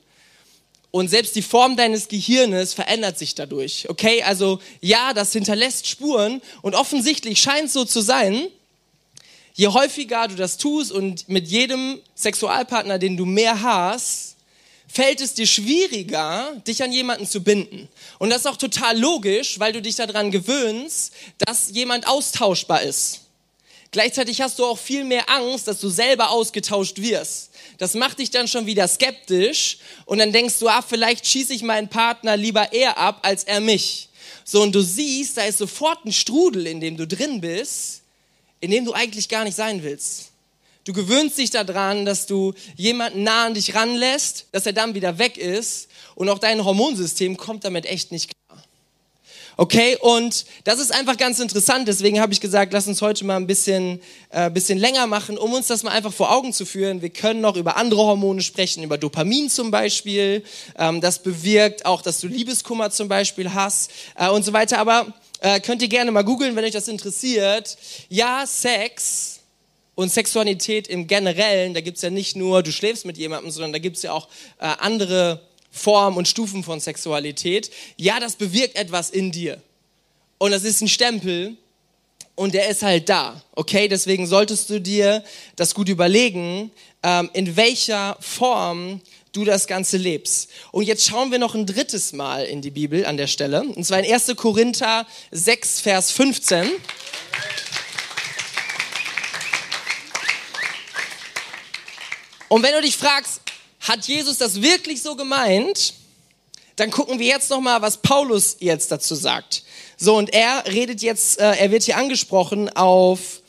und 0.92 1.08
selbst 1.10 1.36
die 1.36 1.42
Form 1.42 1.76
deines 1.76 2.08
Gehirnes 2.08 2.74
verändert 2.74 3.18
sich 3.18 3.36
dadurch. 3.36 3.90
Okay, 3.90 4.24
also 4.24 4.60
ja, 4.82 5.14
das 5.14 5.34
hinterlässt 5.34 5.88
Spuren 5.88 6.42
und 6.62 6.76
offensichtlich 6.76 7.40
scheint 7.42 7.72
so 7.72 7.86
zu 7.86 8.02
sein, 8.02 8.48
je 9.54 9.68
häufiger 9.68 10.28
du 10.28 10.36
das 10.36 10.58
tust 10.58 10.92
und 10.92 11.30
mit 11.30 11.48
jedem 11.48 12.02
Sexualpartner, 12.16 12.98
den 12.98 13.18
du 13.18 13.26
mehr 13.26 13.62
hast, 13.62 14.36
fällt 14.88 15.22
es 15.22 15.36
dir 15.36 15.46
schwieriger, 15.46 16.60
dich 16.68 16.82
an 16.82 16.92
jemanden 16.92 17.28
zu 17.28 17.44
binden. 17.44 17.88
Und 18.18 18.32
das 18.32 18.40
ist 18.40 18.48
auch 18.48 18.58
total 18.58 18.98
logisch, 18.98 19.60
weil 19.60 19.72
du 19.72 19.82
dich 19.82 19.96
daran 19.96 20.32
gewöhnst, 20.32 21.14
dass 21.38 21.70
jemand 21.70 22.08
austauschbar 22.08 22.82
ist. 22.82 23.22
Gleichzeitig 23.92 24.42
hast 24.42 24.58
du 24.58 24.66
auch 24.66 24.78
viel 24.78 25.04
mehr 25.04 25.30
Angst, 25.30 25.68
dass 25.68 25.80
du 25.80 25.90
selber 25.90 26.32
ausgetauscht 26.32 27.00
wirst. 27.02 27.49
Das 27.80 27.96
macht 27.96 28.20
dich 28.20 28.30
dann 28.30 28.48
schon 28.48 28.66
wieder 28.66 28.88
skeptisch 28.88 29.78
und 30.06 30.20
dann 30.20 30.32
denkst 30.32 30.60
du, 30.60 30.68
ah, 30.68 30.82
vielleicht 30.82 31.26
schieße 31.26 31.54
ich 31.54 31.64
meinen 31.64 31.88
Partner 31.88 32.38
lieber 32.38 32.72
eher 32.74 32.98
ab 32.98 33.20
als 33.24 33.46
er 33.46 33.62
mich. 33.62 34.10
So, 34.44 34.62
und 34.62 34.76
du 34.76 34.82
siehst, 34.82 35.38
da 35.38 35.44
ist 35.44 35.58
sofort 35.60 36.06
ein 36.06 36.12
Strudel, 36.12 36.68
in 36.68 36.82
dem 36.82 36.98
du 36.98 37.08
drin 37.08 37.40
bist, 37.40 38.02
in 38.60 38.72
dem 38.72 38.84
du 38.84 38.94
eigentlich 38.94 39.30
gar 39.30 39.46
nicht 39.46 39.56
sein 39.56 39.82
willst. 39.82 40.32
Du 40.84 40.92
gewöhnst 40.92 41.38
dich 41.38 41.52
daran, 41.52 42.06
dass 42.06 42.26
du 42.26 42.54
jemanden 42.76 43.24
nah 43.24 43.46
an 43.46 43.54
dich 43.54 43.74
ranlässt, 43.76 44.48
dass 44.52 44.66
er 44.66 44.74
dann 44.74 44.94
wieder 44.94 45.18
weg 45.18 45.38
ist 45.38 45.88
und 46.16 46.28
auch 46.30 46.40
dein 46.40 46.66
Hormonsystem 46.66 47.38
kommt 47.38 47.64
damit 47.64 47.86
echt 47.86 48.12
nicht 48.12 48.26
klar. 48.26 48.39
Okay, 49.62 49.98
und 50.00 50.46
das 50.64 50.80
ist 50.80 50.94
einfach 50.94 51.18
ganz 51.18 51.38
interessant. 51.42 51.86
Deswegen 51.86 52.22
habe 52.22 52.32
ich 52.32 52.40
gesagt, 52.40 52.72
lass 52.72 52.88
uns 52.88 53.02
heute 53.02 53.26
mal 53.26 53.36
ein 53.36 53.46
bisschen, 53.46 54.00
äh, 54.30 54.50
bisschen 54.50 54.78
länger 54.78 55.06
machen, 55.06 55.38
um 55.38 55.52
uns 55.52 55.68
das 55.68 55.84
mal 55.84 55.92
einfach 55.92 56.14
vor 56.14 56.32
Augen 56.32 56.54
zu 56.54 56.66
führen. 56.66 57.02
Wir 57.02 57.10
können 57.10 57.42
noch 57.42 57.58
über 57.58 57.76
andere 57.76 58.04
Hormone 58.04 58.42
sprechen, 58.42 58.84
über 58.84 58.98
Dopamin 58.98 59.50
zum 59.50 59.70
Beispiel. 59.70 60.46
Ähm, 60.78 61.02
das 61.02 61.22
bewirkt 61.22 61.86
auch, 61.86 62.02
dass 62.02 62.22
du 62.22 62.28
Liebeskummer 62.28 62.90
zum 62.90 63.10
Beispiel 63.10 63.54
hast 63.54 63.92
äh, 64.16 64.30
und 64.30 64.46
so 64.46 64.54
weiter. 64.54 64.78
Aber 64.78 65.14
äh, 65.42 65.60
könnt 65.60 65.82
ihr 65.82 65.90
gerne 65.90 66.12
mal 66.12 66.24
googeln, 66.24 66.56
wenn 66.56 66.64
euch 66.64 66.72
das 66.72 66.88
interessiert. 66.88 67.78
Ja, 68.08 68.46
Sex 68.48 69.42
und 69.94 70.10
Sexualität 70.10 70.88
im 70.88 71.08
Generellen, 71.08 71.74
da 71.74 71.82
gibt 71.82 71.98
es 71.98 72.04
ja 72.04 72.10
nicht 72.10 72.38
nur, 72.38 72.64
du 72.64 72.72
schläfst 72.72 73.06
mit 73.06 73.18
jemandem, 73.18 73.52
sondern 73.52 73.74
da 73.74 73.80
gibt 73.80 73.98
es 73.98 74.04
ja 74.04 74.14
auch 74.14 74.30
äh, 74.62 74.68
andere 74.80 75.42
Formen 75.72 76.18
und 76.18 76.28
Stufen 76.28 76.64
von 76.64 76.80
Sexualität. 76.80 77.72
Ja, 77.98 78.20
das 78.20 78.36
bewirkt 78.36 78.76
etwas 78.76 79.10
in 79.10 79.32
dir. 79.32 79.62
Und 80.38 80.52
das 80.52 80.64
ist 80.64 80.82
ein 80.82 80.88
Stempel 80.88 81.58
und 82.36 82.54
der 82.54 82.70
ist 82.70 82.84
halt 82.84 83.10
da. 83.10 83.42
Okay, 83.56 83.88
deswegen 83.90 84.26
solltest 84.26 84.70
du 84.70 84.80
dir 84.80 85.24
das 85.58 85.74
gut 85.74 85.90
überlegen, 85.90 86.72
ähm, 87.04 87.30
in 87.34 87.58
welcher 87.58 88.18
Form 88.22 89.02
du 89.34 89.44
das 89.44 89.68
Ganze 89.68 89.98
lebst. 89.98 90.50
Und 90.72 90.84
jetzt 90.84 91.06
schauen 91.06 91.32
wir 91.32 91.40
noch 91.40 91.54
ein 91.54 91.66
drittes 91.66 92.14
Mal 92.14 92.46
in 92.46 92.62
die 92.62 92.72
Bibel 92.72 93.06
an 93.06 93.18
der 93.18 93.28
Stelle. 93.28 93.62
Und 93.62 93.84
zwar 93.84 94.00
in 94.00 94.12
1. 94.12 94.34
Korinther 94.36 95.06
6, 95.32 95.82
Vers 95.82 96.12
15. 96.12 96.72
Und 102.48 102.64
wenn 102.64 102.74
du 102.74 102.82
dich 102.82 102.98
fragst, 102.98 103.42
hat 103.80 104.08
Jesus 104.08 104.38
das 104.38 104.62
wirklich 104.62 105.02
so 105.02 105.16
gemeint? 105.16 105.94
Dann 106.76 106.92
gucken 106.92 107.20
wir 107.20 107.28
jetzt 107.28 107.50
noch 107.50 107.62
mal, 107.62 107.82
was 107.82 107.98
Paulus 107.98 108.58
jetzt 108.60 108.92
dazu 108.92 109.16
sagt. 109.16 109.64
So 109.98 110.16
und 110.16 110.34
er 110.34 110.64
redet 110.68 111.02
jetzt, 111.02 111.40
äh, 111.40 111.56
er 111.56 111.72
wird 111.72 111.84
hier 111.84 111.98
angesprochen 111.98 112.70
auf 112.70 113.42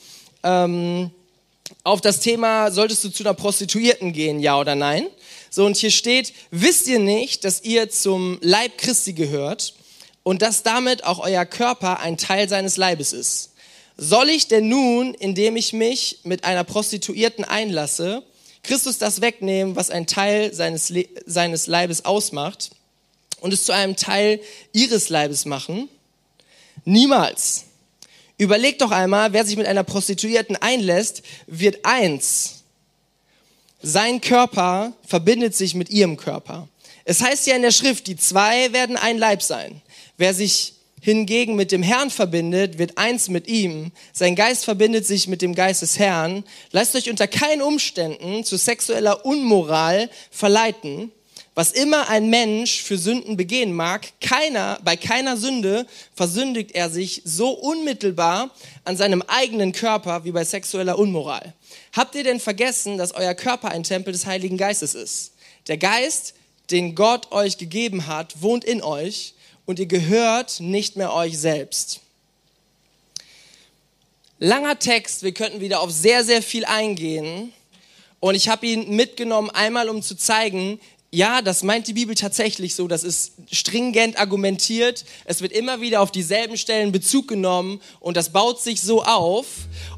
ähm, 0.43 1.11
auf 1.85 2.01
das 2.01 2.21
Thema, 2.21 2.71
solltest 2.71 3.05
du 3.05 3.09
zu 3.11 3.23
einer 3.23 3.35
Prostituierten 3.35 4.13
gehen, 4.13 4.41
ja 4.41 4.59
oder 4.59 4.75
nein? 4.75 5.07
So 5.51 5.65
und 5.65 5.77
hier 5.77 5.91
steht, 5.91 6.33
wisst 6.51 6.87
ihr 6.87 6.99
nicht, 6.99 7.45
dass 7.45 7.63
ihr 7.63 7.91
zum 7.91 8.39
Leib 8.43 8.79
Christi 8.79 9.13
gehört 9.13 9.75
und 10.23 10.43
dass 10.43 10.63
damit 10.63 11.05
auch 11.05 11.19
euer 11.19 11.47
Körper 11.47 12.01
ein 12.01 12.19
Teil 12.19 12.49
seines 12.49 12.77
Leibes 12.77 13.13
ist? 13.13 13.53
Soll 13.97 14.31
ich 14.31 14.49
denn 14.49 14.69
nun, 14.69 15.15
indem 15.15 15.57
ich 15.57 15.73
mich 15.73 16.21
mit 16.25 16.45
einer 16.45 16.65
Prostituierten 16.65 17.45
einlasse, 17.45 18.23
Christus 18.63 18.99
das 18.99 19.21
wegnehmen, 19.21 19.77
was 19.77 19.91
ein 19.91 20.07
Teil 20.07 20.53
seines, 20.53 20.91
Le 20.91 21.07
seines 21.27 21.67
Leibes 21.67 22.05
ausmacht 22.05 22.71
und 23.41 23.53
es 23.53 23.65
zu 23.65 23.73
einem 23.73 23.97
Teil 23.97 24.41
ihres 24.73 25.09
Leibes 25.09 25.45
machen? 25.45 25.89
Niemals. 26.85 27.65
Überlegt 28.39 28.81
doch 28.81 28.91
einmal, 28.91 29.33
wer 29.33 29.45
sich 29.45 29.57
mit 29.57 29.67
einer 29.67 29.85
Prostituierten 29.85 30.57
einlässt, 30.57 31.23
wird 31.47 31.85
eins. 31.85 32.63
Sein 33.83 34.21
Körper 34.21 34.93
verbindet 35.07 35.55
sich 35.55 35.75
mit 35.75 35.91
ihrem 35.91 36.17
Körper. 36.17 36.69
Es 37.05 37.23
heißt 37.23 37.47
ja 37.47 37.57
in 37.57 37.63
der 37.63 37.71
Schrift, 37.71 38.07
die 38.07 38.17
zwei 38.17 38.73
werden 38.73 38.97
ein 38.97 39.19
Leib 39.19 39.43
sein. 39.43 39.83
Wer 40.17 40.35
sich 40.35 40.75
hingegen 41.01 41.57
mit 41.57 41.73
dem 41.73 41.83
Herrn 41.83 42.11
verbindet, 42.11 42.79
wird 42.79 42.99
eins 42.99 43.29
mit 43.29 43.49
ihm. 43.49 43.93
Sein 44.13 44.37
Geist 44.37 44.65
verbindet 44.65 45.07
sich 45.07 45.29
mit 45.29 45.43
dem 45.43 45.55
Geist 45.55 45.83
des 45.83 45.99
Herrn. 45.99 46.45
Lasst 46.73 46.95
euch 46.95 47.11
unter 47.11 47.27
keinen 47.27 47.63
Umständen 47.63 48.45
zu 48.45 48.57
sexueller 48.57 49.25
Unmoral 49.25 50.11
verleiten. 50.31 51.11
Was 51.55 51.73
immer 51.73 52.09
ein 52.09 52.31
Mensch 52.31 52.81
für 52.81 52.97
Sünden 52.97 53.37
begehen 53.37 53.73
mag, 53.73 54.07
keiner, 54.21 54.79
bei 54.85 54.97
keiner 54.97 55.37
Sünde 55.37 55.85
versündigt 56.15 56.71
er 56.75 56.91
sich 56.91 57.23
so 57.25 57.51
unmittelbar 57.51 58.51
an 58.85 58.97
seinem 58.97 59.23
eigenen 59.23 59.73
Körper 59.73 60.25
wie 60.25 60.31
bei 60.31 60.45
sexueller 60.45 60.99
Unmoral. 60.99 61.53
Habt 61.93 62.15
ihr 62.15 62.23
denn 62.23 62.41
vergessen, 62.41 62.99
dass 62.99 63.13
euer 63.13 63.35
Körper 63.35 63.71
ein 63.71 63.83
Tempel 63.83 64.13
des 64.13 64.27
Heiligen 64.27 64.57
Geistes 64.57 64.95
ist? 64.95 65.33
Der 65.67 65.77
Geist, 65.77 66.35
den 66.71 66.95
Gott 66.95 67.33
euch 67.33 67.59
gegeben 67.59 68.07
hat, 68.07 68.41
wohnt 68.41 68.65
in 68.65 68.81
euch 68.81 69.35
und 69.71 69.79
ihr 69.79 69.87
gehört 69.87 70.59
nicht 70.59 70.97
mehr 70.97 71.15
euch 71.15 71.39
selbst. 71.39 72.01
Langer 74.41 74.81
Text, 74.81 75.23
wir 75.23 75.33
könnten 75.33 75.61
wieder 75.61 75.79
auf 75.79 75.93
sehr, 75.93 76.25
sehr 76.25 76.43
viel 76.43 76.65
eingehen. 76.65 77.53
Und 78.19 78.35
ich 78.35 78.49
habe 78.49 78.67
ihn 78.67 78.97
mitgenommen, 78.97 79.49
einmal 79.49 79.89
um 79.89 80.03
zu 80.03 80.17
zeigen, 80.17 80.81
ja, 81.13 81.43
das 81.43 81.65
meint 81.65 81.89
die 81.89 81.93
Bibel 81.93 82.15
tatsächlich 82.15 82.77
so, 82.77 82.87
das 82.87 83.03
ist 83.03 83.33
stringent 83.51 84.17
argumentiert, 84.17 85.05
es 85.25 85.43
wird 85.43 85.51
immer 85.51 85.81
wieder 85.81 86.03
auf 86.03 86.13
dieselben 86.13 86.57
Stellen 86.57 86.93
Bezug 86.93 87.27
genommen 87.27 87.81
und 87.99 88.17
das 88.17 88.31
baut 88.31 88.61
sich 88.61 88.81
so 88.81 89.03
auf. 89.03 89.47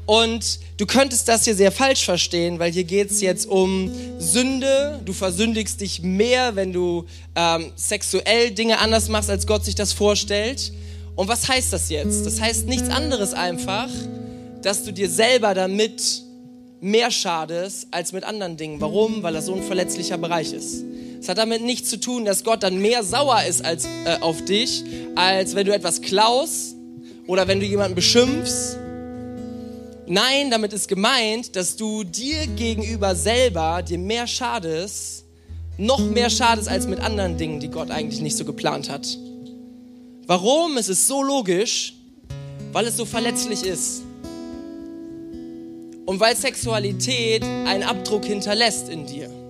Und 0.07 0.59
du 0.77 0.87
könntest 0.87 1.27
das 1.27 1.45
hier 1.45 1.53
sehr 1.53 1.71
falsch 1.71 2.03
verstehen, 2.03 2.57
weil 2.57 2.71
hier 2.71 2.83
geht 2.83 3.11
es 3.11 3.21
jetzt 3.21 3.45
um 3.45 3.91
Sünde, 4.17 5.01
du 5.05 5.13
versündigst 5.13 5.81
dich 5.81 6.01
mehr, 6.01 6.55
wenn 6.55 6.73
du 6.73 7.05
ähm, 7.35 7.71
sexuell 7.75 8.49
Dinge 8.49 8.79
anders 8.79 9.07
machst, 9.07 9.29
als 9.29 9.45
Gott 9.45 9.63
sich 9.63 9.75
das 9.75 9.93
vorstellt. 9.93 10.73
Und 11.15 11.27
was 11.27 11.47
heißt 11.47 11.71
das 11.71 11.89
jetzt? 11.89 12.25
Das 12.25 12.41
heißt 12.41 12.65
nichts 12.65 12.89
anderes 12.89 13.35
einfach, 13.35 13.89
dass 14.63 14.83
du 14.83 14.91
dir 14.91 15.09
selber 15.11 15.53
damit 15.53 16.23
mehr 16.81 17.11
schadest 17.11 17.87
als 17.91 18.13
mit 18.13 18.23
anderen 18.23 18.57
Dingen. 18.57 18.81
Warum? 18.81 19.21
Weil 19.21 19.33
das 19.33 19.45
so 19.45 19.53
ein 19.53 19.61
verletzlicher 19.61 20.17
Bereich 20.17 20.53
ist. 20.53 20.83
Es 21.23 21.29
hat 21.29 21.37
damit 21.37 21.61
nichts 21.61 21.89
zu 21.89 22.01
tun, 22.01 22.25
dass 22.25 22.43
Gott 22.43 22.63
dann 22.63 22.79
mehr 22.79 23.01
sauer 23.01 23.43
ist 23.47 23.63
als, 23.63 23.85
äh, 23.85 24.17
auf 24.19 24.43
dich, 24.43 24.83
als 25.15 25.55
wenn 25.55 25.65
du 25.65 25.73
etwas 25.73 26.01
klaust 26.01 26.75
oder 27.27 27.47
wenn 27.47 27.61
du 27.61 27.65
jemanden 27.65 27.95
beschimpfst. 27.95 28.77
Nein, 30.05 30.51
damit 30.51 30.73
ist 30.73 30.89
gemeint, 30.89 31.55
dass 31.55 31.77
du 31.77 32.03
dir 32.03 32.45
gegenüber 32.47 33.15
selber 33.15 33.81
dir 33.83 33.99
mehr 33.99 34.27
schadest, 34.27 35.23
noch 35.77 35.99
mehr 35.99 36.29
schadest 36.29 36.67
als 36.67 36.87
mit 36.87 36.99
anderen 36.99 37.37
Dingen, 37.37 37.61
die 37.61 37.69
Gott 37.69 37.89
eigentlich 37.89 38.19
nicht 38.19 38.35
so 38.35 38.43
geplant 38.43 38.89
hat. 38.89 39.17
Warum? 40.27 40.75
Es 40.75 40.89
ist 40.89 41.07
so 41.07 41.23
logisch, 41.23 41.93
weil 42.73 42.85
es 42.85 42.97
so 42.97 43.05
verletzlich 43.05 43.63
ist. 43.63 44.01
Und 46.05 46.19
weil 46.19 46.35
Sexualität 46.35 47.43
einen 47.43 47.83
Abdruck 47.83 48.25
hinterlässt 48.25 48.89
in 48.89 49.05
dir. 49.05 49.42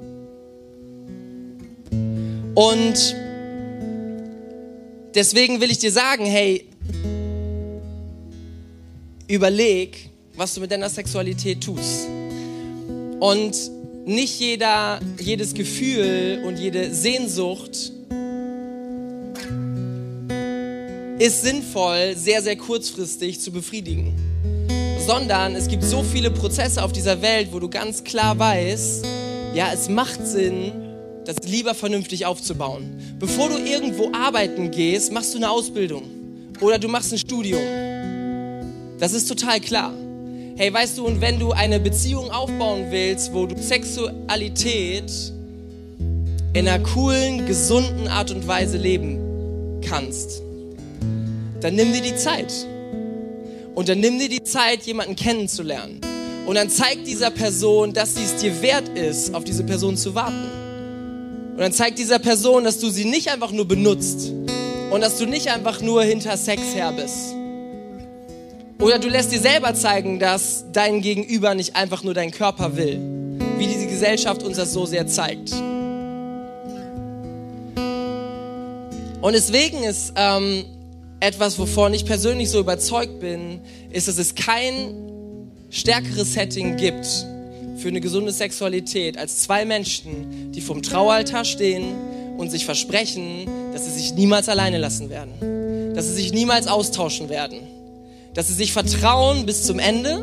Und 2.55 3.15
deswegen 5.15 5.59
will 5.59 5.71
ich 5.71 5.79
dir 5.79 5.91
sagen, 5.91 6.25
hey, 6.25 6.67
überleg, 9.27 10.09
was 10.35 10.53
du 10.53 10.61
mit 10.61 10.71
deiner 10.71 10.89
Sexualität 10.89 11.61
tust. 11.61 12.07
Und 13.19 13.55
nicht 14.05 14.39
jeder, 14.39 14.99
jedes 15.19 15.53
Gefühl 15.53 16.43
und 16.45 16.59
jede 16.59 16.93
Sehnsucht 16.93 17.91
ist 21.19 21.41
sinnvoll, 21.41 22.15
sehr, 22.15 22.41
sehr 22.41 22.57
kurzfristig 22.57 23.39
zu 23.39 23.51
befriedigen. 23.51 24.13
Sondern 25.07 25.55
es 25.55 25.67
gibt 25.67 25.83
so 25.83 26.03
viele 26.03 26.29
Prozesse 26.31 26.83
auf 26.83 26.91
dieser 26.91 27.21
Welt, 27.21 27.49
wo 27.51 27.59
du 27.59 27.69
ganz 27.69 28.03
klar 28.03 28.37
weißt, 28.37 29.05
ja, 29.53 29.71
es 29.73 29.89
macht 29.89 30.25
Sinn, 30.27 30.82
das 31.25 31.37
lieber 31.45 31.73
vernünftig 31.73 32.25
aufzubauen. 32.25 33.15
Bevor 33.19 33.49
du 33.49 33.57
irgendwo 33.57 34.11
arbeiten 34.13 34.71
gehst, 34.71 35.11
machst 35.11 35.33
du 35.33 35.37
eine 35.37 35.49
Ausbildung 35.49 36.03
oder 36.59 36.77
du 36.79 36.87
machst 36.87 37.11
ein 37.11 37.17
Studium. 37.17 37.61
Das 38.99 39.13
ist 39.13 39.27
total 39.27 39.59
klar. 39.59 39.93
Hey, 40.55 40.71
weißt 40.71 40.97
du, 40.97 41.05
und 41.05 41.19
wenn 41.19 41.39
du 41.39 41.51
eine 41.51 41.79
Beziehung 41.79 42.29
aufbauen 42.29 42.87
willst, 42.91 43.33
wo 43.33 43.45
du 43.47 43.59
Sexualität 43.61 45.11
in 46.53 46.67
einer 46.67 46.83
coolen, 46.83 47.47
gesunden 47.47 48.07
Art 48.07 48.29
und 48.29 48.47
Weise 48.47 48.77
leben 48.77 49.81
kannst, 49.81 50.43
dann 51.59 51.75
nimm 51.75 51.91
dir 51.91 52.01
die 52.01 52.15
Zeit. 52.15 52.53
Und 53.73 53.89
dann 53.89 53.99
nimm 53.99 54.19
dir 54.19 54.29
die 54.29 54.43
Zeit, 54.43 54.83
jemanden 54.83 55.15
kennenzulernen. 55.15 55.99
Und 56.45 56.55
dann 56.55 56.69
zeig 56.69 57.03
dieser 57.05 57.31
Person, 57.31 57.93
dass 57.93 58.15
sie 58.15 58.23
es 58.23 58.35
dir 58.35 58.61
wert 58.61 58.89
ist, 58.89 59.33
auf 59.33 59.43
diese 59.43 59.63
Person 59.63 59.97
zu 59.97 60.13
warten. 60.13 60.62
Und 61.53 61.59
dann 61.59 61.71
zeigt 61.71 61.99
dieser 61.99 62.17
Person, 62.17 62.63
dass 62.63 62.79
du 62.79 62.89
sie 62.89 63.05
nicht 63.05 63.29
einfach 63.29 63.51
nur 63.51 63.67
benutzt 63.67 64.31
und 64.89 65.01
dass 65.01 65.19
du 65.19 65.27
nicht 65.27 65.49
einfach 65.49 65.81
nur 65.81 66.03
hinter 66.03 66.35
Sex 66.35 66.73
her 66.73 66.91
bist. 66.91 67.35
Oder 68.79 68.97
du 68.97 69.07
lässt 69.07 69.31
dir 69.31 69.39
selber 69.39 69.75
zeigen, 69.75 70.19
dass 70.19 70.65
dein 70.73 71.01
Gegenüber 71.01 71.53
nicht 71.53 71.75
einfach 71.75 72.03
nur 72.03 72.15
deinen 72.15 72.31
Körper 72.31 72.75
will, 72.75 72.99
wie 73.59 73.67
diese 73.67 73.85
Gesellschaft 73.85 74.41
uns 74.41 74.57
das 74.57 74.73
so 74.73 74.87
sehr 74.87 75.05
zeigt. 75.05 75.51
Und 79.21 79.33
deswegen 79.33 79.83
ist 79.83 80.13
ähm, 80.15 80.65
etwas, 81.19 81.59
wovon 81.59 81.93
ich 81.93 82.03
persönlich 82.03 82.49
so 82.49 82.59
überzeugt 82.59 83.19
bin, 83.19 83.61
ist, 83.91 84.07
dass 84.07 84.17
es 84.17 84.33
kein 84.33 84.95
stärkeres 85.69 86.33
Setting 86.33 86.77
gibt, 86.77 87.05
für 87.83 87.89
eine 87.89 87.99
gesunde 87.99 88.31
Sexualität 88.31 89.17
als 89.17 89.39
zwei 89.39 89.65
Menschen, 89.65 90.53
die 90.53 90.61
vom 90.61 90.81
Traualtar 90.81 91.43
stehen 91.43 91.93
und 92.37 92.49
sich 92.49 92.63
versprechen, 92.63 93.45
dass 93.73 93.83
sie 93.83 93.91
sich 93.91 94.13
niemals 94.13 94.47
alleine 94.47 94.77
lassen 94.77 95.09
werden, 95.09 95.93
dass 95.93 96.07
sie 96.07 96.13
sich 96.13 96.31
niemals 96.31 96.67
austauschen 96.67 97.27
werden, 97.27 97.59
dass 98.35 98.47
sie 98.47 98.53
sich 98.53 98.71
vertrauen 98.71 99.45
bis 99.45 99.63
zum 99.63 99.79
Ende 99.79 100.19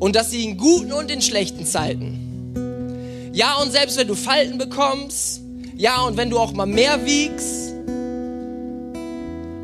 und 0.00 0.16
dass 0.16 0.32
sie 0.32 0.42
in 0.42 0.56
guten 0.56 0.92
und 0.92 1.12
in 1.12 1.22
schlechten 1.22 1.64
Zeiten. 1.64 3.30
Ja, 3.32 3.58
und 3.62 3.70
selbst 3.70 3.96
wenn 3.96 4.08
du 4.08 4.16
Falten 4.16 4.58
bekommst, 4.58 5.42
ja, 5.76 6.02
und 6.02 6.16
wenn 6.16 6.28
du 6.28 6.40
auch 6.40 6.52
mal 6.52 6.66
mehr 6.66 7.06
wiegst, 7.06 7.72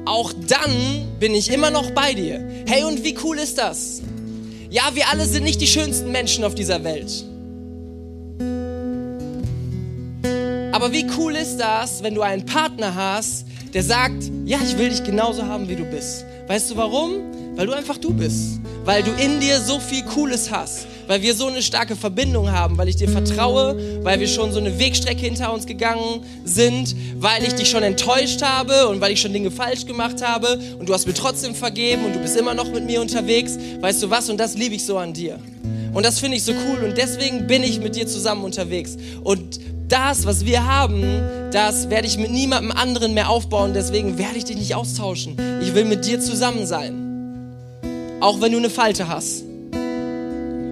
auch 0.04 0.32
dann 0.46 1.08
bin 1.18 1.34
ich 1.34 1.50
immer 1.50 1.72
noch 1.72 1.90
bei 1.90 2.14
dir. 2.14 2.40
Hey, 2.68 2.84
und 2.84 3.02
wie 3.02 3.16
cool 3.24 3.36
ist 3.36 3.58
das? 3.58 4.00
Ja, 4.70 4.90
wir 4.92 5.08
alle 5.08 5.24
sind 5.24 5.44
nicht 5.44 5.62
die 5.62 5.66
schönsten 5.66 6.12
Menschen 6.12 6.44
auf 6.44 6.54
dieser 6.54 6.84
Welt. 6.84 7.24
Aber 10.72 10.92
wie 10.92 11.06
cool 11.16 11.34
ist 11.36 11.56
das, 11.56 12.02
wenn 12.02 12.14
du 12.14 12.20
einen 12.20 12.44
Partner 12.44 12.94
hast, 12.94 13.46
der 13.72 13.82
sagt, 13.82 14.30
ja, 14.44 14.58
ich 14.62 14.76
will 14.76 14.90
dich 14.90 15.02
genauso 15.02 15.46
haben, 15.46 15.68
wie 15.68 15.76
du 15.76 15.84
bist. 15.84 16.26
Weißt 16.46 16.70
du 16.70 16.76
warum? 16.76 17.14
Weil 17.56 17.66
du 17.66 17.72
einfach 17.72 17.96
du 17.96 18.12
bist. 18.12 18.60
Weil 18.88 19.02
du 19.02 19.10
in 19.22 19.38
dir 19.38 19.60
so 19.60 19.80
viel 19.80 20.02
Cooles 20.02 20.50
hast. 20.50 20.86
Weil 21.08 21.20
wir 21.20 21.34
so 21.34 21.46
eine 21.46 21.60
starke 21.60 21.94
Verbindung 21.94 22.50
haben. 22.50 22.78
Weil 22.78 22.88
ich 22.88 22.96
dir 22.96 23.10
vertraue. 23.10 23.76
Weil 24.02 24.18
wir 24.18 24.26
schon 24.26 24.50
so 24.50 24.58
eine 24.58 24.78
Wegstrecke 24.78 25.20
hinter 25.20 25.52
uns 25.52 25.66
gegangen 25.66 26.22
sind. 26.46 26.96
Weil 27.18 27.44
ich 27.44 27.52
dich 27.52 27.68
schon 27.68 27.82
enttäuscht 27.82 28.40
habe 28.40 28.88
und 28.88 29.02
weil 29.02 29.12
ich 29.12 29.20
schon 29.20 29.34
Dinge 29.34 29.50
falsch 29.50 29.84
gemacht 29.84 30.26
habe. 30.26 30.58
Und 30.78 30.88
du 30.88 30.94
hast 30.94 31.06
mir 31.06 31.12
trotzdem 31.12 31.54
vergeben 31.54 32.06
und 32.06 32.14
du 32.14 32.18
bist 32.18 32.34
immer 32.34 32.54
noch 32.54 32.72
mit 32.72 32.86
mir 32.86 33.02
unterwegs. 33.02 33.58
Weißt 33.78 34.02
du 34.02 34.08
was? 34.08 34.30
Und 34.30 34.38
das 34.38 34.56
liebe 34.56 34.74
ich 34.76 34.86
so 34.86 34.96
an 34.96 35.12
dir. 35.12 35.38
Und 35.92 36.06
das 36.06 36.18
finde 36.18 36.38
ich 36.38 36.44
so 36.44 36.52
cool 36.52 36.82
und 36.82 36.96
deswegen 36.96 37.46
bin 37.46 37.62
ich 37.64 37.80
mit 37.80 37.94
dir 37.94 38.06
zusammen 38.06 38.44
unterwegs. 38.44 38.96
Und 39.22 39.60
das, 39.88 40.24
was 40.24 40.46
wir 40.46 40.64
haben, 40.64 41.02
das 41.50 41.90
werde 41.90 42.06
ich 42.06 42.16
mit 42.16 42.30
niemandem 42.30 42.72
anderen 42.72 43.12
mehr 43.12 43.28
aufbauen. 43.28 43.72
Deswegen 43.74 44.16
werde 44.16 44.38
ich 44.38 44.44
dich 44.44 44.56
nicht 44.56 44.74
austauschen. 44.74 45.36
Ich 45.60 45.74
will 45.74 45.84
mit 45.84 46.06
dir 46.06 46.20
zusammen 46.20 46.66
sein. 46.66 47.07
Auch 48.20 48.40
wenn 48.40 48.52
du 48.52 48.58
eine 48.58 48.70
Falte 48.70 49.08
hast. 49.08 49.44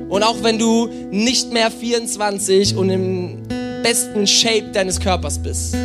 Und 0.09 0.23
auch 0.23 0.43
wenn 0.43 0.59
du 0.59 0.89
nicht 1.11 1.53
mehr 1.53 1.71
24 1.71 2.77
und 2.77 2.91
im 2.91 3.43
besten 3.83 4.27
Shape 4.27 4.73
deines 4.73 4.99
Körpers 4.99 5.39
bist. 5.39 5.77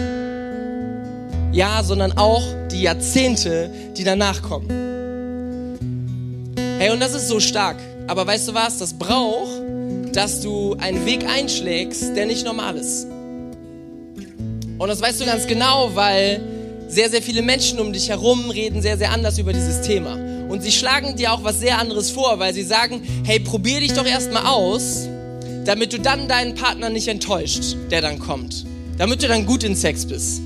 Ja, 1.52 1.84
sondern 1.84 2.14
auch 2.18 2.44
die 2.72 2.82
Jahrzehnte, 2.82 3.70
die 3.98 4.04
danach 4.04 4.42
kommen. 4.42 5.78
Hey, 6.80 6.90
und 6.92 7.00
das 7.00 7.14
ist 7.14 7.28
so 7.28 7.40
stark. 7.40 7.78
Aber 8.08 8.26
weißt 8.26 8.48
du 8.48 8.54
was? 8.54 8.80
Das 8.80 8.94
braucht, 8.94 9.62
dass 10.14 10.42
du 10.42 10.76
einen 10.80 11.06
Weg 11.06 11.26
einschlägst, 11.30 12.16
der 12.16 12.26
nicht 12.26 12.44
normal 12.44 12.78
ist. 12.78 13.06
Und 14.80 14.88
das 14.88 15.00
weißt 15.00 15.22
du 15.22 15.26
ganz 15.26 15.46
genau, 15.46 15.92
weil 15.94 16.42
sehr, 16.88 17.10
sehr 17.10 17.22
viele 17.22 17.44
Menschen 17.44 17.80
um 17.80 17.94
dich 17.94 18.10
herum 18.10 18.50
reden 18.50 18.82
sehr, 18.82 18.98
sehr 18.98 19.12
anders 19.12 19.38
über 19.38 19.54
dieses 19.54 19.82
Thema. 19.82 20.18
Und 20.52 20.62
sie 20.62 20.72
schlagen 20.74 21.16
dir 21.16 21.32
auch 21.32 21.46
was 21.46 21.62
sehr 21.62 21.80
anderes 21.80 22.12
vor, 22.12 22.38
weil 22.38 22.54
sie 22.54 22.64
sagen, 22.64 23.02
hey, 23.24 23.40
probier 23.40 23.80
dich 23.80 23.94
doch 23.94 24.06
erstmal 24.06 24.46
aus, 24.46 25.08
damit 25.64 25.94
du 25.94 26.00
dann 26.00 26.28
deinen 26.28 26.56
Partner 26.56 26.90
nicht 26.90 27.08
enttäuscht, 27.08 27.78
der 27.90 28.02
dann 28.02 28.20
kommt. 28.20 28.66
Damit 28.98 29.24
du 29.24 29.30
dann 29.30 29.46
gut 29.46 29.64
in 29.64 29.78
Sex 29.78 30.06
bist. 30.06 30.42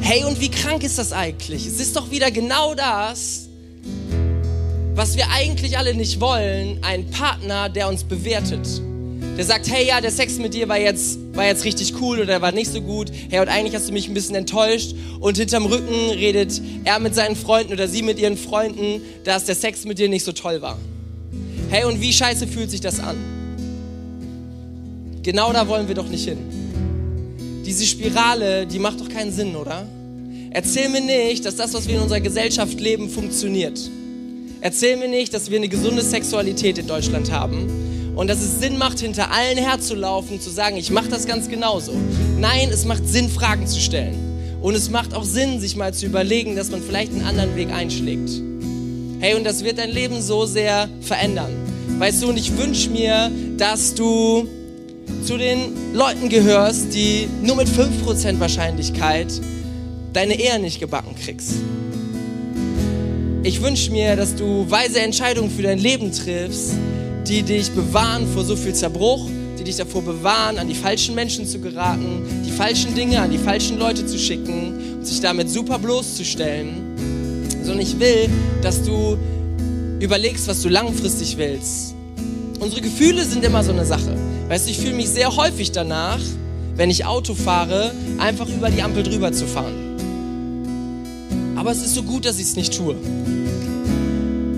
Hey, 0.00 0.22
und 0.22 0.40
wie 0.40 0.48
krank 0.48 0.84
ist 0.84 0.96
das 0.96 1.12
eigentlich? 1.12 1.66
Es 1.66 1.80
ist 1.80 1.96
doch 1.96 2.12
wieder 2.12 2.30
genau 2.30 2.76
das, 2.76 3.48
was 4.94 5.16
wir 5.16 5.28
eigentlich 5.30 5.76
alle 5.76 5.92
nicht 5.94 6.20
wollen, 6.20 6.78
ein 6.82 7.10
Partner, 7.10 7.68
der 7.68 7.88
uns 7.88 8.04
bewertet. 8.04 8.80
Der 9.38 9.44
sagt, 9.44 9.70
hey, 9.70 9.86
ja, 9.86 10.00
der 10.00 10.10
Sex 10.10 10.36
mit 10.38 10.52
dir 10.52 10.68
war 10.68 10.80
jetzt, 10.80 11.16
war 11.32 11.46
jetzt 11.46 11.64
richtig 11.64 11.94
cool 12.00 12.18
oder 12.18 12.42
war 12.42 12.50
nicht 12.50 12.72
so 12.72 12.80
gut. 12.80 13.12
Hey, 13.30 13.38
und 13.38 13.46
eigentlich 13.46 13.72
hast 13.72 13.88
du 13.88 13.92
mich 13.92 14.08
ein 14.08 14.14
bisschen 14.14 14.34
enttäuscht. 14.34 14.96
Und 15.20 15.38
hinterm 15.38 15.64
Rücken 15.64 16.10
redet 16.10 16.60
er 16.82 16.98
mit 16.98 17.14
seinen 17.14 17.36
Freunden 17.36 17.72
oder 17.72 17.86
sie 17.86 18.02
mit 18.02 18.18
ihren 18.18 18.36
Freunden, 18.36 19.00
dass 19.22 19.44
der 19.44 19.54
Sex 19.54 19.84
mit 19.84 20.00
dir 20.00 20.08
nicht 20.08 20.24
so 20.24 20.32
toll 20.32 20.60
war. 20.60 20.76
Hey, 21.70 21.84
und 21.84 22.00
wie 22.00 22.12
scheiße 22.12 22.48
fühlt 22.48 22.68
sich 22.68 22.80
das 22.80 22.98
an? 22.98 23.16
Genau 25.22 25.52
da 25.52 25.68
wollen 25.68 25.86
wir 25.86 25.94
doch 25.94 26.08
nicht 26.08 26.24
hin. 26.24 26.38
Diese 27.64 27.86
Spirale, 27.86 28.66
die 28.66 28.80
macht 28.80 29.00
doch 29.00 29.08
keinen 29.08 29.30
Sinn, 29.30 29.54
oder? 29.54 29.86
Erzähl 30.50 30.88
mir 30.88 31.00
nicht, 31.00 31.44
dass 31.44 31.54
das, 31.54 31.74
was 31.74 31.86
wir 31.86 31.94
in 31.94 32.00
unserer 32.00 32.20
Gesellschaft 32.20 32.80
leben, 32.80 33.08
funktioniert. 33.08 33.78
Erzähl 34.60 34.96
mir 34.96 35.06
nicht, 35.06 35.32
dass 35.32 35.48
wir 35.48 35.58
eine 35.58 35.68
gesunde 35.68 36.02
Sexualität 36.02 36.78
in 36.78 36.88
Deutschland 36.88 37.30
haben 37.30 37.97
und 38.18 38.26
dass 38.26 38.40
es 38.40 38.58
Sinn 38.58 38.78
macht, 38.78 38.98
hinter 38.98 39.30
allen 39.30 39.58
herzulaufen, 39.58 40.40
zu 40.40 40.50
sagen, 40.50 40.76
ich 40.76 40.90
mache 40.90 41.08
das 41.08 41.24
ganz 41.24 41.48
genauso. 41.48 41.92
Nein, 42.36 42.68
es 42.72 42.84
macht 42.84 43.08
Sinn, 43.08 43.28
Fragen 43.28 43.68
zu 43.68 43.78
stellen. 43.78 44.58
Und 44.60 44.74
es 44.74 44.90
macht 44.90 45.14
auch 45.14 45.22
Sinn, 45.22 45.60
sich 45.60 45.76
mal 45.76 45.94
zu 45.94 46.06
überlegen, 46.06 46.56
dass 46.56 46.72
man 46.72 46.82
vielleicht 46.82 47.12
einen 47.12 47.24
anderen 47.24 47.54
Weg 47.54 47.70
einschlägt. 47.70 48.28
Hey, 49.20 49.36
und 49.36 49.44
das 49.44 49.62
wird 49.62 49.78
dein 49.78 49.90
Leben 49.90 50.20
so 50.20 50.46
sehr 50.46 50.88
verändern. 51.00 51.52
Weißt 52.00 52.20
du, 52.20 52.30
und 52.30 52.36
ich 52.36 52.58
wünsche 52.58 52.90
mir, 52.90 53.30
dass 53.56 53.94
du 53.94 54.48
zu 55.24 55.38
den 55.38 55.94
Leuten 55.94 56.28
gehörst, 56.28 56.92
die 56.92 57.28
nur 57.44 57.54
mit 57.54 57.68
5% 57.68 58.40
Wahrscheinlichkeit 58.40 59.28
deine 60.12 60.34
Ehe 60.40 60.58
nicht 60.58 60.80
gebacken 60.80 61.14
kriegst. 61.14 61.52
Ich 63.44 63.62
wünsche 63.62 63.92
mir, 63.92 64.16
dass 64.16 64.34
du 64.34 64.68
weise 64.68 65.02
Entscheidungen 65.02 65.52
für 65.52 65.62
dein 65.62 65.78
Leben 65.78 66.10
triffst, 66.10 66.72
die 67.26 67.42
dich 67.42 67.70
bewahren 67.70 68.26
vor 68.32 68.44
so 68.44 68.56
viel 68.56 68.74
Zerbruch, 68.74 69.28
die 69.58 69.64
dich 69.64 69.76
davor 69.76 70.02
bewahren, 70.02 70.58
an 70.58 70.68
die 70.68 70.74
falschen 70.74 71.14
Menschen 71.14 71.46
zu 71.46 71.58
geraten, 71.58 72.22
die 72.46 72.50
falschen 72.50 72.94
Dinge 72.94 73.20
an 73.20 73.30
die 73.30 73.38
falschen 73.38 73.78
Leute 73.78 74.06
zu 74.06 74.18
schicken 74.18 74.96
und 74.98 75.06
sich 75.06 75.20
damit 75.20 75.50
super 75.50 75.78
bloßzustellen. 75.78 77.46
Sondern 77.62 77.80
ich 77.80 77.98
will, 77.98 78.28
dass 78.62 78.82
du 78.82 79.16
überlegst, 80.00 80.48
was 80.48 80.62
du 80.62 80.68
langfristig 80.68 81.36
willst. 81.36 81.94
Unsere 82.60 82.80
Gefühle 82.80 83.24
sind 83.24 83.44
immer 83.44 83.62
so 83.62 83.72
eine 83.72 83.84
Sache. 83.84 84.16
Weißt 84.48 84.66
du, 84.66 84.70
ich 84.70 84.78
fühle 84.78 84.94
mich 84.94 85.08
sehr 85.08 85.34
häufig 85.36 85.72
danach, 85.72 86.20
wenn 86.76 86.90
ich 86.90 87.04
Auto 87.04 87.34
fahre, 87.34 87.92
einfach 88.18 88.48
über 88.48 88.70
die 88.70 88.82
Ampel 88.82 89.02
drüber 89.02 89.32
zu 89.32 89.46
fahren. 89.46 89.74
Aber 91.56 91.72
es 91.72 91.82
ist 91.82 91.94
so 91.94 92.02
gut, 92.02 92.24
dass 92.24 92.36
ich 92.38 92.44
es 92.44 92.56
nicht 92.56 92.76
tue. 92.76 92.94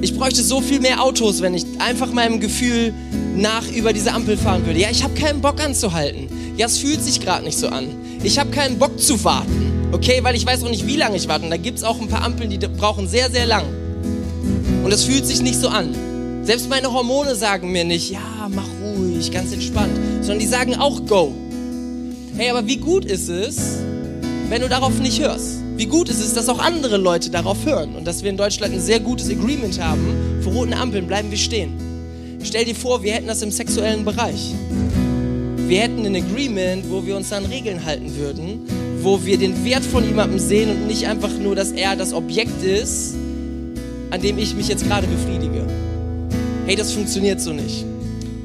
Ich 0.02 0.16
bräuchte 0.16 0.42
so 0.42 0.60
viel 0.60 0.80
mehr 0.80 1.02
Autos, 1.02 1.42
wenn 1.42 1.54
ich 1.54 1.64
einfach 1.78 2.12
meinem 2.12 2.40
Gefühl 2.40 2.94
nach 3.36 3.70
über 3.70 3.92
diese 3.92 4.12
Ampel 4.12 4.36
fahren 4.36 4.64
würde. 4.64 4.80
Ja, 4.80 4.88
ich 4.90 5.02
habe 5.02 5.14
keinen 5.14 5.40
Bock 5.42 5.60
anzuhalten. 5.62 6.28
Ja, 6.56 6.66
es 6.66 6.78
fühlt 6.78 7.02
sich 7.02 7.20
gerade 7.20 7.44
nicht 7.44 7.58
so 7.58 7.68
an. 7.68 7.88
Ich 8.22 8.38
habe 8.38 8.50
keinen 8.50 8.78
Bock 8.78 8.98
zu 8.98 9.22
warten. 9.24 9.90
Okay, 9.92 10.20
weil 10.22 10.36
ich 10.36 10.46
weiß 10.46 10.64
auch 10.64 10.70
nicht, 10.70 10.86
wie 10.86 10.96
lange 10.96 11.16
ich 11.16 11.28
warte. 11.28 11.44
Und 11.44 11.50
da 11.50 11.56
gibt 11.58 11.78
es 11.78 11.84
auch 11.84 12.00
ein 12.00 12.08
paar 12.08 12.22
Ampeln, 12.22 12.48
die 12.48 12.58
brauchen 12.58 13.08
sehr, 13.08 13.30
sehr 13.30 13.44
lang. 13.44 13.64
Und 14.82 14.92
es 14.92 15.04
fühlt 15.04 15.26
sich 15.26 15.42
nicht 15.42 15.58
so 15.58 15.68
an. 15.68 15.94
Selbst 16.44 16.70
meine 16.70 16.92
Hormone 16.92 17.34
sagen 17.34 17.70
mir 17.70 17.84
nicht, 17.84 18.10
ja, 18.10 18.48
mach 18.48 18.68
ruhig, 18.82 19.30
ganz 19.30 19.52
entspannt. 19.52 19.98
Sondern 20.20 20.38
die 20.38 20.46
sagen 20.46 20.76
auch 20.76 21.04
Go. 21.06 21.34
Hey, 22.36 22.50
aber 22.50 22.66
wie 22.66 22.78
gut 22.78 23.04
ist 23.04 23.28
es, 23.28 23.58
wenn 24.48 24.62
du 24.62 24.68
darauf 24.68 24.98
nicht 24.98 25.20
hörst? 25.20 25.59
Wie 25.80 25.86
gut 25.86 26.10
ist 26.10 26.20
es, 26.20 26.34
dass 26.34 26.50
auch 26.50 26.58
andere 26.58 26.98
Leute 26.98 27.30
darauf 27.30 27.64
hören 27.64 27.96
und 27.96 28.04
dass 28.06 28.22
wir 28.22 28.28
in 28.28 28.36
Deutschland 28.36 28.74
ein 28.74 28.82
sehr 28.82 29.00
gutes 29.00 29.30
Agreement 29.30 29.82
haben. 29.82 30.42
Vor 30.42 30.52
roten 30.52 30.74
Ampeln 30.74 31.06
bleiben 31.06 31.30
wir 31.30 31.38
stehen. 31.38 31.72
Stell 32.42 32.66
dir 32.66 32.74
vor, 32.74 33.02
wir 33.02 33.14
hätten 33.14 33.28
das 33.28 33.40
im 33.40 33.50
sexuellen 33.50 34.04
Bereich. 34.04 34.52
Wir 35.56 35.80
hätten 35.80 36.04
ein 36.04 36.14
Agreement, 36.16 36.84
wo 36.90 37.06
wir 37.06 37.16
uns 37.16 37.32
an 37.32 37.46
Regeln 37.46 37.82
halten 37.82 38.14
würden, 38.14 38.60
wo 39.00 39.24
wir 39.24 39.38
den 39.38 39.64
Wert 39.64 39.82
von 39.82 40.04
jemandem 40.04 40.38
sehen 40.38 40.68
und 40.68 40.86
nicht 40.86 41.06
einfach 41.06 41.32
nur, 41.32 41.56
dass 41.56 41.72
er 41.72 41.96
das 41.96 42.12
Objekt 42.12 42.62
ist, 42.62 43.14
an 44.10 44.20
dem 44.20 44.36
ich 44.36 44.54
mich 44.54 44.68
jetzt 44.68 44.86
gerade 44.86 45.06
befriedige. 45.06 45.66
Hey, 46.66 46.76
das 46.76 46.92
funktioniert 46.92 47.40
so 47.40 47.54
nicht. 47.54 47.86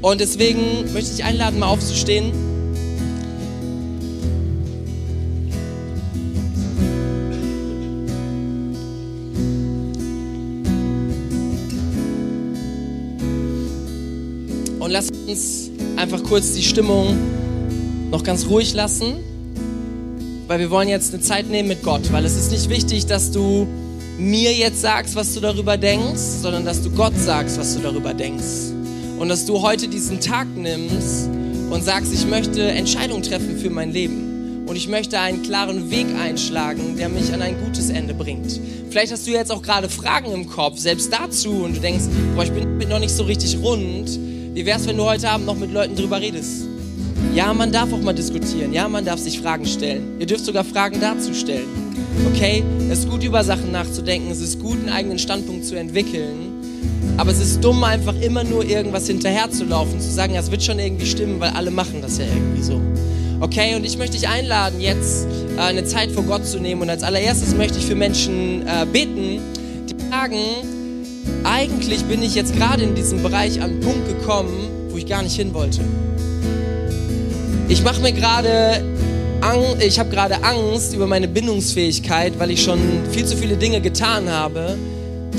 Und 0.02 0.22
deswegen 0.22 0.90
möchte 0.94 1.12
ich 1.14 1.26
einladen, 1.26 1.60
mal 1.60 1.68
aufzustehen. 1.68 2.32
Lass 14.96 15.12
uns 15.28 15.72
einfach 15.98 16.24
kurz 16.24 16.54
die 16.54 16.64
Stimmung 16.64 17.18
noch 18.12 18.24
ganz 18.24 18.48
ruhig 18.48 18.74
lassen, 18.74 19.16
weil 20.48 20.60
wir 20.60 20.70
wollen 20.70 20.88
jetzt 20.88 21.14
eine 21.14 21.22
Zeit 21.22 21.50
nehmen 21.50 21.68
mit 21.68 21.84
Gott, 21.84 22.14
weil 22.14 22.24
es 22.24 22.38
ist 22.38 22.50
nicht 22.50 22.70
wichtig, 22.70 23.06
dass 23.06 23.30
du 23.30 23.68
mir 24.18 24.54
jetzt 24.54 24.80
sagst, 24.80 25.18
was 25.18 25.34
du 25.34 25.42
darüber 25.42 25.76
denkst, 25.76 26.22
sondern 26.42 26.64
dass 26.64 26.82
du 26.82 26.92
Gott 26.92 27.12
sagst, 27.18 27.60
was 27.60 27.76
du 27.76 27.82
darüber 27.82 28.14
denkst. 28.14 28.72
Und 29.20 29.28
dass 29.28 29.46
du 29.46 29.62
heute 29.62 29.90
diesen 29.90 30.22
Tag 30.22 30.48
nimmst 30.56 31.28
und 31.70 31.84
sagst, 31.84 32.14
ich 32.14 32.26
möchte 32.26 32.62
Entscheidungen 32.62 33.22
treffen 33.22 33.58
für 33.58 33.70
mein 33.70 33.92
Leben. 33.92 34.64
Und 34.66 34.78
ich 34.78 34.88
möchte 34.88 35.20
einen 35.20 35.44
klaren 35.44 35.92
Weg 35.92 36.06
einschlagen, 36.18 36.96
der 36.96 37.10
mich 37.10 37.34
an 37.34 37.42
ein 37.42 37.58
gutes 37.66 37.90
Ende 37.90 38.14
bringt. 38.14 38.62
Vielleicht 38.92 39.12
hast 39.12 39.28
du 39.28 39.32
jetzt 39.32 39.52
auch 39.52 39.62
gerade 39.62 39.90
Fragen 39.90 40.32
im 40.32 40.48
Kopf, 40.48 40.80
selbst 40.80 41.12
dazu, 41.12 41.50
und 41.66 41.76
du 41.76 41.82
denkst, 41.82 42.06
boah, 42.34 42.46
ich 42.46 42.52
bin 42.52 42.88
noch 42.88 43.00
nicht 43.00 43.14
so 43.14 43.24
richtig 43.24 43.58
rund 43.62 44.18
wie 44.56 44.66
wär's, 44.66 44.88
wenn 44.88 44.96
du 44.96 45.04
heute 45.04 45.30
Abend 45.30 45.46
noch 45.48 45.58
mit 45.58 45.74
Leuten 45.74 45.98
drüber 45.98 46.22
redest? 46.22 46.64
Ja, 47.34 47.54
man 47.54 47.74
darf 47.74 47.92
auch 47.92 48.00
mal 48.00 48.14
diskutieren. 48.14 48.72
Ja, 48.72 48.88
man 48.88 49.04
darf 49.04 49.20
sich 49.20 49.42
Fragen 49.42 49.66
stellen. 49.66 50.16
Ihr 50.18 50.26
dürft 50.26 50.46
sogar 50.46 50.64
Fragen 50.64 51.02
dazu 51.02 51.34
stellen. 51.34 51.68
Okay? 52.34 52.64
Es 52.90 53.00
ist 53.00 53.10
gut, 53.10 53.22
über 53.22 53.44
Sachen 53.44 53.74
nachzudenken. 53.74 54.32
Es 54.32 54.40
ist 54.40 54.62
gut, 54.62 54.80
einen 54.80 54.90
eigenen 54.90 55.20
Standpunkt 55.20 55.66
zu 55.66 55.76
entwickeln. 55.76 56.54
Aber 57.18 57.32
es 57.32 57.42
ist 57.42 57.62
dumm, 57.62 57.84
einfach 57.84 58.16
immer 58.22 58.46
nur 58.46 58.64
irgendwas 58.64 59.08
hinterherzulaufen, 59.08 60.00
zu 60.00 60.10
sagen, 60.10 60.34
ja, 60.34 60.40
es 60.40 60.50
wird 60.50 60.64
schon 60.64 60.80
irgendwie 60.80 61.06
stimmen, 61.06 61.42
weil 61.42 61.50
alle 61.50 61.70
machen 61.70 62.02
das 62.02 62.18
ja 62.18 62.26
irgendwie 62.26 62.64
so. 62.64 62.80
Okay, 63.42 63.76
und 63.76 63.84
ich 63.84 63.98
möchte 63.98 64.18
dich 64.18 64.30
einladen, 64.30 64.80
jetzt 64.80 65.28
äh, 65.58 65.62
eine 65.62 65.84
Zeit 65.84 66.12
vor 66.12 66.24
Gott 66.24 66.46
zu 66.46 66.60
nehmen. 66.60 66.82
Und 66.82 66.90
als 66.90 67.04
allererstes 67.04 67.54
möchte 67.56 67.78
ich 67.78 67.86
für 67.86 67.96
Menschen 67.96 68.66
äh, 68.66 68.86
beten, 68.86 69.42
die 69.90 70.10
sagen, 70.10 70.38
eigentlich 71.44 72.04
bin 72.06 72.22
ich 72.24 72.36
jetzt 72.36 72.56
gerade 72.56 72.84
in 72.84 72.96
diesem 72.96 73.22
Bereich 73.22 73.62
an 73.62 73.72
einen 73.72 73.80
Punkt 73.80 74.08
gekommen, 74.08 74.70
wo 74.90 74.98
ich 74.98 75.06
gar 75.06 75.22
nicht 75.24 75.36
hin 75.36 75.54
wollte. 75.54 75.82
Ich 77.68 77.84
mache 77.84 78.02
mir 78.02 78.12
gerade 78.12 78.84
ich 79.80 80.00
habe 80.00 80.10
gerade 80.10 80.44
Angst 80.44 80.96
über 80.96 81.06
meine 81.06 81.28
Bindungsfähigkeit, 81.28 82.40
weil 82.40 82.50
ich 82.50 82.64
schon 82.64 82.80
viel 83.12 83.26
zu 83.26 83.38
viele 83.38 83.58
Dinge 83.58 83.80
getan 83.80 84.28
habe, 84.28 84.76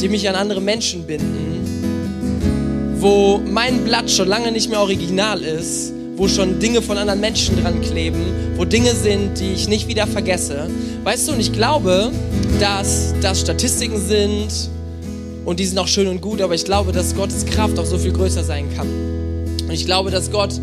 die 0.00 0.08
mich 0.08 0.28
an 0.28 0.36
andere 0.36 0.60
Menschen 0.60 1.04
binden, 1.04 2.94
wo 3.00 3.38
mein 3.38 3.84
Blatt 3.84 4.08
schon 4.08 4.28
lange 4.28 4.52
nicht 4.52 4.70
mehr 4.70 4.80
original 4.80 5.42
ist, 5.42 5.92
wo 6.16 6.28
schon 6.28 6.60
Dinge 6.60 6.82
von 6.82 6.98
anderen 6.98 7.20
Menschen 7.20 7.60
dran 7.60 7.80
kleben, 7.80 8.20
wo 8.56 8.64
Dinge 8.64 8.94
sind, 8.94 9.40
die 9.40 9.54
ich 9.54 9.66
nicht 9.68 9.88
wieder 9.88 10.06
vergesse. 10.06 10.70
Weißt 11.02 11.26
du, 11.26 11.32
und 11.32 11.40
ich 11.40 11.52
glaube, 11.52 12.12
dass 12.60 13.12
das 13.20 13.40
Statistiken 13.40 14.00
sind, 14.00 14.70
und 15.46 15.60
die 15.60 15.64
sind 15.64 15.78
auch 15.78 15.88
schön 15.88 16.08
und 16.08 16.20
gut, 16.20 16.42
aber 16.42 16.54
ich 16.54 16.64
glaube, 16.64 16.92
dass 16.92 17.14
Gottes 17.14 17.46
Kraft 17.46 17.78
auch 17.78 17.86
so 17.86 17.96
viel 17.96 18.12
größer 18.12 18.42
sein 18.42 18.66
kann. 18.76 18.88
Und 19.62 19.70
ich 19.70 19.86
glaube, 19.86 20.10
dass 20.10 20.30
Gott 20.30 20.60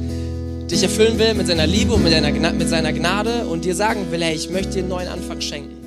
dich 0.70 0.84
erfüllen 0.84 1.18
will 1.18 1.34
mit 1.34 1.48
seiner 1.48 1.66
Liebe 1.66 1.94
und 1.94 2.04
mit, 2.04 2.14
mit 2.58 2.70
seiner 2.70 2.92
Gnade 2.92 3.46
und 3.46 3.64
dir 3.64 3.76
sagen 3.76 4.12
will, 4.12 4.22
hey, 4.22 4.36
ich 4.36 4.50
möchte 4.50 4.74
dir 4.74 4.80
einen 4.80 4.90
neuen 4.90 5.08
Anfang 5.08 5.40
schenken. 5.40 5.83